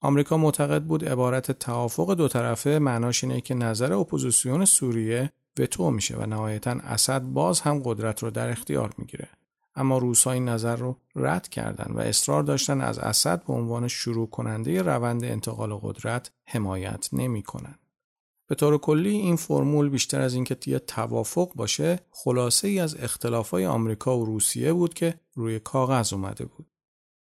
آمریکا 0.00 0.36
معتقد 0.36 0.82
بود 0.82 1.04
عبارت 1.04 1.52
توافق 1.52 2.14
دو 2.14 2.28
طرفه 2.28 2.78
معناش 2.78 3.24
اینه 3.24 3.40
که 3.40 3.54
نظر 3.54 3.92
اپوزیسیون 3.92 4.64
سوریه 4.64 5.32
وتو 5.58 5.90
میشه 5.90 6.16
و 6.16 6.26
نهایتا 6.26 6.70
اسد 6.70 7.22
باز 7.22 7.60
هم 7.60 7.82
قدرت 7.84 8.22
رو 8.22 8.30
در 8.30 8.50
اختیار 8.50 8.94
می‌گیره. 8.98 9.28
اما 9.74 9.98
روسا 9.98 10.30
این 10.30 10.48
نظر 10.48 10.76
رو 10.76 10.96
رد 11.16 11.48
کردند 11.48 11.96
و 11.96 12.00
اصرار 12.00 12.42
داشتن 12.42 12.80
از 12.80 12.98
اسد 12.98 13.44
به 13.44 13.52
عنوان 13.52 13.88
شروع 13.88 14.30
کننده 14.30 14.82
روند 14.82 15.24
انتقال 15.24 15.74
قدرت 15.74 16.30
حمایت 16.44 17.08
نمی 17.12 17.42
کنن. 17.42 17.74
به 18.48 18.54
طور 18.54 18.78
کلی 18.78 19.10
این 19.10 19.36
فرمول 19.36 19.88
بیشتر 19.88 20.20
از 20.20 20.34
اینکه 20.34 20.56
یه 20.66 20.78
توافق 20.78 21.52
باشه 21.54 22.00
خلاصه 22.10 22.68
ای 22.68 22.80
از 22.80 22.96
اختلافای 23.00 23.66
آمریکا 23.66 24.18
و 24.18 24.24
روسیه 24.24 24.72
بود 24.72 24.94
که 24.94 25.20
روی 25.34 25.58
کاغذ 25.58 26.12
اومده 26.12 26.44
بود. 26.44 26.66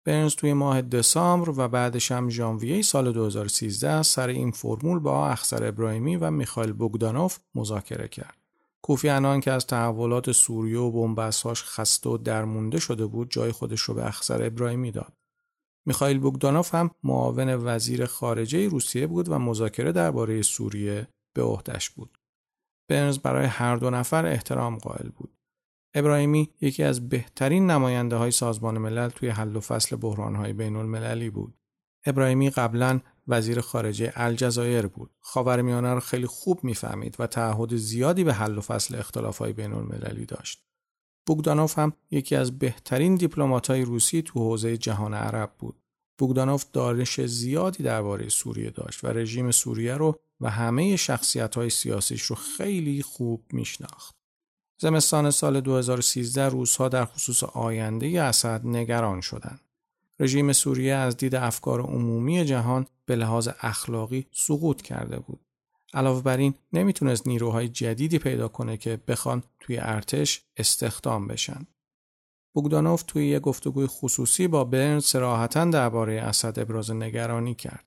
برنز 0.05 0.35
توی 0.35 0.53
ماه 0.53 0.81
دسامبر 0.81 1.49
و 1.57 1.67
بعدش 1.67 2.11
هم 2.11 2.29
ژانویه 2.29 2.81
سال 2.81 3.11
2013 3.11 4.03
سر 4.03 4.27
این 4.27 4.51
فرمول 4.51 4.99
با 4.99 5.27
اخسر 5.27 5.67
ابراهیمی 5.67 6.15
و 6.15 6.31
میخائیل 6.31 6.73
بوگدانوف 6.73 7.39
مذاکره 7.55 8.07
کرد. 8.07 8.37
کوفی 8.81 9.09
انان 9.09 9.39
که 9.39 9.51
از 9.51 9.67
تحولات 9.67 10.31
سوریه 10.31 10.79
و 10.79 10.91
بنبستهاش 10.91 11.63
خسته 11.63 12.09
و 12.09 12.17
درمونده 12.17 12.79
شده 12.79 13.05
بود 13.05 13.31
جای 13.31 13.51
خودش 13.51 13.81
رو 13.81 13.93
به 13.93 14.07
اخسر 14.07 14.45
ابراهیمی 14.45 14.91
داد. 14.91 15.13
میخائیل 15.85 16.19
بوگدانوف 16.19 16.75
هم 16.75 16.91
معاون 17.03 17.55
وزیر 17.55 18.05
خارجه 18.05 18.67
روسیه 18.67 19.07
بود 19.07 19.29
و 19.29 19.39
مذاکره 19.39 19.91
درباره 19.91 20.41
سوریه 20.41 21.07
به 21.33 21.43
عهدهش 21.43 21.89
بود. 21.89 22.17
برنز 22.89 23.17
برای 23.17 23.45
هر 23.45 23.75
دو 23.75 23.89
نفر 23.89 24.25
احترام 24.25 24.77
قائل 24.77 25.09
بود. 25.09 25.37
ابراهیمی 25.93 26.53
یکی 26.61 26.83
از 26.83 27.09
بهترین 27.09 27.71
نماینده 27.71 28.15
های 28.15 28.31
سازمان 28.31 28.77
ملل 28.77 29.09
توی 29.09 29.29
حل 29.29 29.55
و 29.55 29.59
فصل 29.59 29.95
بحران 29.95 30.35
های 30.35 30.53
بین 30.53 30.75
المللی 30.75 31.29
بود. 31.29 31.59
ابراهیمی 32.05 32.49
قبلا 32.49 32.99
وزیر 33.27 33.61
خارجه 33.61 34.13
الجزایر 34.15 34.87
بود. 34.87 35.11
خاورمیانه 35.19 35.93
را 35.93 35.99
خیلی 35.99 36.27
خوب 36.27 36.63
می‌فهمید 36.63 37.15
و 37.19 37.27
تعهد 37.27 37.75
زیادی 37.75 38.23
به 38.23 38.33
حل 38.33 38.57
و 38.57 38.61
فصل 38.61 38.95
اختلافهای 38.95 39.53
بین 39.53 39.73
المللی 39.73 40.25
داشت. 40.25 40.68
بوگدانوف 41.29 41.79
هم 41.79 41.93
یکی 42.11 42.35
از 42.35 42.59
بهترین 42.59 43.15
دیپلمات‌های 43.15 43.81
روسی 43.81 44.21
تو 44.21 44.39
حوزه 44.39 44.77
جهان 44.77 45.13
عرب 45.13 45.51
بود. 45.59 45.75
بوگدانوف 46.17 46.65
دانش 46.73 47.21
زیادی 47.21 47.83
درباره 47.83 48.29
سوریه 48.29 48.69
داشت 48.69 49.03
و 49.03 49.07
رژیم 49.07 49.51
سوریه 49.51 49.93
رو 49.95 50.19
و 50.41 50.49
همه 50.49 50.95
شخصیت‌های 50.95 51.69
سیاسیش 51.69 52.21
رو 52.21 52.35
خیلی 52.35 53.01
خوب 53.01 53.43
میشناخت. 53.53 54.15
زمستان 54.81 55.31
سال 55.31 55.61
2013 55.61 56.49
روزها 56.49 56.89
در 56.89 57.05
خصوص 57.05 57.43
آینده 57.43 58.21
اسد 58.21 58.61
نگران 58.67 59.21
شدند. 59.21 59.61
رژیم 60.19 60.53
سوریه 60.53 60.93
از 60.93 61.17
دید 61.17 61.35
افکار 61.35 61.81
عمومی 61.81 62.45
جهان 62.45 62.85
به 63.05 63.15
لحاظ 63.15 63.49
اخلاقی 63.61 64.25
سقوط 64.31 64.81
کرده 64.81 65.19
بود. 65.19 65.39
علاوه 65.93 66.23
بر 66.23 66.37
این 66.37 66.53
نمی‌تونست 66.73 67.27
نیروهای 67.27 67.69
جدیدی 67.69 68.19
پیدا 68.19 68.47
کنه 68.47 68.77
که 68.77 68.99
بخوان 69.07 69.43
توی 69.59 69.77
ارتش 69.77 70.41
استخدام 70.57 71.27
بشن. 71.27 71.67
بوگدانوف 72.53 73.03
توی 73.03 73.27
یک 73.27 73.41
گفتگوی 73.41 73.87
خصوصی 73.87 74.47
با 74.47 74.63
برنز 74.63 74.99
صراحتا 74.99 75.65
درباره 75.65 76.21
اسد 76.21 76.59
ابراز 76.59 76.91
نگرانی 76.91 77.55
کرد. 77.55 77.85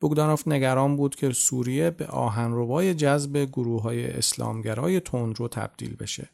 بوگدانوف 0.00 0.48
نگران 0.48 0.96
بود 0.96 1.14
که 1.14 1.32
سوریه 1.32 1.90
به 1.90 2.06
آهنربای 2.06 2.94
جذب 2.94 3.44
گروه 3.44 3.82
های 3.82 4.06
اسلامگرای 4.06 5.00
تندرو 5.00 5.48
تبدیل 5.48 5.96
بشه. 5.96 6.28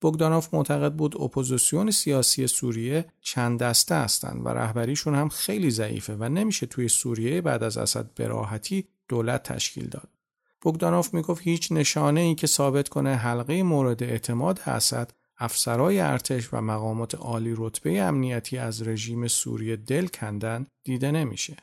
بوگدانوف 0.00 0.54
معتقد 0.54 0.94
بود 0.94 1.22
اپوزیسیون 1.22 1.90
سیاسی 1.90 2.46
سوریه 2.46 3.04
چند 3.20 3.58
دسته 3.58 3.94
هستند 3.94 4.46
و 4.46 4.48
رهبریشون 4.48 5.14
هم 5.14 5.28
خیلی 5.28 5.70
ضعیفه 5.70 6.16
و 6.16 6.28
نمیشه 6.28 6.66
توی 6.66 6.88
سوریه 6.88 7.40
بعد 7.40 7.62
از 7.62 7.78
اسد 7.78 8.10
براحتی 8.16 8.88
دولت 9.08 9.42
تشکیل 9.42 9.88
داد. 9.88 10.17
بوگدانوف 10.60 11.14
می‌گفت 11.14 11.42
هیچ 11.42 11.72
نشانه 11.72 12.20
ای 12.20 12.34
که 12.34 12.46
ثابت 12.46 12.88
کنه 12.88 13.14
حلقه 13.14 13.62
مورد 13.62 14.02
اعتماد 14.02 14.60
اسد 14.66 15.12
افسرای 15.38 16.00
ارتش 16.00 16.54
و 16.54 16.60
مقامات 16.60 17.14
عالی 17.14 17.54
رتبه 17.56 18.02
امنیتی 18.02 18.58
از 18.58 18.88
رژیم 18.88 19.28
سوریه 19.28 19.76
دل 19.76 20.06
کندن 20.06 20.66
دیده 20.84 21.10
نمیشه. 21.10 21.56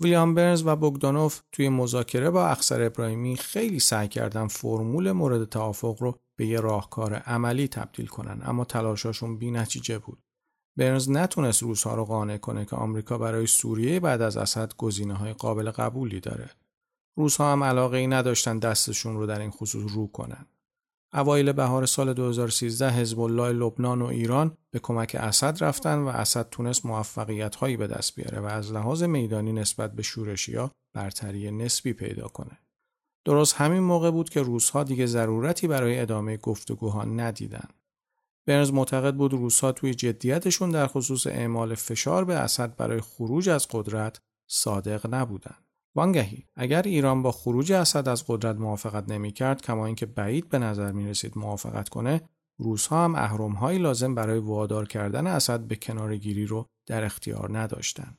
ویلیام 0.00 0.34
برنز 0.34 0.62
و 0.66 0.76
بogdanoف 0.76 1.40
توی 1.52 1.68
مذاکره 1.68 2.30
با 2.30 2.48
اخسر 2.48 2.82
ابراهیمی 2.82 3.36
خیلی 3.36 3.80
سعی 3.80 4.08
کردن 4.08 4.46
فرمول 4.46 5.12
مورد 5.12 5.44
توافق 5.44 5.96
رو 6.00 6.18
به 6.36 6.46
یه 6.46 6.60
راهکار 6.60 7.14
عملی 7.14 7.68
تبدیل 7.68 8.06
کنن 8.06 8.42
اما 8.44 8.64
تلاشاشون 8.64 9.38
بی 9.38 9.50
نتیجه 9.50 9.98
بود. 9.98 10.18
برنز 10.76 11.10
نتونست 11.10 11.62
روزها 11.62 11.94
رو 11.94 12.04
قانع 12.04 12.36
کنه 12.36 12.64
که 12.64 12.76
آمریکا 12.76 13.18
برای 13.18 13.46
سوریه 13.46 14.00
بعد 14.00 14.22
از 14.22 14.36
اسد 14.36 14.72
گزینه 14.76 15.14
های 15.14 15.32
قابل 15.32 15.70
قبولی 15.70 16.20
داره. 16.20 16.50
روزها 17.16 17.52
هم 17.52 17.64
علاقه 17.64 17.96
ای 17.96 18.06
نداشتن 18.06 18.58
دستشون 18.58 19.16
رو 19.16 19.26
در 19.26 19.40
این 19.40 19.50
خصوص 19.50 19.92
رو 19.92 20.06
کنن. 20.06 20.46
اوایل 21.12 21.52
بهار 21.52 21.86
سال 21.86 22.12
2013 22.12 22.90
حزب 22.90 23.20
الله 23.20 23.52
لبنان 23.52 24.02
و 24.02 24.06
ایران 24.06 24.56
به 24.70 24.78
کمک 24.78 25.16
اسد 25.20 25.64
رفتن 25.64 25.98
و 25.98 26.08
اسد 26.08 26.48
تونست 26.50 26.86
موفقیت 26.86 27.56
هایی 27.56 27.76
به 27.76 27.86
دست 27.86 28.14
بیاره 28.14 28.40
و 28.40 28.44
از 28.44 28.72
لحاظ 28.72 29.02
میدانی 29.02 29.52
نسبت 29.52 29.92
به 29.92 30.02
شورشیا 30.02 30.70
برتری 30.92 31.50
نسبی 31.50 31.92
پیدا 31.92 32.28
کنه. 32.28 32.58
درست 33.24 33.54
همین 33.54 33.82
موقع 33.82 34.10
بود 34.10 34.30
که 34.30 34.42
روزها 34.42 34.84
دیگه 34.84 35.06
ضرورتی 35.06 35.68
برای 35.68 36.00
ادامه 36.00 36.36
گفتگوها 36.36 37.04
ندیدن. 37.04 37.68
برنز 38.46 38.72
معتقد 38.72 39.14
بود 39.14 39.32
روسها 39.32 39.72
توی 39.72 39.94
جدیتشون 39.94 40.70
در 40.70 40.86
خصوص 40.86 41.26
اعمال 41.26 41.74
فشار 41.74 42.24
به 42.24 42.34
اسد 42.34 42.76
برای 42.76 43.00
خروج 43.00 43.48
از 43.48 43.66
قدرت 43.70 44.20
صادق 44.46 45.14
نبودند. 45.14 45.65
وانگهی 45.96 46.44
اگر 46.54 46.82
ایران 46.82 47.22
با 47.22 47.32
خروج 47.32 47.72
اسد 47.72 48.08
از 48.08 48.24
قدرت 48.28 48.56
موافقت 48.56 49.08
نمی‌کرد 49.08 49.62
کما 49.62 49.86
اینکه 49.86 50.06
بعید 50.06 50.48
به 50.48 50.58
نظر 50.58 50.92
می 50.92 51.06
رسید 51.06 51.38
موافقت 51.38 51.88
کنه 51.88 52.20
روسها 52.58 53.04
هم 53.04 53.14
اهرمهایی 53.14 53.78
لازم 53.78 54.14
برای 54.14 54.38
وادار 54.38 54.88
کردن 54.88 55.26
اسد 55.26 55.60
به 55.60 55.76
کنارگیری 55.76 56.46
رو 56.46 56.66
در 56.86 57.04
اختیار 57.04 57.58
نداشتند. 57.58 58.18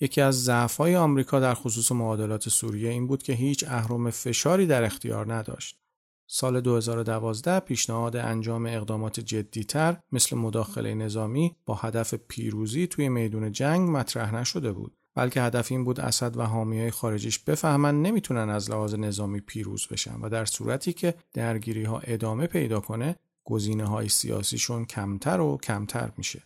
یکی 0.00 0.20
از 0.20 0.44
ضعف‌های 0.44 0.96
آمریکا 0.96 1.40
در 1.40 1.54
خصوص 1.54 1.92
معادلات 1.92 2.48
سوریه 2.48 2.90
این 2.90 3.06
بود 3.06 3.22
که 3.22 3.32
هیچ 3.32 3.64
اهرم 3.68 4.10
فشاری 4.10 4.66
در 4.66 4.84
اختیار 4.84 5.34
نداشت. 5.34 5.78
سال 6.26 6.60
2012 6.60 7.60
پیشنهاد 7.60 8.16
انجام 8.16 8.66
اقدامات 8.66 9.20
جدیتر 9.20 9.96
مثل 10.12 10.36
مداخله 10.36 10.94
نظامی 10.94 11.56
با 11.66 11.74
هدف 11.74 12.14
پیروزی 12.14 12.86
توی 12.86 13.08
میدون 13.08 13.52
جنگ 13.52 13.90
مطرح 13.90 14.34
نشده 14.34 14.72
بود 14.72 14.96
بلکه 15.14 15.42
هدف 15.42 15.72
این 15.72 15.84
بود 15.84 16.00
اسد 16.00 16.36
و 16.36 16.42
حامیای 16.42 16.90
خارجیش 16.90 17.38
بفهمن 17.38 18.02
نمی‌تونن 18.02 18.50
از 18.50 18.70
لحاظ 18.70 18.94
نظامی 18.94 19.40
پیروز 19.40 19.86
بشن 19.86 20.20
و 20.20 20.28
در 20.28 20.44
صورتی 20.44 20.92
که 20.92 21.14
درگیری 21.32 21.84
ها 21.84 21.98
ادامه 21.98 22.46
پیدا 22.46 22.80
کنه 22.80 23.16
گزینه 23.44 23.84
های 23.84 24.08
سیاسیشون 24.08 24.84
کمتر 24.84 25.40
و 25.40 25.56
کمتر 25.56 26.10
میشه. 26.16 26.42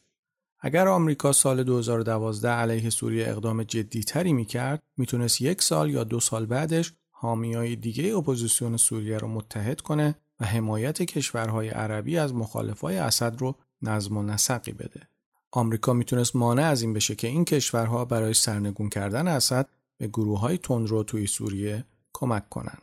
اگر 0.60 0.88
آمریکا 0.88 1.32
سال 1.32 1.62
2012 1.62 2.48
علیه 2.48 2.90
سوریه 2.90 3.28
اقدام 3.28 3.62
جدیتری 3.62 4.32
می‌کرد 4.32 4.82
می‌تونست 4.96 5.40
یک 5.40 5.62
سال 5.62 5.90
یا 5.90 6.04
دو 6.04 6.20
سال 6.20 6.46
بعدش 6.46 6.92
حامیای 7.10 7.76
دیگه 7.76 8.16
اپوزیسیون 8.16 8.76
سوریه 8.76 9.18
رو 9.18 9.28
متحد 9.28 9.80
کنه 9.80 10.14
و 10.40 10.44
حمایت 10.44 11.02
کشورهای 11.02 11.68
عربی 11.68 12.18
از 12.18 12.34
مخالفای 12.34 12.98
اسد 12.98 13.36
رو 13.38 13.54
نظم 13.82 14.16
و 14.16 14.22
نسقی 14.22 14.72
بده. 14.72 15.08
آمریکا 15.52 15.92
می‌تونست 15.92 16.36
مانع 16.36 16.62
از 16.62 16.82
این 16.82 16.92
بشه 16.92 17.14
که 17.14 17.28
این 17.28 17.44
کشورها 17.44 18.04
برای 18.04 18.34
سرنگون 18.34 18.88
کردن 18.88 19.28
اسد 19.28 19.68
به 19.98 20.06
گروه 20.06 20.40
های 20.40 20.58
تندرو 20.58 21.02
توی 21.02 21.26
سوریه 21.26 21.84
کمک 22.12 22.48
کنند. 22.48 22.82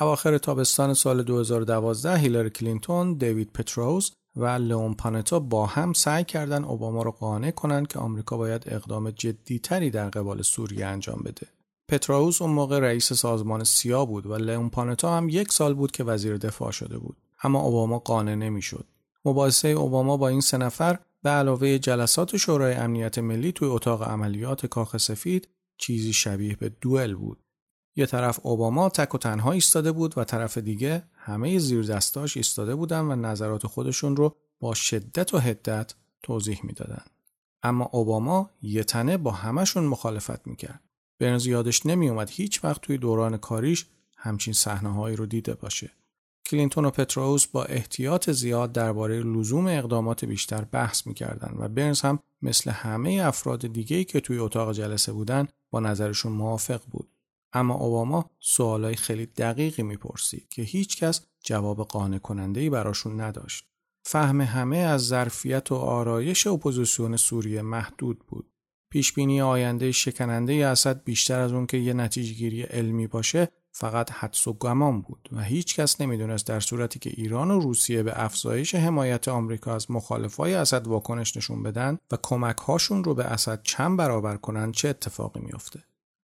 اواخر 0.00 0.38
تابستان 0.38 0.94
سال 0.94 1.22
2012 1.22 2.16
هیلاری 2.16 2.50
کلینتون، 2.50 3.14
دیوید 3.14 3.52
پتروز 3.52 4.12
و 4.36 4.46
لئون 4.46 4.94
پانتا 4.94 5.38
با 5.38 5.66
هم 5.66 5.92
سعی 5.92 6.24
کردند 6.24 6.64
اوباما 6.64 7.02
را 7.02 7.10
قانع 7.10 7.50
کنند 7.50 7.88
که 7.88 7.98
آمریکا 7.98 8.36
باید 8.36 8.64
اقدام 8.66 9.10
جدیتری 9.10 9.90
در 9.90 10.08
قبال 10.08 10.42
سوریه 10.42 10.86
انجام 10.86 11.22
بده. 11.24 11.46
پتراوس 11.88 12.42
اون 12.42 12.50
موقع 12.50 12.78
رئیس 12.78 13.12
سازمان 13.12 13.64
سیا 13.64 14.04
بود 14.04 14.26
و 14.26 14.36
لئون 14.36 14.70
پانتا 14.70 15.16
هم 15.16 15.28
یک 15.28 15.52
سال 15.52 15.74
بود 15.74 15.90
که 15.90 16.04
وزیر 16.04 16.36
دفاع 16.36 16.70
شده 16.70 16.98
بود. 16.98 17.16
اما 17.42 17.60
اوباما 17.60 17.98
قانع 17.98 18.34
نمی‌شد. 18.34 18.84
مباحثه 19.24 19.68
اوباما 19.68 20.16
با 20.16 20.28
این 20.28 20.40
سه 20.40 20.56
نفر 20.56 20.98
به 21.22 21.30
علاوه 21.30 21.78
جلسات 21.78 22.36
شورای 22.36 22.74
امنیت 22.74 23.18
ملی 23.18 23.52
توی 23.52 23.68
اتاق 23.68 24.02
عملیات 24.02 24.66
کاخ 24.66 24.96
سفید 24.96 25.48
چیزی 25.78 26.12
شبیه 26.12 26.56
به 26.56 26.68
دوئل 26.68 27.14
بود. 27.14 27.44
یه 27.96 28.06
طرف 28.06 28.40
اوباما 28.42 28.88
تک 28.88 29.14
و 29.14 29.18
تنها 29.18 29.52
ایستاده 29.52 29.92
بود 29.92 30.18
و 30.18 30.24
طرف 30.24 30.58
دیگه 30.58 31.02
همه 31.14 31.58
زیر 31.58 31.82
دستاش 31.82 32.36
ایستاده 32.36 32.74
بودن 32.74 33.00
و 33.00 33.16
نظرات 33.16 33.66
خودشون 33.66 34.16
رو 34.16 34.36
با 34.60 34.74
شدت 34.74 35.34
و 35.34 35.38
حدت 35.38 35.94
توضیح 36.22 36.60
می‌دادن. 36.62 37.04
اما 37.62 37.84
اوباما 37.92 38.50
یه 38.62 38.84
تنه 38.84 39.16
با 39.16 39.30
همشون 39.30 39.84
مخالفت 39.84 40.46
می‌کرد. 40.46 40.80
برنز 41.18 41.46
یادش 41.46 41.86
نمیومد 41.86 42.30
هیچ 42.30 42.64
وقت 42.64 42.80
توی 42.80 42.98
دوران 42.98 43.36
کاریش 43.36 43.86
همچین 44.16 44.54
صحنه 44.54 45.14
رو 45.14 45.26
دیده 45.26 45.54
باشه. 45.54 45.90
کلینتون 46.52 46.84
و 46.84 46.90
پتروس 46.90 47.46
با 47.46 47.64
احتیاط 47.64 48.30
زیاد 48.30 48.72
درباره 48.72 49.20
لزوم 49.20 49.66
اقدامات 49.66 50.24
بیشتر 50.24 50.64
بحث 50.64 51.06
می‌کردند 51.06 51.56
و 51.58 51.68
برنز 51.68 52.00
هم 52.00 52.18
مثل 52.42 52.70
همه 52.70 53.22
افراد 53.24 53.66
دیگه‌ای 53.72 54.04
که 54.04 54.20
توی 54.20 54.38
اتاق 54.38 54.72
جلسه 54.72 55.12
بودن 55.12 55.48
با 55.70 55.80
نظرشون 55.80 56.32
موافق 56.32 56.80
بود. 56.90 57.08
اما 57.52 57.74
اوباما 57.74 58.30
سوالای 58.40 58.94
خیلی 58.94 59.26
دقیقی 59.26 59.82
می‌پرسید 59.82 60.48
که 60.48 60.62
هیچکس 60.62 61.20
جواب 61.44 61.82
قانع 61.82 62.18
کننده 62.18 62.60
ای 62.60 62.70
براشون 62.70 63.20
نداشت. 63.20 63.64
فهم 64.02 64.40
همه 64.40 64.76
از 64.76 65.06
ظرفیت 65.06 65.72
و 65.72 65.74
آرایش 65.74 66.46
اپوزیسیون 66.46 67.16
سوریه 67.16 67.62
محدود 67.62 68.18
بود. 68.18 68.46
پیشبینی 68.90 69.40
آینده 69.40 69.92
شکننده 69.92 70.66
اسد 70.66 71.04
بیشتر 71.04 71.40
از 71.40 71.52
اون 71.52 71.66
که 71.66 71.76
یه 71.76 71.92
نتیجه 71.92 72.34
گیری 72.34 72.62
علمی 72.62 73.06
باشه 73.06 73.48
فقط 73.72 74.10
حدس 74.10 74.48
و 74.48 74.52
گمان 74.52 75.00
بود 75.00 75.28
و 75.32 75.42
هیچ 75.42 75.76
کس 75.76 76.00
نمی‌دونست 76.00 76.46
در 76.46 76.60
صورتی 76.60 76.98
که 76.98 77.10
ایران 77.10 77.50
و 77.50 77.60
روسیه 77.60 78.02
به 78.02 78.24
افزایش 78.24 78.74
حمایت 78.74 79.28
آمریکا 79.28 79.74
از 79.74 79.90
مخالفای 79.90 80.54
اسد 80.54 80.86
واکنش 80.86 81.36
نشون 81.36 81.62
بدن 81.62 81.98
و 82.10 82.18
کمک 82.22 82.56
هاشون 82.56 83.04
رو 83.04 83.14
به 83.14 83.24
اسد 83.24 83.62
چند 83.62 83.98
برابر 83.98 84.36
کنن 84.36 84.72
چه 84.72 84.88
اتفاقی 84.88 85.40
میافته. 85.40 85.80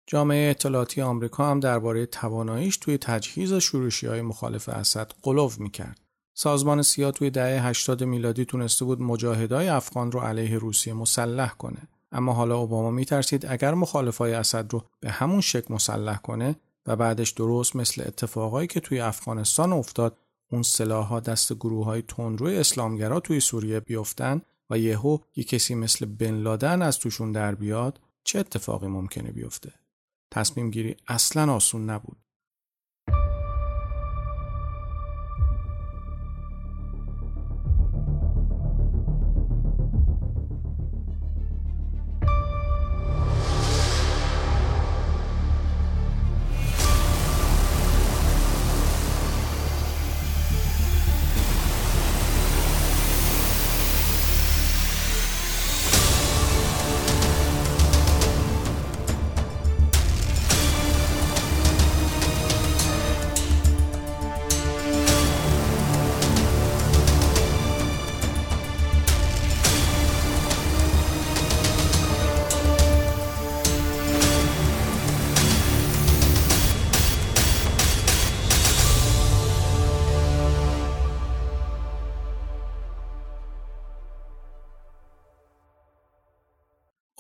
جامعه 0.08 0.50
اطلاعاتی 0.50 1.02
آمریکا 1.02 1.52
هم 1.52 1.60
درباره 1.60 2.06
تواناییش 2.06 2.78
توی 2.78 2.98
تجهیز 2.98 3.54
شورشی 3.54 4.08
های 4.08 4.22
مخالف 4.22 4.70
اسد 4.70 5.12
قلوف 5.24 5.60
می‌کرد. 5.60 6.02
سازمان 6.34 6.82
سیا 6.82 7.12
توی 7.12 7.30
دهه 7.30 7.68
80 7.68 8.04
میلادی 8.04 8.46
تونسته 8.46 8.86
بود 8.86 9.02
مجاهدای 9.02 9.68
افغان 9.68 10.12
رو 10.12 10.20
علیه 10.20 10.58
روسیه 10.58 10.94
مسلح 10.94 11.50
کنه. 11.50 11.88
اما 12.12 12.34
حالا 12.34 12.58
اوباما 12.58 12.92
میترسید 12.92 13.46
اگر 13.46 13.74
مخالفای 13.74 14.34
اسد 14.34 14.74
رو 14.74 14.84
به 15.00 15.12
همون 15.12 15.42
شکل 15.42 15.74
مسلح 15.74 16.18
کنه 16.18 16.56
و 16.86 16.96
بعدش 16.96 17.30
درست 17.30 17.76
مثل 17.76 18.04
اتفاقایی 18.08 18.68
که 18.68 18.80
توی 18.80 19.00
افغانستان 19.00 19.74
افتاد 19.74 20.18
اون 20.52 20.64
سلاحها 20.64 21.20
دست 21.20 21.54
گروه 21.54 21.86
های 21.86 22.02
تندروی 22.02 22.58
اسلامگرا 22.58 23.20
توی 23.20 23.40
سوریه 23.40 23.80
بیفتن 23.80 24.42
و 24.70 24.78
یهو 24.78 25.18
یه 25.36 25.44
کسی 25.44 25.76
مثل 25.76 26.06
بن 26.06 26.36
لادن 26.36 26.82
از 26.82 27.00
توشون 27.00 27.32
در 27.32 27.56
بیاد 27.56 28.00
چه 28.24 28.40
اتفاقی 28.40 28.88
ممکنه 28.88 29.32
بیفته؟ 29.32 29.74
تصمیم 30.32 30.72
گیری 30.72 30.96
اصلا 31.08 31.54
آسون 31.54 31.90
نبود. 31.90 32.21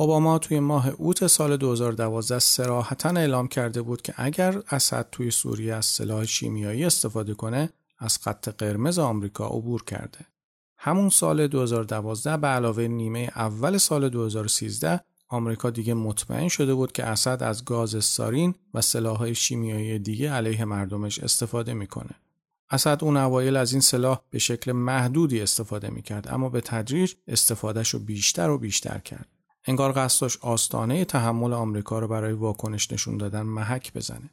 اوباما 0.01 0.39
توی 0.39 0.59
ماه 0.59 0.89
اوت 0.89 1.27
سال 1.27 1.57
2012 1.57 2.39
سراحتا 2.39 3.09
اعلام 3.09 3.47
کرده 3.47 3.81
بود 3.81 4.01
که 4.01 4.13
اگر 4.17 4.61
اسد 4.71 5.07
توی 5.11 5.31
سوریه 5.31 5.73
از 5.73 5.85
سلاح 5.85 6.25
شیمیایی 6.25 6.85
استفاده 6.85 7.33
کنه 7.33 7.69
از 7.99 8.17
خط 8.17 8.49
قرمز 8.49 8.99
آمریکا 8.99 9.47
عبور 9.47 9.83
کرده. 9.83 10.19
همون 10.77 11.09
سال 11.09 11.47
2012 11.47 12.37
به 12.37 12.47
علاوه 12.47 12.87
نیمه 12.87 13.31
اول 13.35 13.77
سال 13.77 14.09
2013 14.09 14.99
آمریکا 15.27 15.69
دیگه 15.69 15.93
مطمئن 15.93 16.47
شده 16.47 16.73
بود 16.73 16.91
که 16.91 17.05
اسد 17.05 17.43
از 17.43 17.65
گاز 17.65 18.03
سارین 18.03 18.55
و 18.73 18.81
سلاحهای 18.81 19.35
شیمیایی 19.35 19.99
دیگه 19.99 20.31
علیه 20.31 20.65
مردمش 20.65 21.19
استفاده 21.19 21.73
می‌کنه. 21.73 22.15
اسد 22.69 22.99
اون 23.01 23.17
اوایل 23.17 23.55
از 23.55 23.71
این 23.71 23.81
سلاح 23.81 24.19
به 24.29 24.39
شکل 24.39 24.71
محدودی 24.71 25.41
استفاده 25.41 25.89
می‌کرد 25.89 26.27
اما 26.31 26.49
به 26.49 26.61
تدریج 26.61 27.13
استفادهش 27.27 27.89
رو 27.89 27.99
بیشتر 27.99 28.49
و 28.49 28.57
بیشتر 28.57 28.97
کرد. 28.97 29.40
انگار 29.66 29.91
قصدش 29.91 30.38
آستانه 30.41 31.05
تحمل 31.05 31.53
آمریکا 31.53 31.99
رو 31.99 32.07
برای 32.07 32.34
واکنش 32.34 32.91
نشون 32.91 33.18
دادن 33.18 33.41
محک 33.41 33.93
بزنه. 33.93 34.30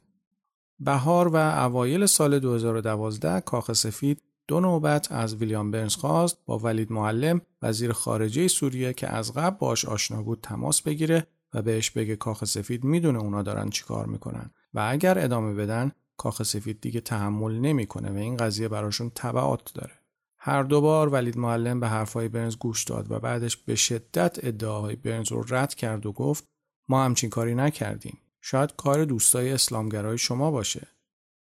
بهار 0.81 1.29
و 1.29 1.37
اوایل 1.37 2.07
سال 2.07 2.39
2012 2.39 3.41
کاخ 3.41 3.72
سفید 3.72 4.22
دو 4.49 4.61
نوبت 4.61 5.12
از 5.12 5.35
ویلیام 5.35 5.70
برنز 5.70 5.97
خواست 5.97 6.39
با 6.47 6.59
ولید 6.59 6.93
معلم 6.93 7.41
وزیر 7.62 7.93
خارجه 7.93 8.49
سوریه 8.49 8.93
که 8.93 9.09
از 9.09 9.33
قبل 9.33 9.57
باش 9.57 9.85
آشنا 9.85 10.22
بود 10.22 10.41
تماس 10.43 10.83
بگیره 10.83 11.26
و 11.55 11.62
بهش 11.62 11.91
بگه 11.91 12.16
کاخ 12.16 12.45
سفید 12.45 12.85
می‌دونه 12.85 13.18
اونا 13.18 13.43
دارن 13.43 13.70
چیکار 13.70 14.07
می‌کنن 14.07 14.51
و 14.74 14.89
اگر 14.91 15.18
ادامه 15.18 15.55
بدن 15.55 15.93
کاخ 16.16 16.43
سفید 16.43 16.81
دیگه 16.81 17.01
تحمل 17.01 17.53
نمی‌کنه 17.53 18.11
و 18.11 18.16
این 18.16 18.37
قضیه 18.37 18.68
براشون 18.68 19.11
تبعات 19.14 19.72
داره 19.74 19.93
هر 20.41 20.62
دوبار 20.62 21.09
ولید 21.09 21.39
معلم 21.39 21.80
به 21.80 21.89
حرفهای 21.89 22.28
برنز 22.28 22.57
گوش 22.57 22.84
داد 22.84 23.11
و 23.11 23.18
بعدش 23.18 23.57
به 23.57 23.74
شدت 23.74 24.45
ادعاهای 24.45 24.97
برنز 24.97 25.32
رو 25.32 25.45
رد 25.49 25.74
کرد 25.74 26.07
و 26.07 26.12
گفت 26.12 26.45
ما 26.89 27.05
همچین 27.05 27.30
کاری 27.30 27.55
نکردیم 27.55 28.18
شاید 28.41 28.76
کار 28.76 29.05
دوستای 29.05 29.53
اسلامگرای 29.53 30.18
شما 30.18 30.51
باشه 30.51 30.89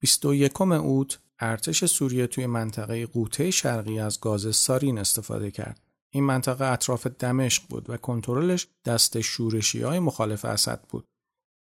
21 0.02 0.62
اوت 0.62 1.20
ارتش 1.40 1.86
سوریه 1.86 2.28
توی 2.28 2.46
منطقه 2.46 3.06
قوطه 3.06 3.52
شرقی 3.52 4.00
از 4.00 4.20
گاز 4.20 4.56
سارین 4.56 4.98
استفاده 4.98 5.52
کرد. 5.52 5.82
این 6.10 6.24
منطقه 6.24 6.66
اطراف 6.66 7.08
دمشق 7.08 7.64
بود 7.70 7.90
و 7.90 7.98
کنترلش 7.98 8.68
دست 8.86 9.22
شورشی 9.22 9.82
های 9.82 10.00
مخالف 10.00 10.46
اسد 10.46 10.82
بود. 10.90 11.08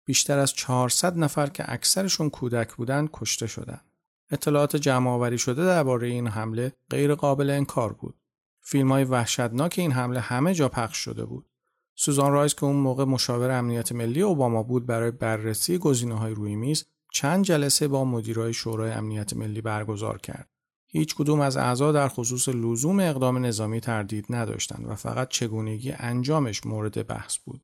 بیشتر 0.07 0.39
از 0.39 0.53
400 0.53 1.19
نفر 1.19 1.47
که 1.47 1.73
اکثرشون 1.73 2.31
کودک 2.31 2.75
بودند 2.75 3.09
کشته 3.13 3.47
شدند. 3.47 3.88
اطلاعات 4.31 4.77
جمع 4.77 5.11
آوری 5.11 5.39
شده 5.39 5.65
درباره 5.65 6.09
این 6.09 6.27
حمله 6.27 6.73
غیر 6.91 7.15
قابل 7.15 7.51
انکار 7.51 7.93
بود. 7.93 8.15
فیلم 8.61 8.93
های 8.93 9.05
وحشتناک 9.05 9.75
این 9.79 9.93
حمله 9.93 10.21
همه 10.21 10.55
جا 10.55 10.69
پخش 10.69 10.97
شده 10.97 11.25
بود. 11.25 11.47
سوزان 11.95 12.33
رایس 12.33 12.55
که 12.55 12.65
اون 12.65 12.77
موقع 12.77 13.05
مشاور 13.05 13.51
امنیت 13.51 13.93
ملی 13.93 14.23
اوباما 14.23 14.63
بود 14.63 14.87
برای 14.87 15.11
بررسی 15.11 15.77
های 16.11 16.35
روی 16.35 16.57
میز 16.57 16.85
چند 17.13 17.45
جلسه 17.45 17.89
با 17.89 18.05
مدیرای 18.05 18.53
شورای 18.53 18.91
امنیت 18.91 19.33
ملی 19.33 19.61
برگزار 19.61 20.19
کرد. 20.19 20.49
هیچ 20.87 21.15
کدوم 21.15 21.41
از 21.41 21.57
اعضا 21.57 21.93
در 21.93 22.09
خصوص 22.09 22.49
لزوم 22.49 23.01
اقدام 23.01 23.47
نظامی 23.47 23.81
تردید 23.81 24.27
نداشتند 24.31 24.87
و 24.89 24.95
فقط 24.95 25.29
چگونگی 25.29 25.93
انجامش 25.93 26.67
مورد 26.67 27.07
بحث 27.07 27.39
بود. 27.39 27.63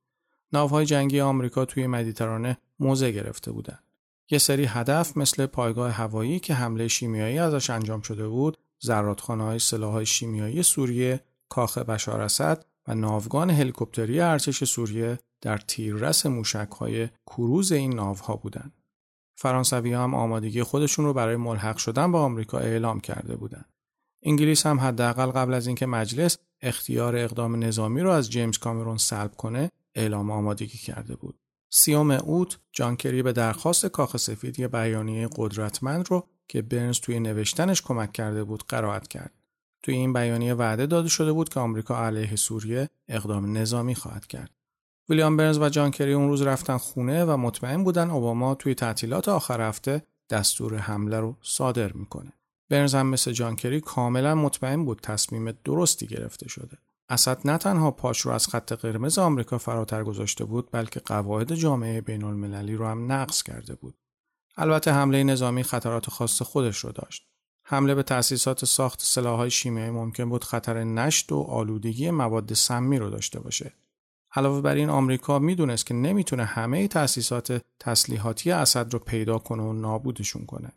ناوهای 0.53 0.85
جنگی 0.85 1.19
آمریکا 1.19 1.65
توی 1.65 1.87
مدیترانه 1.87 2.57
موضع 2.79 3.11
گرفته 3.11 3.51
بودند. 3.51 3.84
یه 4.29 4.37
سری 4.37 4.65
هدف 4.65 5.17
مثل 5.17 5.45
پایگاه 5.45 5.91
هوایی 5.91 6.39
که 6.39 6.53
حمله 6.53 6.87
شیمیایی 6.87 7.37
ازش 7.39 7.69
انجام 7.69 8.01
شده 8.01 8.27
بود، 8.27 8.57
زرادخانه 8.79 9.43
های 9.43 9.59
سلاح 9.59 10.03
شیمیایی 10.03 10.63
سوریه، 10.63 11.21
کاخ 11.49 11.77
بشار 11.77 12.21
اسد 12.21 12.65
و 12.87 12.95
ناوگان 12.95 13.49
هلیکوپتری 13.49 14.19
ارتش 14.19 14.63
سوریه 14.63 15.19
در 15.41 15.57
تیررس 15.57 16.25
موشک 16.25 16.69
های 16.79 17.09
کروز 17.25 17.71
این 17.71 17.95
ناوها 17.95 18.35
بودند. 18.35 18.73
فرانسوی 19.35 19.93
هم 19.93 20.13
آمادگی 20.13 20.63
خودشون 20.63 21.05
رو 21.05 21.13
برای 21.13 21.35
ملحق 21.35 21.77
شدن 21.77 22.11
با 22.11 22.21
آمریکا 22.21 22.57
اعلام 22.57 22.99
کرده 22.99 23.35
بودند. 23.35 23.73
انگلیس 24.23 24.65
هم 24.65 24.79
حداقل 24.79 25.25
قبل 25.25 25.53
از 25.53 25.67
اینکه 25.67 25.85
مجلس 25.85 26.37
اختیار 26.61 27.15
اقدام 27.15 27.63
نظامی 27.63 28.01
رو 28.01 28.11
از 28.11 28.31
جیمز 28.31 28.57
کامرون 28.57 28.97
سلب 28.97 29.35
کنه 29.35 29.71
اعلام 29.95 30.31
آمادگی 30.31 30.77
کرده 30.77 31.15
بود. 31.15 31.39
سیوم 31.77 32.11
اوت 32.11 32.57
جانکری 32.71 33.23
به 33.23 33.33
درخواست 33.33 33.85
کاخ 33.85 34.17
سفید 34.17 34.59
یه 34.59 34.67
بیانیه 34.67 35.29
قدرتمند 35.35 36.07
رو 36.09 36.27
که 36.47 36.61
برنز 36.61 36.99
توی 36.99 37.19
نوشتنش 37.19 37.81
کمک 37.81 38.13
کرده 38.13 38.43
بود 38.43 38.63
قرائت 38.67 39.07
کرد. 39.07 39.31
توی 39.83 39.93
این 39.93 40.13
بیانیه 40.13 40.53
وعده 40.53 40.85
داده 40.85 41.09
شده 41.09 41.31
بود 41.33 41.49
که 41.49 41.59
آمریکا 41.59 42.05
علیه 42.05 42.35
سوریه 42.35 42.89
اقدام 43.07 43.57
نظامی 43.57 43.95
خواهد 43.95 44.27
کرد. 44.27 44.51
ویلیام 45.09 45.37
برنز 45.37 45.57
و 45.57 45.69
جان 45.69 45.91
کری 45.91 46.13
اون 46.13 46.27
روز 46.27 46.41
رفتن 46.41 46.77
خونه 46.77 47.25
و 47.25 47.37
مطمئن 47.37 47.83
بودن 47.83 48.09
اوباما 48.09 48.55
توی 48.55 48.75
تعطیلات 48.75 49.29
آخر 49.29 49.61
هفته 49.61 50.01
دستور 50.29 50.77
حمله 50.77 51.19
رو 51.19 51.37
صادر 51.41 51.93
می‌کنه. 51.93 52.33
برنز 52.69 52.95
هم 52.95 53.07
مثل 53.07 53.31
جان 53.31 53.55
کری 53.55 53.81
کاملا 53.81 54.35
مطمئن 54.35 54.85
بود 54.85 54.99
تصمیم 55.03 55.51
درستی 55.51 56.07
گرفته 56.07 56.49
شده. 56.49 56.77
اسد 57.09 57.41
نه 57.45 57.57
تنها 57.57 57.91
پاش 57.91 58.21
رو 58.21 58.31
از 58.31 58.47
خط 58.47 58.73
قرمز 58.73 59.17
آمریکا 59.17 59.57
فراتر 59.57 60.03
گذاشته 60.03 60.45
بود 60.45 60.69
بلکه 60.71 60.99
قواعد 60.99 61.53
جامعه 61.53 62.01
بین 62.01 62.23
المللی 62.23 62.75
رو 62.75 62.87
هم 62.87 63.11
نقض 63.11 63.43
کرده 63.43 63.75
بود. 63.75 63.95
البته 64.57 64.91
حمله 64.91 65.23
نظامی 65.23 65.63
خطرات 65.63 66.09
خاص 66.09 66.41
خودش 66.41 66.77
رو 66.77 66.91
داشت. 66.91 67.27
حمله 67.63 67.95
به 67.95 68.03
تأسیسات 68.03 68.65
ساخت 68.65 69.01
سلاح‌های 69.01 69.51
شیمیایی 69.51 69.91
ممکن 69.91 70.29
بود 70.29 70.43
خطر 70.43 70.83
نشت 70.83 71.31
و 71.31 71.41
آلودگی 71.41 72.11
مواد 72.11 72.53
سمی 72.53 72.97
رو 72.97 73.09
داشته 73.09 73.39
باشه. 73.39 73.73
علاوه 74.35 74.61
بر 74.61 74.75
این 74.75 74.89
آمریکا 74.89 75.39
می‌دونست 75.39 75.85
که 75.85 75.93
نمی‌تونه 75.93 76.43
همه 76.45 76.87
تأسیسات 76.87 77.61
تسلیحاتی 77.79 78.51
اسد 78.51 78.93
رو 78.93 78.99
پیدا 78.99 79.37
کنه 79.37 79.63
و 79.63 79.73
نابودشون 79.73 80.45
کنه. 80.45 80.71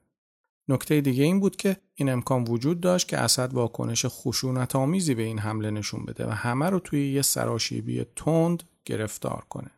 نکته 0.68 1.00
دیگه 1.00 1.24
این 1.24 1.40
بود 1.40 1.56
که 1.56 1.76
این 1.94 2.08
امکان 2.08 2.44
وجود 2.44 2.80
داشت 2.80 3.08
که 3.08 3.18
اسد 3.18 3.54
واکنش 3.54 4.06
خشونت 4.08 4.76
آمیزی 4.76 5.14
به 5.14 5.22
این 5.22 5.38
حمله 5.38 5.70
نشون 5.70 6.04
بده 6.04 6.26
و 6.26 6.30
همه 6.30 6.70
رو 6.70 6.78
توی 6.78 7.12
یه 7.12 7.22
سراشیبی 7.22 8.06
تند 8.16 8.62
گرفتار 8.84 9.44
کنه. 9.48 9.70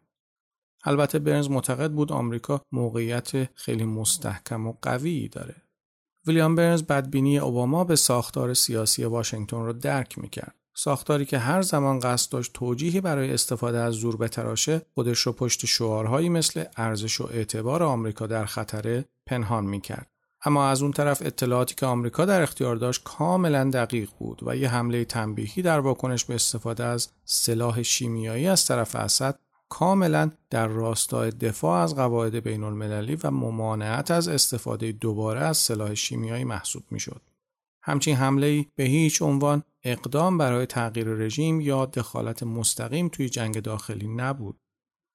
البته 0.85 1.19
برنز 1.19 1.51
معتقد 1.51 1.93
بود 1.93 2.13
آمریکا 2.13 2.63
موقعیت 2.73 3.55
خیلی 3.55 3.85
مستحکم 3.85 4.67
و 4.67 4.75
قوی 4.83 5.29
داره. 5.29 5.57
ویلیام 6.27 6.55
برنز 6.55 6.83
بدبینی 6.83 7.39
اوباما 7.39 7.85
به 7.85 7.97
ساختار 7.97 8.55
سیاسی 8.55 9.05
واشنگتن 9.05 9.57
رو 9.57 9.73
درک 9.73 10.19
می‌کرد. 10.19 10.55
ساختاری 10.75 11.25
که 11.25 11.39
هر 11.39 11.63
زمان 11.63 11.99
قصد 11.99 12.33
داشت 12.33 12.53
توجیهی 12.53 13.01
برای 13.01 13.33
استفاده 13.33 13.79
از 13.79 13.95
زور 13.95 14.17
بتراشه 14.17 14.83
خودش 14.95 15.19
رو 15.19 15.33
پشت 15.33 15.67
شعارهایی 15.67 16.29
مثل 16.29 16.65
ارزش 16.77 17.21
و 17.21 17.29
اعتبار 17.33 17.83
آمریکا 17.83 18.27
در 18.27 18.45
خطره 18.45 19.05
پنهان 19.27 19.65
می‌کرد 19.65 20.11
اما 20.45 20.69
از 20.69 20.83
اون 20.83 20.93
طرف 20.93 21.23
اطلاعاتی 21.25 21.75
که 21.75 21.87
آمریکا 21.87 22.25
در 22.25 22.43
اختیار 22.43 22.77
داشت 22.77 23.03
کاملا 23.05 23.71
دقیق 23.71 24.11
بود 24.19 24.41
و 24.47 24.57
یه 24.57 24.69
حمله 24.69 25.05
تنبیهی 25.05 25.63
در 25.63 25.81
واکنش 25.81 26.25
به 26.25 26.35
استفاده 26.35 26.85
از 26.85 27.09
سلاح 27.25 27.83
شیمیایی 27.83 28.47
از 28.47 28.67
طرف 28.67 28.97
اسد 28.97 29.39
کاملا 29.69 30.31
در 30.51 30.67
راستای 30.67 31.31
دفاع 31.31 31.83
از 31.83 31.95
قواعد 31.95 32.35
بین 32.35 32.65
المللی 32.65 33.17
و 33.25 33.31
ممانعت 33.31 34.11
از 34.11 34.29
استفاده 34.29 34.93
دوباره 34.93 35.41
از 35.41 35.57
سلاح 35.57 35.95
شیمیایی 35.95 36.45
محسوب 36.45 36.83
می‌شد. 36.91 37.23
همچین 37.83 38.17
حمله 38.17 38.67
به 38.77 38.85
هیچ 38.85 39.23
عنوان 39.23 39.63
اقدام 39.85 40.39
برای 40.39 40.67
تغییر 40.67 41.09
رژیم 41.09 41.61
یا 41.61 41.87
دخالت 41.87 42.43
مستقیم 42.43 43.09
توی 43.09 43.29
جنگ 43.29 43.61
داخلی 43.61 44.09
نبود. 44.09 44.61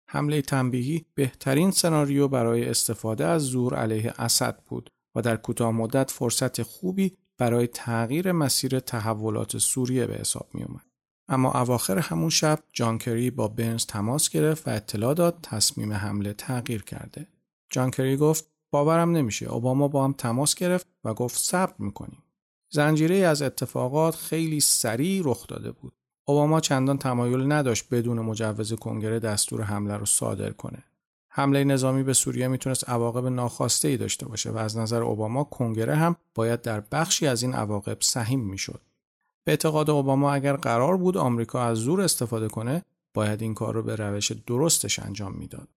حمله 0.09 0.41
تنبیهی 0.41 1.05
بهترین 1.15 1.71
سناریو 1.71 2.27
برای 2.27 2.69
استفاده 2.69 3.25
از 3.25 3.41
زور 3.41 3.75
علیه 3.75 4.13
اسد 4.17 4.59
بود 4.65 4.89
و 5.15 5.21
در 5.21 5.35
کوتاه 5.35 5.71
مدت 5.71 6.11
فرصت 6.11 6.63
خوبی 6.63 7.17
برای 7.37 7.67
تغییر 7.67 8.31
مسیر 8.31 8.79
تحولات 8.79 9.57
سوریه 9.57 10.05
به 10.05 10.13
حساب 10.13 10.49
می 10.53 10.63
اومد. 10.63 10.85
اما 11.27 11.51
اواخر 11.51 11.97
همون 11.97 12.29
شب 12.29 12.59
جانکری 12.73 13.31
با 13.31 13.47
برنز 13.47 13.85
تماس 13.85 14.29
گرفت 14.29 14.67
و 14.67 14.71
اطلاع 14.71 15.13
داد 15.13 15.39
تصمیم 15.43 15.93
حمله 15.93 16.33
تغییر 16.33 16.83
کرده. 16.83 17.27
جانکری 17.69 18.17
گفت 18.17 18.47
باورم 18.71 19.11
نمیشه 19.11 19.45
اوباما 19.45 19.87
با 19.87 20.03
هم 20.03 20.13
تماس 20.13 20.55
گرفت 20.55 20.87
و 21.03 21.13
گفت 21.13 21.37
صبر 21.37 21.73
می‌کنیم. 21.79 22.23
زنجیره 22.69 23.15
از 23.15 23.41
اتفاقات 23.41 24.15
خیلی 24.15 24.59
سریع 24.59 25.21
رخ 25.25 25.47
داده 25.47 25.71
بود. 25.71 25.93
اوباما 26.27 26.59
چندان 26.59 26.97
تمایل 26.97 27.51
نداشت 27.51 27.89
بدون 27.89 28.19
مجوز 28.19 28.73
کنگره 28.73 29.19
دستور 29.19 29.61
حمله 29.61 29.97
رو 29.97 30.05
صادر 30.05 30.51
کنه. 30.51 30.83
حمله 31.37 31.63
نظامی 31.63 32.03
به 32.03 32.13
سوریه 32.13 32.47
می‌تونست 32.47 32.89
عواقب 32.89 33.27
ناخواسته 33.27 33.87
ای 33.87 33.97
داشته 33.97 34.27
باشه 34.27 34.51
و 34.51 34.57
از 34.57 34.77
نظر 34.77 35.03
اوباما 35.03 35.43
کنگره 35.43 35.95
هم 35.95 36.15
باید 36.35 36.61
در 36.61 36.83
بخشی 36.91 37.27
از 37.27 37.43
این 37.43 37.53
عواقب 37.53 37.97
سهیم 38.01 38.39
می‌شد. 38.39 38.81
به 39.43 39.51
اعتقاد 39.51 39.89
اوباما 39.89 40.33
اگر 40.33 40.55
قرار 40.55 40.97
بود 40.97 41.17
آمریکا 41.17 41.63
از 41.63 41.77
زور 41.77 42.01
استفاده 42.01 42.47
کنه، 42.47 42.85
باید 43.13 43.41
این 43.41 43.53
کار 43.53 43.73
رو 43.73 43.83
به 43.83 43.95
روش 43.95 44.31
درستش 44.31 44.99
انجام 44.99 45.33
می‌داد. 45.33 45.67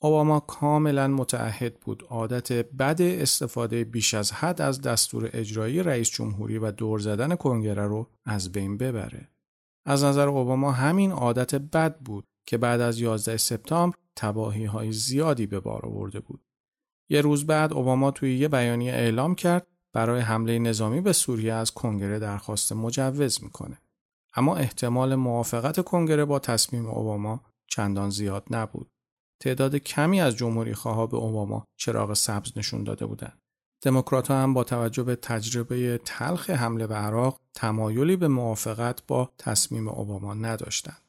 اوباما 0.00 0.40
کاملا 0.40 1.08
متعهد 1.08 1.80
بود 1.80 2.04
عادت 2.10 2.52
بد 2.52 3.02
استفاده 3.02 3.84
بیش 3.84 4.14
از 4.14 4.32
حد 4.32 4.62
از 4.62 4.80
دستور 4.80 5.30
اجرایی 5.32 5.82
رئیس 5.82 6.10
جمهوری 6.10 6.58
و 6.58 6.70
دور 6.70 6.98
زدن 6.98 7.34
کنگره 7.34 7.86
رو 7.86 8.06
از 8.24 8.52
بین 8.52 8.76
ببره. 8.76 9.28
از 9.84 10.04
نظر 10.04 10.28
اوباما 10.28 10.72
همین 10.72 11.12
عادت 11.12 11.54
بد 11.54 11.98
بود 11.98 12.24
که 12.46 12.58
بعد 12.58 12.80
از 12.80 13.00
11 13.00 13.36
سپتامبر 13.36 13.96
تباهی 14.16 14.64
های 14.64 14.92
زیادی 14.92 15.46
به 15.46 15.60
بار 15.60 15.86
آورده 15.86 16.20
بود. 16.20 16.40
یه 17.08 17.20
روز 17.20 17.46
بعد 17.46 17.72
اوباما 17.72 18.10
توی 18.10 18.38
یه 18.38 18.48
بیانیه 18.48 18.92
اعلام 18.92 19.34
کرد 19.34 19.66
برای 19.92 20.20
حمله 20.20 20.58
نظامی 20.58 21.00
به 21.00 21.12
سوریه 21.12 21.52
از 21.52 21.70
کنگره 21.70 22.18
درخواست 22.18 22.72
مجوز 22.72 23.44
می‌کنه. 23.44 23.80
اما 24.34 24.56
احتمال 24.56 25.14
موافقت 25.14 25.84
کنگره 25.84 26.24
با 26.24 26.38
تصمیم 26.38 26.86
اوباما 26.86 27.40
چندان 27.66 28.10
زیاد 28.10 28.46
نبود. 28.50 28.90
تعداد 29.40 29.76
کمی 29.76 30.20
از 30.20 30.36
جمهوری 30.36 30.74
خواه 30.74 31.10
به 31.10 31.16
اوباما 31.16 31.64
چراغ 31.76 32.14
سبز 32.14 32.52
نشون 32.56 32.84
داده 32.84 33.06
بودند. 33.06 33.38
دموکرات 33.82 34.30
هم 34.30 34.54
با 34.54 34.64
توجه 34.64 35.02
به 35.02 35.16
تجربه 35.16 36.00
تلخ 36.04 36.50
حمله 36.50 36.86
به 36.86 36.94
عراق 36.94 37.40
تمایلی 37.54 38.16
به 38.16 38.28
موافقت 38.28 39.06
با 39.06 39.30
تصمیم 39.38 39.88
اوباما 39.88 40.34
نداشتند. 40.34 41.05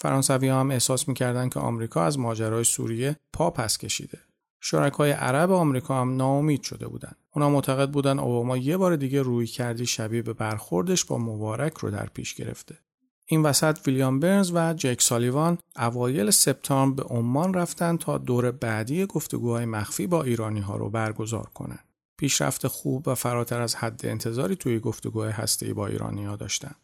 فرانسوی 0.00 0.48
هم 0.48 0.70
احساس 0.70 1.08
می‌کردند 1.08 1.52
که 1.54 1.60
آمریکا 1.60 2.04
از 2.04 2.18
ماجرای 2.18 2.64
سوریه 2.64 3.16
پا 3.32 3.50
پس 3.50 3.78
کشیده. 3.78 4.18
شرکای 4.60 5.10
عرب 5.10 5.52
آمریکا 5.52 6.00
هم 6.00 6.16
ناامید 6.16 6.62
شده 6.62 6.88
بودند. 6.88 7.16
اونا 7.30 7.50
معتقد 7.50 7.90
بودن 7.90 8.18
اوباما 8.18 8.56
یه 8.56 8.76
بار 8.76 8.96
دیگه 8.96 9.22
روی 9.22 9.46
کردی 9.46 9.86
شبیه 9.86 10.22
به 10.22 10.32
برخوردش 10.32 11.04
با 11.04 11.18
مبارک 11.18 11.78
رو 11.78 11.90
در 11.90 12.06
پیش 12.06 12.34
گرفته. 12.34 12.78
این 13.26 13.42
وسط 13.42 13.78
ویلیام 13.86 14.20
برنز 14.20 14.50
و 14.54 14.74
جک 14.74 15.00
سالیوان 15.02 15.58
اوایل 15.76 16.30
سپتامبر 16.30 17.02
به 17.02 17.08
عمان 17.14 17.54
رفتن 17.54 17.96
تا 17.96 18.18
دور 18.18 18.50
بعدی 18.50 19.06
گفتگوهای 19.06 19.64
مخفی 19.64 20.06
با 20.06 20.22
ایرانی 20.22 20.60
ها 20.60 20.76
رو 20.76 20.90
برگزار 20.90 21.50
کنند. 21.54 21.84
پیشرفت 22.18 22.66
خوب 22.66 23.08
و 23.08 23.14
فراتر 23.14 23.60
از 23.60 23.74
حد 23.74 24.06
انتظاری 24.06 24.56
توی 24.56 24.78
گفتگوهای 24.78 25.30
هسته‌ای 25.32 25.72
با 25.72 25.86
ایرانی 25.86 26.24
ها 26.24 26.36
داشتن. 26.36 26.74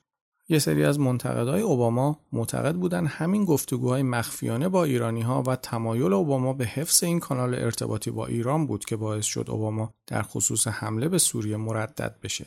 یه 0.48 0.58
سری 0.58 0.84
از 0.84 1.00
منتقدای 1.00 1.60
اوباما 1.60 2.20
معتقد 2.32 2.74
بودن 2.74 3.06
همین 3.06 3.44
گفتگوهای 3.44 4.02
مخفیانه 4.02 4.68
با 4.68 4.84
ایرانی 4.84 5.22
ها 5.22 5.42
و 5.46 5.56
تمایل 5.56 6.12
اوباما 6.12 6.52
به 6.52 6.66
حفظ 6.66 7.04
این 7.04 7.20
کانال 7.20 7.54
ارتباطی 7.54 8.10
با 8.10 8.26
ایران 8.26 8.66
بود 8.66 8.84
که 8.84 8.96
باعث 8.96 9.24
شد 9.24 9.46
اوباما 9.48 9.94
در 10.06 10.22
خصوص 10.22 10.66
حمله 10.66 11.08
به 11.08 11.18
سوریه 11.18 11.56
مردد 11.56 12.16
بشه 12.22 12.46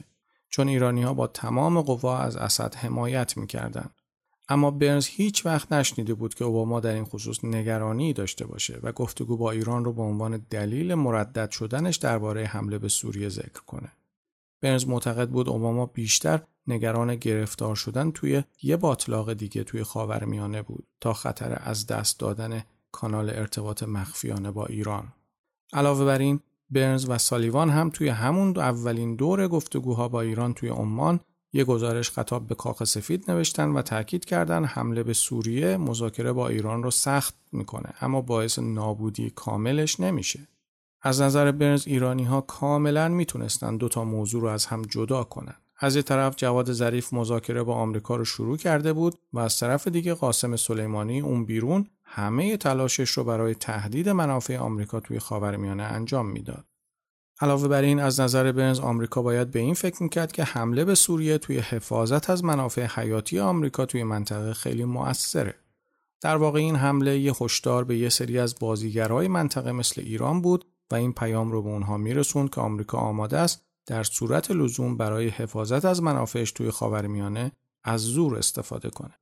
چون 0.50 0.68
ایرانی 0.68 1.04
ها 1.04 1.14
با 1.14 1.28
تمام 1.28 1.82
قوا 1.82 2.18
از 2.18 2.36
اسد 2.36 2.76
حمایت 2.76 3.38
می‌کردند 3.38 3.94
اما 4.50 4.72
برنز 4.72 5.08
هیچ 5.08 5.46
وقت 5.46 5.72
نشنیده 5.72 6.14
بود 6.14 6.34
که 6.34 6.46
اوباما 6.46 6.80
در 6.80 6.94
این 6.94 7.06
خصوص 7.06 7.44
نگرانی 7.44 8.14
داشته 8.14 8.46
باشه 8.46 8.80
و 8.84 8.92
گفتگو 8.92 9.38
با 9.38 9.52
ایران 9.52 9.86
رو 9.86 9.94
به 9.94 10.02
عنوان 10.02 10.46
دلیل 10.50 10.94
مردد 10.94 11.52
شدنش 11.52 11.96
درباره 11.96 12.46
حمله 12.46 12.78
به 12.78 12.90
سوریه 12.90 13.30
ذکر 13.30 13.62
کنه. 13.68 13.92
برنز 14.62 14.88
معتقد 14.88 15.30
بود 15.30 15.50
اوباما 15.50 15.86
بیشتر 15.86 16.42
نگران 16.70 17.16
گرفتار 17.16 17.76
شدن 17.76 18.12
توی 18.12 18.44
یه 18.62 18.78
باطلاق 18.78 19.34
دیگه 19.34 19.64
توی 19.64 19.84
خاورمیانه 19.84 20.62
بود 20.62 20.88
تا 21.02 21.14
خطر 21.14 21.62
از 21.64 21.88
دست 21.88 22.20
دادن 22.20 22.64
کانال 22.92 23.30
ارتباط 23.30 23.84
مخفیانه 23.84 24.52
با 24.52 24.66
ایران. 24.66 25.14
علاوه 25.74 26.06
بر 26.06 26.18
این 26.18 26.40
برنز 26.70 27.10
و 27.10 27.18
سالیوان 27.18 27.70
هم 27.70 27.90
توی 27.90 28.08
همون 28.08 28.58
اولین 28.58 29.16
دور 29.16 29.48
گفتگوها 29.48 30.08
با 30.08 30.22
ایران 30.22 30.54
توی 30.54 30.70
عمان 30.70 31.20
یه 31.54 31.64
گزارش 31.64 32.12
خطاب 32.12 32.48
به 32.48 32.56
کاخ 32.56 32.84
سفید 32.84 33.32
نوشتن 33.32 33.70
و 33.70 33.82
تاکید 33.82 34.26
کردن 34.26 34.66
حمله 34.66 35.04
به 35.04 35.14
سوریه 35.14 35.78
مذاکره 35.78 36.32
با 36.32 36.48
ایران 36.48 36.84
رو 36.84 36.92
سخت 36.92 37.36
می‌کنه 37.52 37.94
اما 38.02 38.22
باعث 38.22 38.60
نابودی 38.60 39.30
کاملش 39.30 40.00
نمیشه. 40.00 40.48
از 41.02 41.22
نظر 41.22 41.52
برنز 41.52 41.88
ایرانی 41.88 42.24
ها 42.24 42.42
کاملا 42.42 43.08
می‌تونستن 43.08 43.78
دو 43.78 43.90
تا 43.90 44.04
موضوع 44.04 44.42
رو 44.42 44.48
از 44.48 44.66
هم 44.66 44.82
جدا 44.82 45.24
کنن. 45.24 45.56
از 45.82 45.96
یه 45.96 46.02
طرف 46.02 46.36
جواد 46.36 46.72
ظریف 46.72 47.14
مذاکره 47.14 47.64
با 47.64 47.76
آمریکا 47.76 48.16
رو 48.16 48.26
شروع 48.26 48.58
کرده 48.58 48.94
بود 48.94 49.20
و 49.34 49.40
از 49.40 49.60
طرف 49.60 49.88
دیگه 49.88 50.14
قاسم 50.14 50.56
سلیمانی 50.56 51.20
اون 51.20 51.46
بیرون 51.46 51.88
همه 52.04 52.58
تلاشش 52.58 53.10
رو 53.10 53.24
برای 53.24 53.56
تهدید 53.56 54.10
منافع 54.10 54.58
آمریکا 54.58 55.00
توی 55.00 55.20
خاورمیانه 55.20 55.84
انجام 55.84 56.26
می‌داد. 56.26 56.66
علاوه 57.42 57.68
بر 57.68 57.82
این 57.82 58.00
از 58.00 58.20
نظر 58.20 58.52
برنز 58.52 58.80
آمریکا 58.80 59.22
باید 59.22 59.52
به 59.52 59.60
این 59.60 59.74
فکر 59.74 60.04
می‌کرد 60.04 60.32
که 60.32 60.44
حمله 60.44 60.86
به 60.86 60.96
سوریه 60.96 61.38
توی 61.38 61.58
حفاظت 61.58 62.30
از 62.30 62.44
منافع 62.44 62.86
حیاتی 62.86 63.40
آمریکا 63.40 63.86
توی 63.86 64.04
منطقه 64.04 64.54
خیلی 64.54 64.86
مؤثره. 64.86 65.56
در 66.22 66.36
واقع 66.36 66.60
این 66.60 66.76
حمله 66.76 67.20
یه 67.20 67.34
هشدار 67.42 67.84
به 67.84 67.98
یه 67.98 68.10
سری 68.10 68.40
از 68.40 68.56
بازیگرهای 68.60 69.28
منطقه 69.28 69.72
مثل 69.72 70.02
ایران 70.02 70.42
بود 70.42 70.66
و 70.92 70.96
این 70.96 71.14
پیام 71.14 71.52
رو 71.52 71.62
به 71.62 71.70
اونها 71.70 71.98
میرسوند 71.98 72.50
که 72.50 72.62
آمریکا 72.62 72.98
آماده 72.98 73.38
است 73.38 73.69
در 73.90 74.04
صورت 74.04 74.52
لزوم 74.52 74.98
برای 74.98 75.28
حفاظت 75.28 75.86
از 75.86 76.04
منافعش 76.04 76.52
توی 76.52 76.72
خاورمیانه 76.72 77.52
از 77.84 78.02
زور 78.02 78.38
استفاده 78.38 78.90
کنه. 78.90 79.14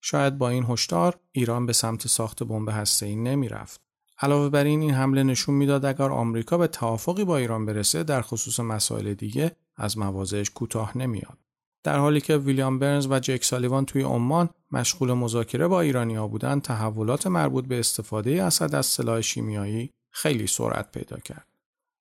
شاید 0.00 0.38
با 0.38 0.48
این 0.48 0.64
هشدار 0.68 1.18
ایران 1.32 1.66
به 1.66 1.72
سمت 1.72 2.06
ساخت 2.06 2.42
بمب 2.42 2.68
هسته‌ای 2.68 3.16
نمی‌رفت. 3.16 3.80
علاوه 4.18 4.48
بر 4.48 4.64
این 4.64 4.80
این 4.80 4.90
حمله 4.90 5.22
نشون 5.22 5.54
می‌داد 5.54 5.84
اگر 5.84 6.10
آمریکا 6.10 6.58
به 6.58 6.66
توافقی 6.66 7.24
با 7.24 7.36
ایران 7.36 7.66
برسه 7.66 8.02
در 8.02 8.22
خصوص 8.22 8.60
مسائل 8.60 9.14
دیگه 9.14 9.56
از 9.76 9.98
مواضعش 9.98 10.50
کوتاه 10.50 10.98
نمیاد. 10.98 11.38
در 11.82 11.98
حالی 11.98 12.20
که 12.20 12.36
ویلیام 12.36 12.78
برنز 12.78 13.06
و 13.10 13.18
جک 13.18 13.44
سالیوان 13.44 13.84
توی 13.84 14.02
عمان 14.02 14.48
مشغول 14.72 15.12
مذاکره 15.12 15.68
با 15.68 15.80
ایرانیا 15.80 16.26
بودند 16.26 16.62
تحولات 16.62 17.26
مربوط 17.26 17.64
به 17.64 17.78
استفاده 17.78 18.42
اسد 18.42 18.74
از 18.74 18.86
سلاح 18.86 19.20
شیمیایی 19.20 19.90
خیلی 20.10 20.46
سرعت 20.46 20.92
پیدا 20.92 21.16
کرد. 21.16 21.55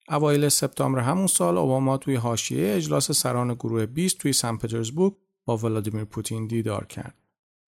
اوایل 0.10 0.50
سپتامبر 0.50 1.00
همون 1.00 1.28
سال 1.28 1.58
اوباما 1.58 1.98
توی 1.98 2.16
حاشیه 2.16 2.76
اجلاس 2.76 3.12
سران 3.12 3.54
گروه 3.54 3.86
20 3.86 4.18
توی 4.18 4.34
سن 4.34 4.58
پترزبورگ 4.58 5.14
با 5.46 5.58
ولادیمیر 5.58 6.04
پوتین 6.04 6.48
دیدار 6.48 6.86
کرد. 6.86 7.16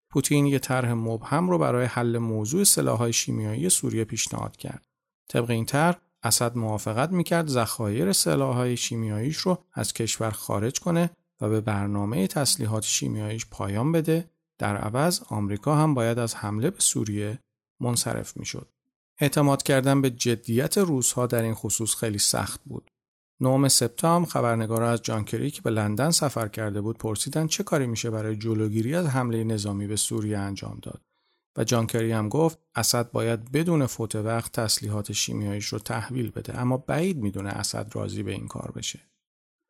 پوتین 0.10 0.46
یه 0.46 0.60
طرح 0.60 0.94
مبهم 0.94 1.50
رو 1.50 1.58
برای 1.58 1.86
حل 1.86 2.18
موضوع 2.18 2.64
سلاح‌های 2.64 3.14
شیمیایی 3.14 3.70
سوریه 3.70 4.04
پیشنهاد 4.04 4.58
کرد. 4.58 4.86
طبق 5.30 5.50
این 5.50 5.66
طرح 5.66 5.98
اسد 6.24 6.58
موافقت 6.58 7.12
می‌کرد 7.12 7.48
ذخایر 7.48 8.12
سلاح‌های 8.12 8.78
شیمیاییش 8.78 9.38
رو 9.38 9.64
از 9.74 9.94
کشور 9.94 10.32
خارج 10.32 10.80
کنه 10.80 11.10
و 11.42 11.50
به 11.50 11.62
برنامه 11.62 12.28
تسلیحات 12.28 12.84
شیمیاییش 12.84 13.46
پایان 13.52 13.92
بده 13.92 14.30
در 14.58 14.78
عوض 14.78 15.22
آمریکا 15.30 15.76
هم 15.76 15.94
باید 15.94 16.20
از 16.20 16.36
حمله 16.36 16.70
به 16.70 16.80
سوریه 16.80 17.40
منصرف 17.80 18.38
می‌شد. 18.38 18.68
اعتماد 19.20 19.64
کردن 19.64 20.02
به 20.02 20.10
جدیت 20.10 20.78
روزها 20.78 21.28
در 21.28 21.42
این 21.42 21.54
خصوص 21.54 21.96
خیلی 21.96 22.18
سخت 22.18 22.62
بود. 22.66 22.92
9 23.40 23.68
سپتامبر 23.68 24.30
خبرنگارا 24.30 24.90
از 24.90 25.02
جانکری 25.02 25.52
که 25.52 25.62
به 25.62 25.70
لندن 25.70 26.12
سفر 26.12 26.48
کرده 26.48 26.82
بود 26.82 26.98
پرسیدن 26.98 27.48
چه 27.48 27.64
کاری 27.64 27.88
میشه 27.88 28.10
برای 28.10 28.36
جلوگیری 28.36 28.96
از 28.96 29.06
حمله 29.06 29.44
نظامی 29.44 29.88
به 29.88 29.96
سوریه 29.96 30.38
انجام 30.38 30.80
داد. 30.82 31.02
و 31.58 31.64
جانکری 31.64 32.12
هم 32.12 32.30
گفت 32.30 32.60
اسد 32.76 33.12
باید 33.12 33.52
بدون 33.52 33.86
فوت 33.86 34.16
وقت 34.16 34.52
تسلیحات 34.52 35.12
شیمیاییش 35.12 35.66
رو 35.66 35.80
تحویل 35.80 36.32
بده 36.32 36.60
اما 36.60 36.78
بعید 36.78 37.18
می‌دونه 37.18 37.50
اسد 37.50 37.92
راضی 37.94 38.24
به 38.24 38.32
این 38.32 38.48
کار 38.48 38.72
بشه. 38.76 39.00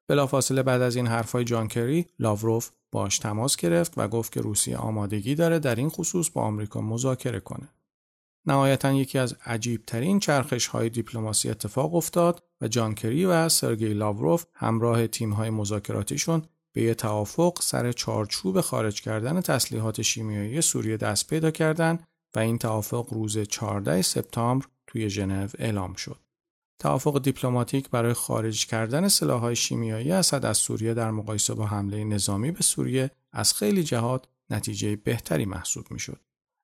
بلافاصله 0.09 0.63
بعد 0.63 0.81
از 0.81 0.95
این 0.95 1.07
حرفهای 1.07 1.43
جانکری 1.43 2.05
لاوروف 2.19 2.69
باش 2.91 3.19
تماس 3.19 3.55
گرفت 3.55 3.93
و 3.97 4.07
گفت 4.07 4.31
که 4.31 4.41
روسیه 4.41 4.77
آمادگی 4.77 5.35
داره 5.35 5.59
در 5.59 5.75
این 5.75 5.89
خصوص 5.89 6.29
با 6.29 6.41
آمریکا 6.41 6.81
مذاکره 6.81 7.39
کنه. 7.39 7.69
نهایتا 8.47 8.93
یکی 8.93 9.17
از 9.17 9.35
عجیبترین 9.45 10.19
چرخش 10.19 10.67
های 10.67 10.89
دیپلماسی 10.89 11.49
اتفاق 11.49 11.95
افتاد 11.95 12.43
و 12.61 12.67
جان 12.67 12.95
کری 12.95 13.25
و 13.25 13.49
سرگئی 13.49 13.93
لاوروف 13.93 14.45
همراه 14.53 15.07
تیم 15.07 15.33
های 15.33 15.49
مذاکراتیشون 15.49 16.41
به 16.73 16.81
یه 16.81 16.93
توافق 16.93 17.61
سر 17.61 17.91
چارچوب 17.91 18.61
خارج 18.61 19.01
کردن 19.01 19.41
تسلیحات 19.41 20.01
شیمیایی 20.01 20.61
سوریه 20.61 20.97
دست 20.97 21.27
پیدا 21.27 21.51
کردند 21.51 22.07
و 22.35 22.39
این 22.39 22.57
توافق 22.57 23.13
روز 23.13 23.37
14 23.37 24.01
سپتامبر 24.01 24.65
توی 24.87 25.09
ژنو 25.09 25.47
اعلام 25.57 25.93
شد. 25.93 26.19
توافق 26.79 27.21
دیپلماتیک 27.21 27.89
برای 27.89 28.13
خارج 28.13 28.65
کردن 28.65 29.07
سلاح‌های 29.07 29.55
شیمیایی 29.55 30.11
اسد 30.11 30.45
از 30.45 30.57
سوریه 30.57 30.93
در 30.93 31.11
مقایسه 31.11 31.53
با 31.53 31.65
حمله 31.65 32.03
نظامی 32.03 32.51
به 32.51 32.61
سوریه 32.61 33.11
از 33.31 33.53
خیلی 33.53 33.83
جهات 33.83 34.25
نتیجه 34.49 34.95
بهتری 34.95 35.45
محسوب 35.45 35.85
می‌شد. 35.91 36.19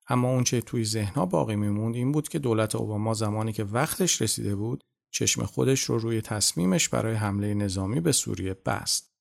اما 0.08 0.30
اونچه 0.30 0.62
توی 0.62 0.86
ذهنها 0.86 1.26
باقی 1.26 1.56
میموند 1.56 1.96
این 1.96 2.12
بود 2.12 2.30
که 2.30 2.40
دولت 2.40 2.76
اوباما 2.76 3.14
زمانی 3.14 3.54
که 3.54 3.64
وقتش 3.64 4.22
رسیده 4.22 4.56
بود 4.56 4.84
چشم 5.12 5.46
خودش 5.46 5.84
رو 5.84 5.98
روی 5.98 6.22
تصمیمش 6.22 6.90
برای 6.90 7.16
حمله 7.16 7.54
نظامی 7.54 8.00
به 8.00 8.12
سوریه 8.12 8.54
بست. 8.66 9.14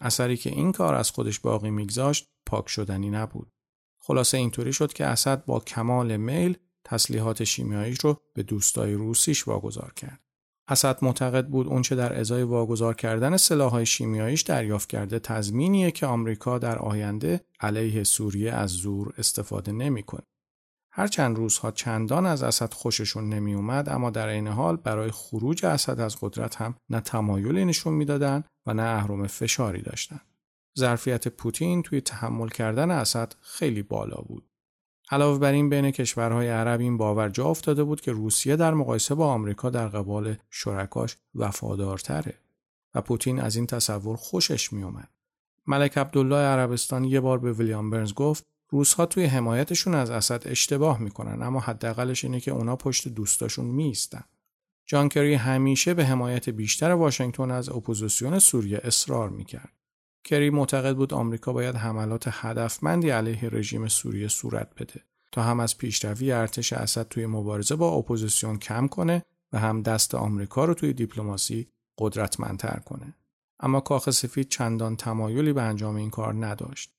اثری 0.00 0.36
که 0.36 0.50
این 0.50 0.72
کار 0.72 0.94
از 0.94 1.10
خودش 1.10 1.40
باقی 1.40 1.70
میگذاشت 1.70 2.28
پاک 2.46 2.68
شدنی 2.68 3.10
نبود. 3.10 3.52
خلاصه 3.98 4.38
اینطوری 4.38 4.72
شد 4.72 4.92
که 4.92 5.06
اسد 5.06 5.44
با 5.44 5.60
کمال 5.60 6.16
میل 6.16 6.56
تسلیحات 6.84 7.44
شیمیاییش 7.44 8.00
رو 8.00 8.20
به 8.34 8.42
دوستای 8.42 8.94
روسیش 8.94 9.48
واگذار 9.48 9.92
کرد. 9.96 10.29
اسد 10.70 11.04
معتقد 11.04 11.46
بود 11.46 11.66
اونچه 11.66 11.96
در 11.96 12.20
ازای 12.20 12.42
واگذار 12.42 12.94
کردن 12.94 13.36
سلاحهای 13.36 13.86
شیمیاییش 13.86 14.42
دریافت 14.42 14.88
کرده 14.88 15.18
تضمینیه 15.18 15.90
که 15.90 16.06
آمریکا 16.06 16.58
در 16.58 16.78
آینده 16.78 17.40
علیه 17.60 18.04
سوریه 18.04 18.52
از 18.52 18.70
زور 18.70 19.14
استفاده 19.18 19.72
نمی‌کنه. 19.72 20.22
هر 20.92 21.06
چند 21.06 21.36
روزها 21.36 21.70
چندان 21.70 22.26
از 22.26 22.42
اسد 22.42 22.74
خوششون 22.74 23.28
نمی 23.28 23.54
اومد 23.54 23.88
اما 23.88 24.10
در 24.10 24.28
این 24.28 24.48
حال 24.48 24.76
برای 24.76 25.10
خروج 25.10 25.66
اسد 25.66 26.00
از 26.00 26.16
قدرت 26.20 26.56
هم 26.56 26.74
نه 26.90 27.00
تمایلی 27.00 27.64
نشون 27.64 27.94
می‌دادند 27.94 28.44
و 28.66 28.74
نه 28.74 28.82
اهرم 28.82 29.26
فشاری 29.26 29.82
داشتند. 29.82 30.26
ظرفیت 30.78 31.28
پوتین 31.28 31.82
توی 31.82 32.00
تحمل 32.00 32.48
کردن 32.48 32.90
اسد 32.90 33.34
خیلی 33.40 33.82
بالا 33.82 34.22
بود. 34.28 34.49
علاوه 35.10 35.38
بر 35.38 35.52
این 35.52 35.68
بین 35.68 35.90
کشورهای 35.90 36.48
عرب 36.48 36.80
این 36.80 36.96
باور 36.96 37.28
جا 37.28 37.44
افتاده 37.44 37.84
بود 37.84 38.00
که 38.00 38.12
روسیه 38.12 38.56
در 38.56 38.74
مقایسه 38.74 39.14
با 39.14 39.26
آمریکا 39.26 39.70
در 39.70 39.88
قبال 39.88 40.36
شرکاش 40.50 41.16
وفادارتره. 41.34 42.34
و 42.94 43.00
پوتین 43.00 43.40
از 43.40 43.56
این 43.56 43.66
تصور 43.66 44.16
خوشش 44.16 44.72
میومد. 44.72 45.08
ملک 45.66 45.98
عبدالله 45.98 46.36
عربستان 46.36 47.04
یه 47.04 47.20
بار 47.20 47.38
به 47.38 47.52
ویلیام 47.52 47.90
برنز 47.90 48.14
گفت 48.14 48.46
روس‌ها 48.68 49.06
توی 49.06 49.24
حمایتشون 49.24 49.94
از 49.94 50.10
اسد 50.10 50.42
اشتباه 50.46 50.98
می‌کنن 50.98 51.42
اما 51.42 51.60
حداقلش 51.60 52.24
اینه 52.24 52.40
که 52.40 52.50
اونا 52.50 52.76
پشت 52.76 53.08
دوستاشون 53.08 53.66
وایمیستن. 53.66 54.24
جان 54.86 55.08
کری 55.08 55.34
همیشه 55.34 55.94
به 55.94 56.04
حمایت 56.04 56.50
بیشتر 56.50 56.90
واشنگتن 56.90 57.50
از 57.50 57.68
اپوزیسیون 57.68 58.38
سوریه 58.38 58.80
اصرار 58.84 59.28
می‌کرد. 59.28 59.72
کری 60.24 60.50
معتقد 60.50 60.96
بود 60.96 61.14
آمریکا 61.14 61.52
باید 61.52 61.76
حملات 61.76 62.28
هدفمندی 62.30 63.10
علیه 63.10 63.48
رژیم 63.48 63.88
سوریه 63.88 64.28
صورت 64.28 64.74
بده 64.74 65.04
تا 65.32 65.42
هم 65.42 65.60
از 65.60 65.78
پیشروی 65.78 66.32
ارتش 66.32 66.72
اسد 66.72 67.08
توی 67.08 67.26
مبارزه 67.26 67.76
با 67.76 67.88
اپوزیسیون 67.92 68.58
کم 68.58 68.86
کنه 68.88 69.22
و 69.52 69.58
هم 69.58 69.82
دست 69.82 70.14
آمریکا 70.14 70.64
رو 70.64 70.74
توی 70.74 70.92
دیپلماسی 70.92 71.68
قدرتمندتر 71.98 72.80
کنه. 72.84 73.14
اما 73.60 73.80
کاخ 73.80 74.10
سفید 74.10 74.48
چندان 74.48 74.96
تمایلی 74.96 75.52
به 75.52 75.62
انجام 75.62 75.96
این 75.96 76.10
کار 76.10 76.46
نداشت. 76.46 76.90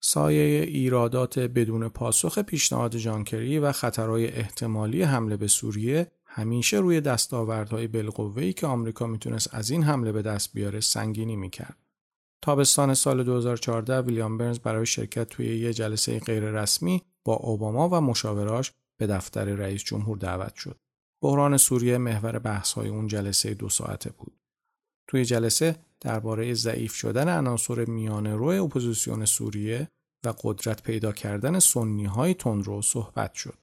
سایه 0.00 0.62
ایرادات 0.62 1.38
بدون 1.38 1.88
پاسخ 1.88 2.38
پیشنهاد 2.38 2.96
جان 2.96 3.17
کری 3.17 3.58
و 3.58 3.72
خطرهای 3.72 4.28
احتمالی 4.28 5.02
حمله 5.02 5.36
به 5.36 5.46
سوریه 5.46 6.10
همیشه 6.26 6.76
روی 6.76 7.00
دستاوردهای 7.00 7.86
بالقوه‌ای 7.86 8.52
که 8.52 8.66
آمریکا 8.66 9.06
می‌تونست 9.06 9.54
از 9.54 9.70
این 9.70 9.82
حمله 9.82 10.12
به 10.12 10.22
دست 10.22 10.52
بیاره 10.52 10.80
سنگینی 10.80 11.36
می‌کرد. 11.36 11.76
تابستان 12.44 12.94
سال 12.94 13.22
2014 13.22 14.00
ویلیام 14.00 14.38
برنز 14.38 14.58
برای 14.58 14.86
شرکت 14.86 15.28
توی 15.28 15.58
یه 15.58 15.72
جلسه 15.72 16.18
غیررسمی 16.18 17.02
با 17.24 17.34
اوباما 17.34 17.88
و 17.88 18.00
مشاوراش 18.00 18.72
به 19.00 19.06
دفتر 19.06 19.44
رئیس 19.44 19.84
جمهور 19.84 20.18
دعوت 20.18 20.54
شد. 20.54 20.80
بحران 21.22 21.56
سوریه 21.56 21.98
محور 21.98 22.38
بحث‌های 22.38 22.88
اون 22.88 23.06
جلسه 23.06 23.54
دو 23.54 23.68
ساعته 23.68 24.10
بود. 24.10 24.40
توی 25.08 25.24
جلسه 25.24 25.76
درباره 26.00 26.54
ضعیف 26.54 26.94
شدن 26.94 27.38
عناصر 27.38 27.84
میانه 27.84 28.36
روی 28.36 28.58
اپوزیسیون 28.58 29.24
سوریه 29.24 29.88
و 30.24 30.34
قدرت 30.42 30.82
پیدا 30.82 31.12
کردن 31.12 31.58
سنی 31.58 32.04
های 32.04 32.34
تندرو 32.34 32.82
صحبت 32.82 33.34
شد. 33.34 33.58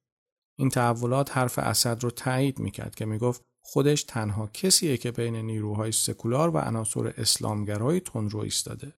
این 0.60 0.70
تحولات 0.70 1.38
حرف 1.38 1.60
اسد 1.60 2.04
رو 2.04 2.12
تایید 2.12 2.60
می‌کرد 2.60 2.96
که 2.96 3.06
می‌گفت 3.06 3.42
خودش 3.72 4.04
تنها 4.04 4.48
کسیه 4.48 4.98
که 4.98 5.12
بین 5.12 5.36
نیروهای 5.36 5.92
سکولار 5.92 6.50
و 6.50 6.58
عناصر 6.58 7.14
اسلامگرای 7.18 8.00
تندرو 8.00 8.40
ایستاده. 8.40 8.94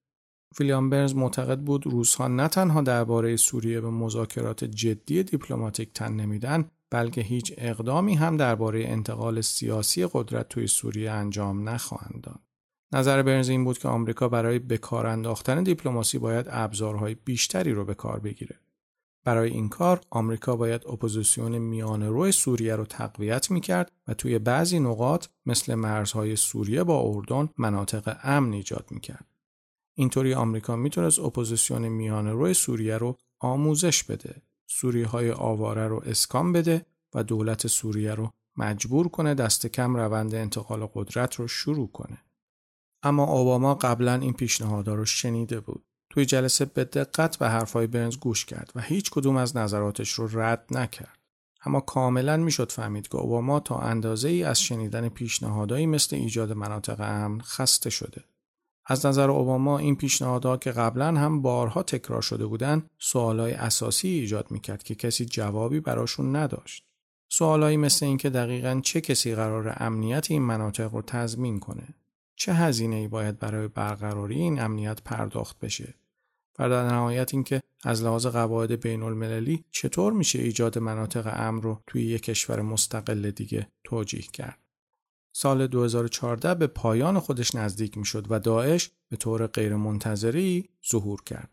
ویلیام 0.58 0.90
برنز 0.90 1.14
معتقد 1.14 1.58
بود 1.58 1.86
روس‌ها 1.86 2.28
نه 2.28 2.48
تنها 2.48 2.82
درباره 2.82 3.36
سوریه 3.36 3.80
به 3.80 3.90
مذاکرات 3.90 4.64
جدی 4.64 5.22
دیپلماتیک 5.22 5.92
تن 5.92 6.12
نمیدن 6.12 6.70
بلکه 6.90 7.20
هیچ 7.20 7.54
اقدامی 7.58 8.14
هم 8.14 8.36
درباره 8.36 8.84
انتقال 8.84 9.40
سیاسی 9.40 10.06
قدرت 10.12 10.48
توی 10.48 10.66
سوریه 10.66 11.10
انجام 11.10 11.68
نخواهند 11.68 12.20
داد. 12.22 12.40
نظر 12.92 13.22
برنز 13.22 13.48
این 13.48 13.64
بود 13.64 13.78
که 13.78 13.88
آمریکا 13.88 14.28
برای 14.28 14.58
به 14.58 14.78
کار 14.78 15.06
انداختن 15.06 15.62
دیپلماسی 15.62 16.18
باید 16.18 16.46
ابزارهای 16.50 17.14
بیشتری 17.14 17.72
رو 17.72 17.84
به 17.84 17.94
کار 17.94 18.20
بگیره. 18.20 18.58
برای 19.24 19.50
این 19.50 19.68
کار 19.68 20.00
آمریکا 20.10 20.56
باید 20.56 20.86
اپوزیسیون 20.86 21.58
میان 21.58 22.02
روی 22.02 22.32
سوریه 22.32 22.76
رو 22.76 22.84
تقویت 22.84 23.50
می‌کرد 23.50 23.92
و 24.08 24.14
توی 24.14 24.38
بعضی 24.38 24.80
نقاط 24.80 25.26
مثل 25.46 25.74
مرزهای 25.74 26.36
سوریه 26.36 26.84
با 26.84 27.00
اردن 27.00 27.48
مناطق 27.58 28.16
امن 28.22 28.52
ایجاد 28.52 28.86
می‌کرد. 28.90 29.26
اینطوری 29.94 30.34
آمریکا 30.34 30.76
می‌تونست 30.76 31.18
اپوزیسیون 31.18 31.88
میانه 31.88 32.28
روی 32.28 32.54
سوریه 32.54 32.96
رو 32.96 33.16
آموزش 33.38 34.04
بده، 34.04 34.42
سوری 34.66 35.06
های 35.06 35.30
آواره 35.30 35.88
رو 35.88 36.02
اسکان 36.06 36.52
بده 36.52 36.86
و 37.14 37.24
دولت 37.24 37.66
سوریه 37.66 38.14
رو 38.14 38.30
مجبور 38.56 39.08
کنه 39.08 39.34
دست 39.34 39.66
کم 39.66 39.96
روند 39.96 40.34
انتقال 40.34 40.86
قدرت 40.94 41.34
رو 41.34 41.48
شروع 41.48 41.90
کنه. 41.90 42.18
اما 43.02 43.24
اوباما 43.24 43.74
قبلا 43.74 44.14
این 44.14 44.32
پیشنهادها 44.32 44.94
رو 44.94 45.04
شنیده 45.04 45.60
بود. 45.60 45.84
توی 46.12 46.24
جلسه 46.24 46.64
به 46.64 46.84
دقت 46.84 47.36
به 47.36 47.48
حرفهای 47.48 47.86
برنز 47.86 48.16
گوش 48.16 48.44
کرد 48.44 48.72
و 48.74 48.80
هیچ 48.80 49.10
کدوم 49.10 49.36
از 49.36 49.56
نظراتش 49.56 50.12
رو 50.12 50.40
رد 50.40 50.64
نکرد. 50.70 51.18
اما 51.64 51.80
کاملا 51.80 52.36
می‌شد 52.36 52.72
فهمید 52.72 53.08
که 53.08 53.16
اوباما 53.16 53.60
تا 53.60 53.78
اندازه 53.78 54.28
ای 54.28 54.44
از 54.44 54.60
شنیدن 54.60 55.08
پیشنهادهایی 55.08 55.86
مثل 55.86 56.16
ایجاد 56.16 56.52
مناطق 56.52 57.00
امن 57.00 57.40
خسته 57.40 57.90
شده. 57.90 58.24
از 58.86 59.06
نظر 59.06 59.30
اوباما 59.30 59.78
این 59.78 59.96
پیشنهادها 59.96 60.56
که 60.56 60.72
قبلا 60.72 61.06
هم 61.06 61.42
بارها 61.42 61.82
تکرار 61.82 62.22
شده 62.22 62.46
بودند 62.46 62.90
سوالای 62.98 63.52
اساسی 63.52 64.08
ایجاد 64.08 64.50
می‌کرد 64.50 64.82
که 64.82 64.94
کسی 64.94 65.24
جوابی 65.24 65.80
براشون 65.80 66.36
نداشت. 66.36 66.84
سوالایی 67.28 67.76
مثل 67.76 68.06
اینکه 68.06 68.30
دقیقا 68.30 68.80
چه 68.84 69.00
کسی 69.00 69.34
قرار 69.34 69.76
امنیت 69.76 70.30
این 70.30 70.42
مناطق 70.42 70.94
رو 70.94 71.02
تضمین 71.02 71.60
کنه 71.60 71.88
چه 72.36 72.54
هزینه 72.54 72.96
ای 72.96 73.08
باید 73.08 73.38
برای 73.38 73.68
برقراری 73.68 74.40
این 74.40 74.60
امنیت 74.60 75.02
پرداخت 75.02 75.58
بشه 75.58 75.94
و 76.58 76.68
در 76.68 76.86
نهایت 76.88 77.34
اینکه 77.34 77.62
از 77.84 78.02
لحاظ 78.02 78.26
قواعد 78.26 78.80
بین 78.80 79.02
المللی 79.02 79.64
چطور 79.70 80.12
میشه 80.12 80.38
ایجاد 80.38 80.78
مناطق 80.78 81.32
امن 81.34 81.62
رو 81.62 81.80
توی 81.86 82.02
یک 82.02 82.22
کشور 82.22 82.62
مستقل 82.62 83.30
دیگه 83.30 83.68
توجیه 83.84 84.22
کرد. 84.22 84.58
سال 85.32 85.66
2014 85.66 86.54
به 86.54 86.66
پایان 86.66 87.20
خودش 87.20 87.54
نزدیک 87.54 87.98
می‌شد 87.98 88.26
و 88.30 88.38
داعش 88.38 88.90
به 89.08 89.16
طور 89.16 89.46
غیرمنتظره 89.46 90.56
ای 90.56 90.68
ظهور 90.90 91.22
کرد. 91.22 91.50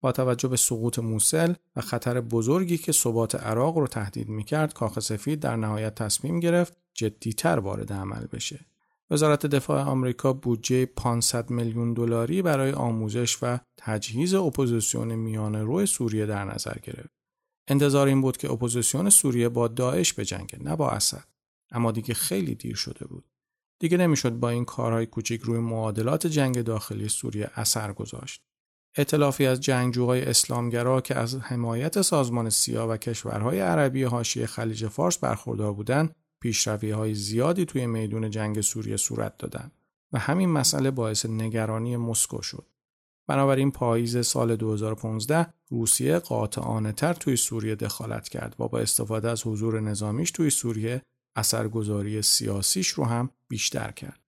با 0.00 0.12
توجه 0.12 0.48
به 0.48 0.56
سقوط 0.56 0.98
موصل 0.98 1.54
و 1.76 1.80
خطر 1.80 2.20
بزرگی 2.20 2.78
که 2.78 2.92
ثبات 2.92 3.34
عراق 3.34 3.78
رو 3.78 3.86
تهدید 3.86 4.28
می‌کرد 4.28 4.72
کاخ 4.72 5.00
سفید 5.00 5.40
در 5.40 5.56
نهایت 5.56 5.94
تصمیم 5.94 6.40
گرفت 6.40 6.76
جدیتر 6.94 7.58
وارد 7.58 7.92
عمل 7.92 8.26
بشه. 8.26 8.66
وزارت 9.12 9.46
دفاع 9.46 9.82
آمریکا 9.82 10.32
بودجه 10.32 10.86
500 10.86 11.50
میلیون 11.50 11.92
دلاری 11.92 12.42
برای 12.42 12.72
آموزش 12.72 13.38
و 13.42 13.58
تجهیز 13.76 14.34
اپوزیسیون 14.34 15.14
میانه 15.14 15.62
روی 15.62 15.86
سوریه 15.86 16.26
در 16.26 16.44
نظر 16.44 16.78
گرفت. 16.82 17.14
انتظار 17.68 18.06
این 18.06 18.20
بود 18.20 18.36
که 18.36 18.52
اپوزیسیون 18.52 19.10
سوریه 19.10 19.48
با 19.48 19.68
داعش 19.68 20.14
بجنگه 20.14 20.62
نه 20.62 20.76
با 20.76 20.90
اسد. 20.90 21.24
اما 21.72 21.92
دیگه 21.92 22.14
خیلی 22.14 22.54
دیر 22.54 22.76
شده 22.76 23.06
بود. 23.06 23.24
دیگه 23.80 23.96
نمی‌شد 23.96 24.32
با 24.32 24.48
این 24.48 24.64
کارهای 24.64 25.06
کوچیک 25.06 25.40
روی 25.40 25.58
معادلات 25.58 26.26
جنگ 26.26 26.62
داخلی 26.62 27.08
سوریه 27.08 27.50
اثر 27.54 27.92
گذاشت. 27.92 28.42
اطلافی 28.96 29.46
از 29.46 29.60
جنگجوهای 29.60 30.24
اسلامگرا 30.24 31.00
که 31.00 31.14
از 31.14 31.36
حمایت 31.36 32.02
سازمان 32.02 32.50
سیا 32.50 32.88
و 32.88 32.96
کشورهای 32.96 33.60
عربی 33.60 34.02
حاشیه 34.02 34.46
خلیج 34.46 34.86
فارس 34.86 35.18
برخوردار 35.18 35.72
بودند 35.72 36.14
پیشروی 36.42 36.90
های 36.90 37.14
زیادی 37.14 37.64
توی 37.64 37.86
میدون 37.86 38.30
جنگ 38.30 38.60
سوریه 38.60 38.96
صورت 38.96 39.38
دادن 39.38 39.70
و 40.12 40.18
همین 40.18 40.48
مسئله 40.48 40.90
باعث 40.90 41.26
نگرانی 41.26 41.96
مسکو 41.96 42.42
شد. 42.42 42.66
بنابراین 43.26 43.70
پاییز 43.70 44.26
سال 44.26 44.56
2015 44.56 45.46
روسیه 45.68 46.18
قاطعانه 46.18 46.92
تر 46.92 47.14
توی 47.14 47.36
سوریه 47.36 47.74
دخالت 47.74 48.28
کرد 48.28 48.56
و 48.58 48.68
با 48.68 48.78
استفاده 48.78 49.30
از 49.30 49.46
حضور 49.46 49.80
نظامیش 49.80 50.30
توی 50.30 50.50
سوریه 50.50 51.02
اثرگذاری 51.36 52.22
سیاسیش 52.22 52.88
رو 52.88 53.04
هم 53.04 53.30
بیشتر 53.48 53.90
کرد. 53.90 54.20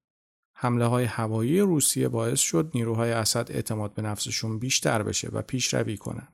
حمله 0.56 0.86
های 0.86 1.04
هوایی 1.04 1.60
روسیه 1.60 2.08
باعث 2.08 2.40
شد 2.40 2.70
نیروهای 2.74 3.12
اسد 3.12 3.46
اعتماد 3.50 3.94
به 3.94 4.02
نفسشون 4.02 4.58
بیشتر 4.58 5.02
بشه 5.02 5.28
و 5.32 5.42
پیشروی 5.42 5.96
کنند. 5.96 6.32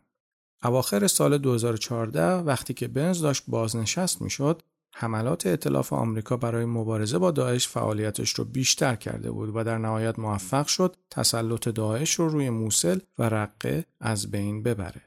اواخر 0.62 1.06
سال 1.06 1.38
2014 1.38 2.34
وقتی 2.34 2.74
که 2.74 2.88
بنز 2.88 3.20
داشت 3.20 3.44
بازنشست 3.48 4.22
می‌شد 4.22 4.62
حملات 4.94 5.46
اطلاف 5.46 5.92
آمریکا 5.92 6.36
برای 6.36 6.64
مبارزه 6.64 7.18
با 7.18 7.30
داعش 7.30 7.68
فعالیتش 7.68 8.30
رو 8.30 8.44
بیشتر 8.44 8.96
کرده 8.96 9.30
بود 9.30 9.56
و 9.56 9.64
در 9.64 9.78
نهایت 9.78 10.18
موفق 10.18 10.66
شد 10.66 10.96
تسلط 11.10 11.68
داعش 11.68 12.14
رو 12.14 12.28
روی 12.28 12.50
موسل 12.50 12.98
و 13.18 13.22
رقه 13.22 13.84
از 14.00 14.30
بین 14.30 14.62
ببره. 14.62 15.02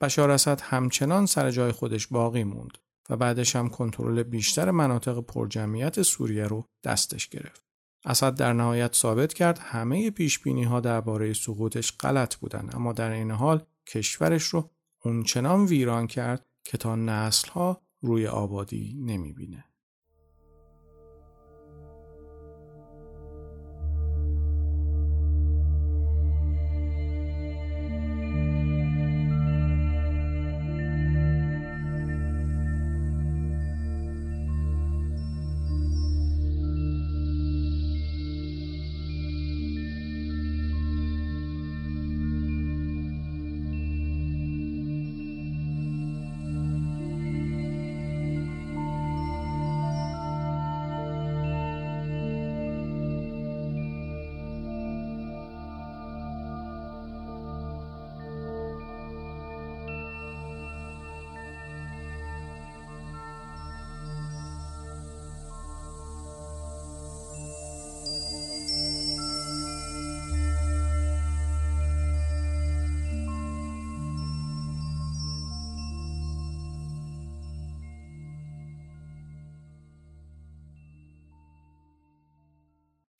بشار 0.00 0.30
اسد 0.30 0.60
همچنان 0.60 1.26
سر 1.26 1.50
جای 1.50 1.72
خودش 1.72 2.06
باقی 2.06 2.44
موند 2.44 2.78
و 3.10 3.16
بعدش 3.16 3.56
هم 3.56 3.68
کنترل 3.68 4.22
بیشتر 4.22 4.70
مناطق 4.70 5.20
پرجمعیت 5.20 6.02
سوریه 6.02 6.44
رو 6.44 6.64
دستش 6.84 7.28
گرفت. 7.28 7.68
اسد 8.04 8.34
در 8.34 8.52
نهایت 8.52 8.94
ثابت 8.94 9.34
کرد 9.34 9.58
همه 9.58 10.10
پیش 10.10 10.38
بینی 10.38 10.64
ها 10.64 10.80
درباره 10.80 11.32
سقوطش 11.32 11.92
غلط 12.00 12.36
بودن 12.36 12.70
اما 12.72 12.92
در 12.92 13.10
این 13.10 13.30
حال 13.30 13.62
کشورش 13.86 14.42
رو 14.42 14.70
اونچنان 15.04 15.64
ویران 15.64 16.06
کرد 16.06 16.46
که 16.64 16.78
تا 16.78 16.96
نسل 16.96 17.48
ها 17.48 17.82
روی 18.02 18.26
آبادی 18.26 18.94
نمی‌بینه. 18.98 19.67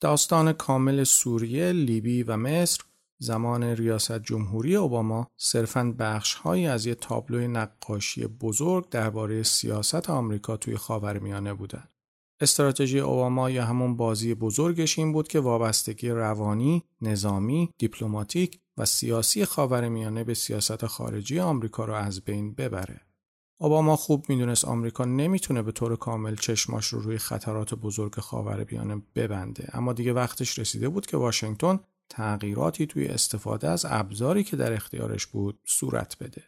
داستان 0.09 0.53
کامل 0.53 1.03
سوریه، 1.03 1.71
لیبی 1.71 2.23
و 2.23 2.37
مصر 2.37 2.81
زمان 3.19 3.63
ریاست 3.63 4.19
جمهوری 4.19 4.75
اوباما 4.75 5.27
صرفاً 5.37 5.95
بخشهایی 5.99 6.67
از 6.67 6.85
یک 6.85 6.99
تابلوی 6.99 7.47
نقاشی 7.47 8.27
بزرگ 8.27 8.89
درباره 8.89 9.43
سیاست 9.43 10.09
آمریکا 10.09 10.57
توی 10.57 10.77
خاورمیانه 10.77 11.53
بودند. 11.53 11.89
استراتژی 12.41 12.99
اوباما 12.99 13.49
یا 13.49 13.65
همون 13.65 13.97
بازی 13.97 14.33
بزرگش 14.33 14.99
این 14.99 15.13
بود 15.13 15.27
که 15.27 15.39
وابستگی 15.39 16.09
روانی، 16.09 16.83
نظامی، 17.01 17.69
دیپلماتیک 17.77 18.59
و 18.77 18.85
سیاسی 18.85 19.45
خاورمیانه 19.45 20.23
به 20.23 20.33
سیاست 20.33 20.85
خارجی 20.85 21.39
آمریکا 21.39 21.85
را 21.85 21.97
از 21.97 22.21
بین 22.21 22.53
ببره. 22.53 23.01
اوباما 23.61 23.95
خوب 23.95 24.25
می‌دونست 24.29 24.65
آمریکا 24.65 25.05
نمی‌تونه 25.05 25.61
به 25.61 25.71
طور 25.71 25.95
کامل 25.95 26.35
چشماش 26.35 26.87
رو 26.87 26.99
روی 26.99 27.17
خطرات 27.17 27.73
بزرگ 27.73 28.19
خاورمیانه 28.19 29.01
ببنده 29.15 29.69
اما 29.73 29.93
دیگه 29.93 30.13
وقتش 30.13 30.59
رسیده 30.59 30.89
بود 30.89 31.05
که 31.05 31.17
واشنگتن 31.17 31.79
تغییراتی 32.09 32.87
توی 32.87 33.05
استفاده 33.05 33.69
از 33.69 33.85
ابزاری 33.89 34.43
که 34.43 34.57
در 34.57 34.73
اختیارش 34.73 35.27
بود 35.27 35.59
صورت 35.65 36.17
بده. 36.19 36.43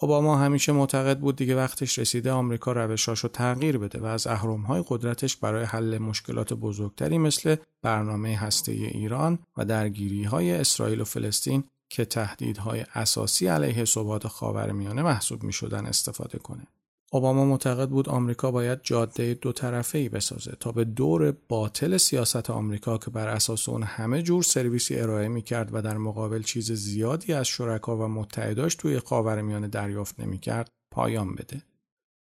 اوباما 0.00 0.36
همیشه 0.36 0.72
معتقد 0.72 1.18
بود 1.18 1.36
دیگه 1.36 1.56
وقتش 1.56 1.98
رسیده 1.98 2.32
آمریکا 2.32 2.72
روشاشو 2.72 3.28
تغییر 3.28 3.78
بده 3.78 4.00
و 4.00 4.04
از 4.04 4.26
اهرم‌های 4.26 4.84
قدرتش 4.88 5.36
برای 5.36 5.64
حل 5.64 5.98
مشکلات 5.98 6.52
بزرگتری 6.52 7.18
مثل 7.18 7.56
برنامه 7.82 8.36
هسته 8.36 8.72
ایران 8.72 9.38
و 9.56 9.64
درگیری‌های 9.64 10.52
اسرائیل 10.52 11.00
و 11.00 11.04
فلسطین 11.04 11.64
که 11.88 12.04
تهدیدهای 12.04 12.84
اساسی 12.94 13.46
علیه 13.46 13.84
ثبات 13.84 14.28
خاورمیانه 14.28 15.02
محسوب 15.02 15.42
می‌شدن 15.42 15.86
استفاده 15.86 16.38
کنه. 16.38 16.66
اوباما 17.12 17.44
معتقد 17.44 17.88
بود 17.88 18.08
آمریکا 18.08 18.50
باید 18.50 18.78
جاده 18.82 19.34
دو 19.34 19.52
طرفه 19.52 19.98
ای 19.98 20.08
بسازه 20.08 20.56
تا 20.60 20.72
به 20.72 20.84
دور 20.84 21.34
باطل 21.48 21.96
سیاست 21.96 22.50
آمریکا 22.50 22.98
که 22.98 23.10
بر 23.10 23.28
اساس 23.28 23.68
اون 23.68 23.82
همه 23.82 24.22
جور 24.22 24.42
سرویسی 24.42 24.96
ارائه 24.96 25.28
می 25.28 25.42
کرد 25.42 25.74
و 25.74 25.82
در 25.82 25.96
مقابل 25.96 26.42
چیز 26.42 26.72
زیادی 26.72 27.32
از 27.32 27.46
شرکا 27.46 27.96
و 27.96 28.08
متحداش 28.08 28.74
توی 28.74 29.00
خاورمیانه 29.00 29.68
دریافت 29.68 30.20
نمی 30.20 30.38
کرد 30.38 30.70
پایان 30.90 31.34
بده. 31.34 31.62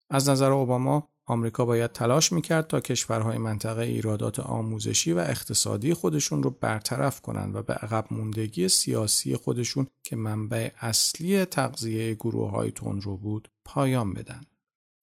از 0.09 0.30
نظر 0.30 0.51
اوباما 0.51 1.11
آمریکا 1.26 1.65
باید 1.65 1.91
تلاش 1.91 2.32
می‌کرد 2.32 2.67
تا 2.67 2.80
کشورهای 2.80 3.38
منطقه 3.38 3.82
ایرادات 3.82 4.39
آموزشی 4.39 5.13
و 5.13 5.17
اقتصادی 5.17 5.93
خودشون 5.93 6.43
رو 6.43 6.49
برطرف 6.49 7.22
کنند 7.22 7.55
و 7.55 7.63
به 7.63 7.74
عقب 7.74 8.05
موندگی 8.11 8.69
سیاسی 8.69 9.36
خودشون 9.36 9.88
که 10.03 10.15
منبع 10.15 10.69
اصلی 10.80 11.45
تغذیه 11.45 12.13
گروه 12.13 12.51
های 12.51 12.72
تندرو 12.72 13.17
بود 13.17 13.49
پایان 13.65 14.13
بدن. 14.13 14.41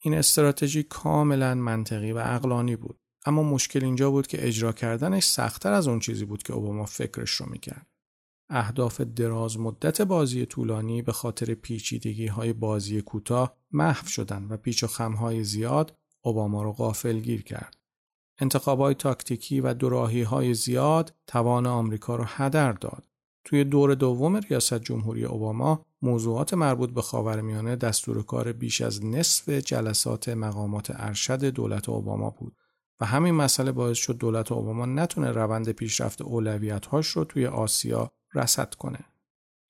این 0.00 0.14
استراتژی 0.14 0.82
کاملا 0.82 1.54
منطقی 1.54 2.12
و 2.12 2.22
اقلانی 2.24 2.76
بود 2.76 2.98
اما 3.26 3.42
مشکل 3.42 3.84
اینجا 3.84 4.10
بود 4.10 4.26
که 4.26 4.46
اجرا 4.46 4.72
کردنش 4.72 5.24
سختتر 5.24 5.72
از 5.72 5.88
اون 5.88 5.98
چیزی 5.98 6.24
بود 6.24 6.42
که 6.42 6.52
اوباما 6.52 6.84
فکرش 6.84 7.30
رو 7.30 7.46
می‌کرد 7.46 7.86
اهداف 8.50 9.00
دراز 9.00 9.58
مدت 9.58 10.02
بازی 10.02 10.46
طولانی 10.46 11.02
به 11.02 11.12
خاطر 11.12 11.54
پیچیدگی 11.54 12.26
های 12.26 12.52
بازی 12.52 13.02
کوتاه 13.02 13.56
محو 13.72 14.06
شدن 14.06 14.44
و 14.44 14.56
پیچ 14.56 14.84
و 14.84 14.86
خمهای 14.86 15.44
زیاد 15.44 15.96
اوباما 16.28 16.62
رو 16.62 16.72
غافل 16.72 17.18
گیر 17.20 17.42
کرد. 17.42 17.76
انتخابای 18.38 18.94
تاکتیکی 18.94 19.60
و 19.60 19.74
دوراهی 19.74 20.22
های 20.22 20.54
زیاد 20.54 21.14
توان 21.26 21.66
آمریکا 21.66 22.16
رو 22.16 22.24
هدر 22.26 22.72
داد. 22.72 23.04
توی 23.44 23.64
دور 23.64 23.94
دوم 23.94 24.36
ریاست 24.36 24.78
جمهوری 24.78 25.24
اوباما 25.24 25.86
موضوعات 26.02 26.54
مربوط 26.54 26.90
به 26.90 27.02
خاورمیانه 27.02 27.76
دستور 27.76 28.22
کار 28.22 28.52
بیش 28.52 28.80
از 28.80 29.04
نصف 29.04 29.48
جلسات 29.48 30.28
مقامات 30.28 30.92
ارشد 30.94 31.44
دولت 31.44 31.88
اوباما 31.88 32.30
بود 32.30 32.56
و 33.00 33.06
همین 33.06 33.34
مسئله 33.34 33.72
باعث 33.72 33.96
شد 33.96 34.18
دولت 34.18 34.52
اوباما 34.52 34.86
نتونه 34.86 35.30
روند 35.30 35.72
پیشرفت 35.72 36.22
اولویت‌هاش 36.22 37.06
رو 37.06 37.24
توی 37.24 37.46
آسیا 37.46 38.10
رصد 38.34 38.74
کنه. 38.74 38.98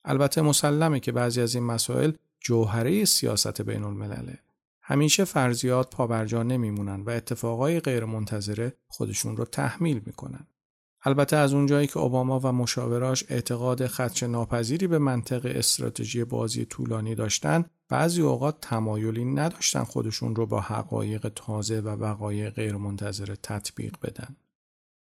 البته 0.04 0.42
مسلمه 0.42 1.00
که 1.00 1.12
بعضی 1.12 1.40
از 1.40 1.54
این 1.54 1.64
مسائل 1.64 2.12
جوهره 2.40 3.04
سیاست 3.04 3.62
بین 3.62 3.84
الملله. 3.84 4.38
همیشه 4.91 5.24
فرضیات 5.24 5.91
پابرجا 5.91 6.43
نمیمونن 6.43 7.01
و 7.01 7.11
اتفاقای 7.11 7.80
غیرمنتظره 7.80 8.72
خودشون 8.86 9.36
رو 9.36 9.45
تحمیل 9.45 10.03
می‌کنن. 10.07 10.47
البته 11.03 11.36
از 11.36 11.55
اونجایی 11.55 11.86
که 11.86 11.99
اوباما 11.99 12.41
و 12.41 12.47
مشاوراش 12.53 13.24
اعتقاد 13.28 13.86
خدش 13.86 14.22
ناپذیری 14.22 14.86
به 14.86 14.99
منطق 14.99 15.53
استراتژی 15.55 16.24
بازی 16.24 16.64
طولانی 16.64 17.14
داشتن 17.14 17.64
بعضی 17.89 18.22
اوقات 18.22 18.61
تمایلی 18.61 19.24
نداشتن 19.24 19.84
خودشون 19.84 20.36
رو 20.36 20.47
با 20.47 20.61
حقایق 20.61 21.32
تازه 21.34 21.80
و 21.80 21.89
وقایع 21.89 22.51
غیرمنتظره 22.51 23.36
تطبیق 23.43 23.97
بدن. 24.03 24.36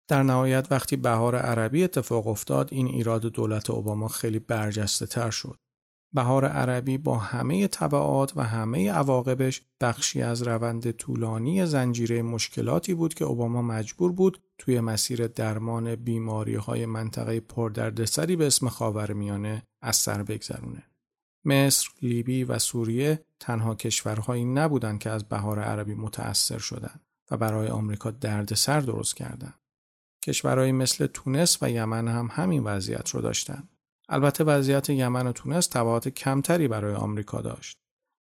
در 0.09 0.23
نهایت 0.23 0.67
وقتی 0.71 0.97
بهار 0.97 1.37
عربی 1.37 1.85
اتفاق 1.85 2.27
افتاد 2.27 2.69
این 2.73 2.87
ایراد 2.87 3.23
دولت 3.23 3.71
اوباما 3.71 4.09
خیلی 4.09 4.39
برجسته 4.39 5.07
تر 5.07 5.31
شد. 5.31 5.57
بهار 6.15 6.45
عربی 6.45 6.99
با 6.99 7.19
همه 7.19 7.67
طبعات 7.67 8.37
و 8.37 8.43
همه 8.43 8.93
عواقبش 8.93 9.63
بخشی 9.81 10.23
از 10.23 10.43
روند 10.43 10.91
طولانی 10.91 11.67
زنجیره 11.67 12.23
مشکلاتی 12.23 12.95
بود 12.95 13.15
که 13.15 13.25
اوباما 13.25 13.63
مجبور 13.63 14.13
بود 14.13 14.43
توی 14.59 14.81
مسیر 14.81 15.27
درمان 15.27 15.95
بیماری 15.95 16.55
های 16.55 16.87
منطقه 16.87 17.41
پردردسری 17.41 18.37
به 18.37 18.47
اسم 18.47 18.69
خاورمیانه 18.69 19.63
از 19.83 19.97
سر 19.97 20.23
بگذرونه. 20.23 20.83
مصر، 21.45 21.89
لیبی 22.03 22.45
و 22.45 22.59
سوریه 22.59 23.25
تنها 23.41 23.75
کشورهایی 23.75 24.45
نبودند 24.45 24.99
که 24.99 25.11
از 25.11 25.25
بهار 25.25 25.61
عربی 25.61 25.95
متأثر 25.95 26.59
شدند 26.59 27.01
و 27.31 27.37
برای 27.37 27.69
آمریکا 27.69 28.11
دردسر 28.11 28.81
درست 28.81 29.17
کردند. 29.17 29.61
کشورهایی 30.25 30.73
مثل 30.73 31.07
تونس 31.07 31.59
و 31.63 31.71
یمن 31.71 32.09
هم 32.09 32.29
همین 32.33 32.63
وضعیت 32.63 33.09
رو 33.09 33.21
داشتند. 33.21 33.74
البته 34.09 34.45
وضعیت 34.45 34.91
یمن 34.91 35.27
و 35.27 35.33
تونس 35.33 35.67
تبعات 35.67 36.09
کمتری 36.09 36.69
برای 36.69 36.95
آمریکا 36.95 37.41
داشت. 37.41 37.79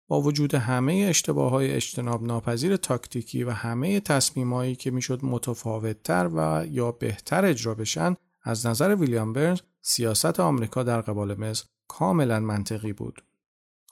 با 0.09 0.20
وجود 0.20 0.55
همه 0.55 0.93
اشتباه 1.09 1.51
های 1.51 1.70
اجتناب 1.70 2.23
ناپذیر 2.23 2.77
تاکتیکی 2.77 3.44
و 3.44 3.51
همه 3.51 4.01
تصمیمایی 4.01 4.77
که 4.77 4.90
می‌شد 4.90 5.20
متفاوتتر 5.23 6.31
و 6.35 6.66
یا 6.70 6.93
بهتر 6.93 7.44
اجرا 7.44 7.74
بشن 7.74 8.15
از 8.43 8.66
نظر 8.66 8.94
ویلیام 8.94 9.32
برنز 9.32 9.61
سیاست 9.82 10.40
آمریکا 10.40 10.82
در 10.82 11.01
قبال 11.01 11.40
مصر 11.40 11.65
کاملا 11.89 12.40
منطقی 12.40 12.93
بود. 12.93 13.24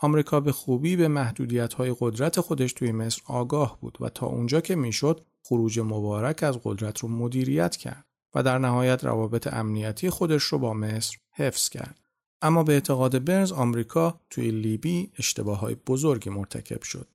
آمریکا 0.00 0.40
به 0.40 0.52
خوبی 0.52 0.96
به 0.96 1.08
محدودیت 1.08 1.74
های 1.74 1.96
قدرت 2.00 2.40
خودش 2.40 2.72
توی 2.72 2.92
مصر 2.92 3.22
آگاه 3.26 3.78
بود 3.80 3.98
و 4.00 4.08
تا 4.08 4.26
اونجا 4.26 4.60
که 4.60 4.74
می‌شد 4.74 5.24
خروج 5.42 5.80
مبارک 5.80 6.42
از 6.42 6.58
قدرت 6.64 6.98
رو 6.98 7.08
مدیریت 7.08 7.76
کرد 7.76 8.06
و 8.34 8.42
در 8.42 8.58
نهایت 8.58 9.04
روابط 9.04 9.46
امنیتی 9.46 10.10
خودش 10.10 10.42
رو 10.42 10.58
با 10.58 10.74
مصر 10.74 11.16
حفظ 11.32 11.68
کرد. 11.68 12.00
اما 12.42 12.62
به 12.62 12.72
اعتقاد 12.72 13.24
برنز 13.24 13.52
آمریکا 13.52 14.20
توی 14.30 14.50
لیبی 14.50 15.12
اشتباه 15.18 15.58
های 15.58 15.74
بزرگی 15.74 16.30
مرتکب 16.30 16.82
شد. 16.82 17.08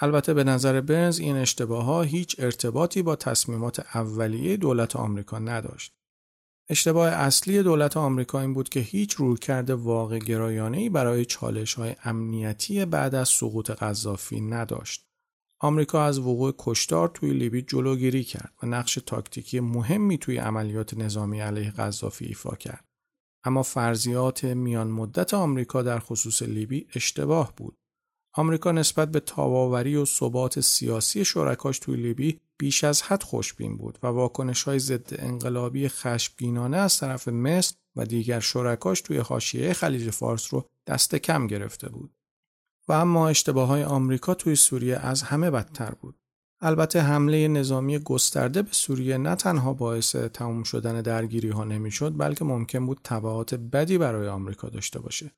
البته 0.00 0.34
به 0.34 0.44
نظر 0.44 0.80
برنز 0.80 1.18
این 1.18 1.36
اشتباه 1.36 1.84
ها 1.84 2.02
هیچ 2.02 2.36
ارتباطی 2.38 3.02
با 3.02 3.16
تصمیمات 3.16 3.96
اولیه 3.96 4.56
دولت 4.56 4.96
آمریکا 4.96 5.38
نداشت. 5.38 5.92
اشتباه 6.68 7.08
اصلی 7.08 7.62
دولت 7.62 7.96
آمریکا 7.96 8.40
این 8.40 8.54
بود 8.54 8.68
که 8.68 8.80
هیچ 8.80 9.14
رویکرد 9.14 9.70
واقع 9.70 10.18
گرایانه 10.18 10.90
برای 10.90 11.24
چالش 11.24 11.74
های 11.74 11.96
امنیتی 12.04 12.84
بعد 12.84 13.14
از 13.14 13.28
سقوط 13.28 13.70
قذافی 13.70 14.40
نداشت. 14.40 15.11
آمریکا 15.64 16.04
از 16.04 16.18
وقوع 16.18 16.54
کشتار 16.58 17.08
توی 17.08 17.32
لیبی 17.32 17.62
جلوگیری 17.62 18.24
کرد 18.24 18.52
و 18.62 18.66
نقش 18.66 18.94
تاکتیکی 18.94 19.60
مهمی 19.60 20.18
توی 20.18 20.36
عملیات 20.36 20.94
نظامی 20.94 21.40
علیه 21.40 21.70
قذافی 21.70 22.24
ایفا 22.24 22.54
کرد. 22.54 22.84
اما 23.44 23.62
فرضیات 23.62 24.44
میان 24.44 24.88
مدت 24.88 25.34
آمریکا 25.34 25.82
در 25.82 25.98
خصوص 25.98 26.42
لیبی 26.42 26.86
اشتباه 26.94 27.52
بود. 27.56 27.76
آمریکا 28.34 28.72
نسبت 28.72 29.10
به 29.10 29.20
تاباوری 29.20 29.96
و 29.96 30.04
ثبات 30.04 30.60
سیاسی 30.60 31.24
شرکاش 31.24 31.78
توی 31.78 31.96
لیبی 31.96 32.40
بیش 32.58 32.84
از 32.84 33.02
حد 33.02 33.22
خوشبین 33.22 33.76
بود 33.76 33.98
و 34.02 34.06
واکنش 34.06 34.62
های 34.62 34.78
ضد 34.78 35.14
انقلابی 35.18 35.88
خشمگینانه 35.88 36.76
از 36.76 36.98
طرف 36.98 37.28
مصر 37.28 37.74
و 37.96 38.06
دیگر 38.06 38.40
شرکاش 38.40 39.00
توی 39.00 39.18
حاشیه 39.18 39.72
خلیج 39.72 40.10
فارس 40.10 40.54
رو 40.54 40.68
دست 40.86 41.14
کم 41.14 41.46
گرفته 41.46 41.88
بود. 41.88 42.10
و 42.88 42.92
اما 42.92 43.28
اشتباه 43.28 43.68
های 43.68 43.84
آمریکا 43.84 44.34
توی 44.34 44.56
سوریه 44.56 44.96
از 44.96 45.22
همه 45.22 45.50
بدتر 45.50 45.90
بود. 45.90 46.14
البته 46.60 47.00
حمله 47.00 47.48
نظامی 47.48 47.98
گسترده 47.98 48.62
به 48.62 48.72
سوریه 48.72 49.18
نه 49.18 49.34
تنها 49.34 49.72
باعث 49.72 50.16
تموم 50.16 50.62
شدن 50.62 51.02
درگیری 51.02 51.48
ها 51.48 51.64
نمی‌شد 51.64 52.14
بلکه 52.18 52.44
ممکن 52.44 52.86
بود 52.86 53.00
تبعات 53.04 53.54
بدی 53.54 53.98
برای 53.98 54.28
آمریکا 54.28 54.68
داشته 54.68 54.98
باشه. 54.98 55.32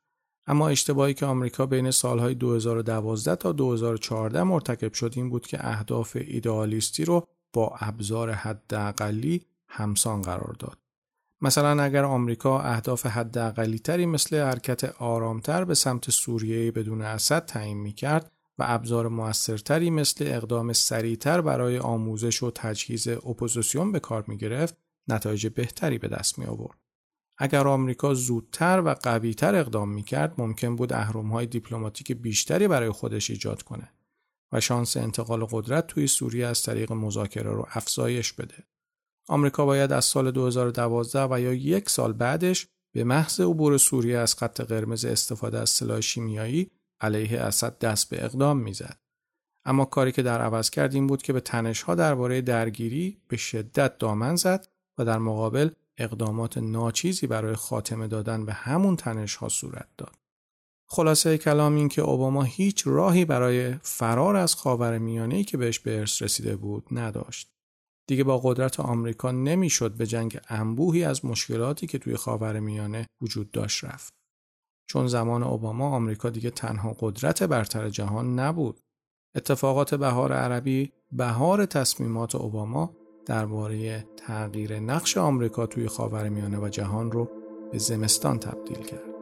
اما 0.47 0.69
اشتباهی 0.69 1.15
که 1.15 1.27
آمریکا 1.27 1.67
بین 1.67 1.91
سالهای 1.91 2.35
2012 2.35 3.37
تا 3.37 3.53
2014 3.53 4.43
مرتکب 4.43 4.93
شد 4.93 5.13
این 5.17 5.31
بود 5.31 5.47
که 5.47 5.69
اهداف 5.69 6.17
ایدئالیستی 6.21 7.05
رو 7.05 7.27
با 7.53 7.77
ابزار 7.81 8.31
حداقلی 8.31 9.47
همسان 9.69 10.23
قرار 10.23 10.57
داد. 10.59 10.84
مثلا 11.45 11.83
اگر 11.83 12.05
آمریکا 12.05 12.61
اهداف 12.61 13.07
حداقلی 13.07 13.79
تری 13.79 14.07
مثل 14.07 14.37
حرکت 14.37 14.85
آرامتر 14.85 15.65
به 15.65 15.75
سمت 15.75 16.11
سوریه 16.11 16.71
بدون 16.71 17.03
اسد 17.03 17.45
تعیین 17.45 17.79
می 17.79 17.93
کرد 17.93 18.33
و 18.59 18.65
ابزار 18.67 19.09
موثرتری 19.09 19.91
مثل 19.91 20.25
اقدام 20.29 20.73
سریعتر 20.73 21.41
برای 21.41 21.79
آموزش 21.79 22.43
و 22.43 22.51
تجهیز 22.51 23.09
اپوزیسیون 23.09 23.93
به 23.93 24.01
کار 24.01 24.25
می 24.29 24.37
گرفت 24.37 24.77
نتایج 25.09 25.47
بهتری 25.47 25.99
به 25.99 26.09
دست 26.09 26.39
می 26.39 26.45
آورد. 26.45 26.79
اگر 27.39 27.69
آمریکا 27.69 28.15
زودتر 28.15 28.81
و 28.81 28.95
قویتر 28.95 29.55
اقدام 29.55 29.89
می 29.89 30.03
کرد 30.03 30.35
ممکن 30.39 30.77
بود 30.77 30.93
های 30.93 31.47
دیپلماتیک 31.47 32.13
بیشتری 32.13 32.69
برای 32.69 32.91
خودش 32.91 33.31
ایجاد 33.31 33.63
کنه 33.63 33.93
و 34.53 34.61
شانس 34.61 34.97
انتقال 34.97 35.45
قدرت 35.51 35.87
توی 35.87 36.07
سوریه 36.07 36.47
از 36.47 36.63
طریق 36.63 36.93
مذاکره 36.93 37.51
رو 37.51 37.67
افزایش 37.71 38.33
بده. 38.33 38.74
آمریکا 39.29 39.67
باید 39.67 39.93
از 39.93 40.05
سال 40.05 40.31
2012 40.31 41.25
و 41.25 41.41
یا 41.41 41.53
یک 41.53 41.91
سال 41.91 42.13
بعدش 42.13 42.67
به 42.95 43.05
محض 43.05 43.41
عبور 43.41 43.79
سوریه 43.79 44.19
از 44.19 44.35
خط 44.35 44.61
قرمز 44.61 45.05
استفاده 45.05 45.59
از 45.59 45.71
سلاح 45.71 46.01
شیمیایی 46.01 46.71
علیه 47.01 47.41
اسد 47.41 47.79
دست 47.79 48.11
به 48.11 48.25
اقدام 48.25 48.59
می‌زد. 48.59 48.99
اما 49.65 49.85
کاری 49.85 50.13
که 50.13 50.23
در 50.23 50.41
عوض 50.41 50.71
کرد 50.71 50.95
این 50.95 51.07
بود 51.07 51.23
که 51.23 51.33
به 51.33 51.41
تنشها 51.41 51.95
درباره 51.95 52.41
درگیری 52.41 53.19
به 53.29 53.37
شدت 53.37 53.99
دامن 53.99 54.37
زد 54.37 54.69
و 54.99 55.05
در 55.05 55.19
مقابل 55.19 55.71
اقدامات 55.99 56.59
ناچیزی 56.59 57.27
برای 57.27 57.55
خاتمه 57.55 58.09
دادن 58.09 58.47
به 58.47 58.53
همون 58.53 58.97
تنشها 58.97 59.49
صورت 59.49 59.89
داد. 59.99 60.15
خلاصه 60.89 61.39
کلام 61.39 61.75
این 61.75 61.89
که 61.89 62.03
اوباما 62.03 62.43
هیچ 62.43 62.83
راهی 62.87 63.25
برای 63.25 63.75
فرار 63.75 64.37
از 64.37 64.55
خاورمیانه‌ای 64.55 65.45
که 65.45 65.57
بهش 65.57 65.79
به 65.79 65.99
ارث 65.99 66.23
رسیده 66.23 66.57
بود 66.57 66.87
نداشت. 66.91 67.54
دیگه 68.07 68.25
با 68.25 68.39
قدرت 68.39 68.81
آمریکا 68.81 69.31
نمی‌شد 69.31 69.97
به 69.97 70.07
جنگ 70.07 70.41
انبوهی 70.49 71.05
از 71.05 71.25
مشکلاتی 71.25 71.87
که 71.87 71.99
توی 71.99 72.17
خاورمیانه 72.17 73.07
وجود 73.21 73.51
داشت 73.51 73.85
رفت. 73.85 74.15
چون 74.89 75.07
زمان 75.07 75.43
اوباما 75.43 75.91
آمریکا 75.91 76.31
دیگه 76.31 76.51
تنها 76.51 76.97
قدرت 77.01 77.43
برتر 77.43 77.89
جهان 77.89 78.39
نبود. 78.39 78.81
اتفاقات 79.37 79.95
بهار 79.95 80.33
عربی 80.33 80.93
بهار 81.13 81.67
تصمیمات 81.67 82.35
اوباما 82.35 82.97
درباره 83.27 84.07
تغییر 84.17 84.81
نقش 84.81 85.17
آمریکا 85.17 85.67
توی 85.67 85.89
خاورمیانه 85.89 86.59
و 86.59 86.69
جهان 86.69 87.13
رو 87.13 87.31
به 87.73 87.79
زمستان 87.79 88.39
تبدیل 88.39 88.79
کرد. 88.79 89.14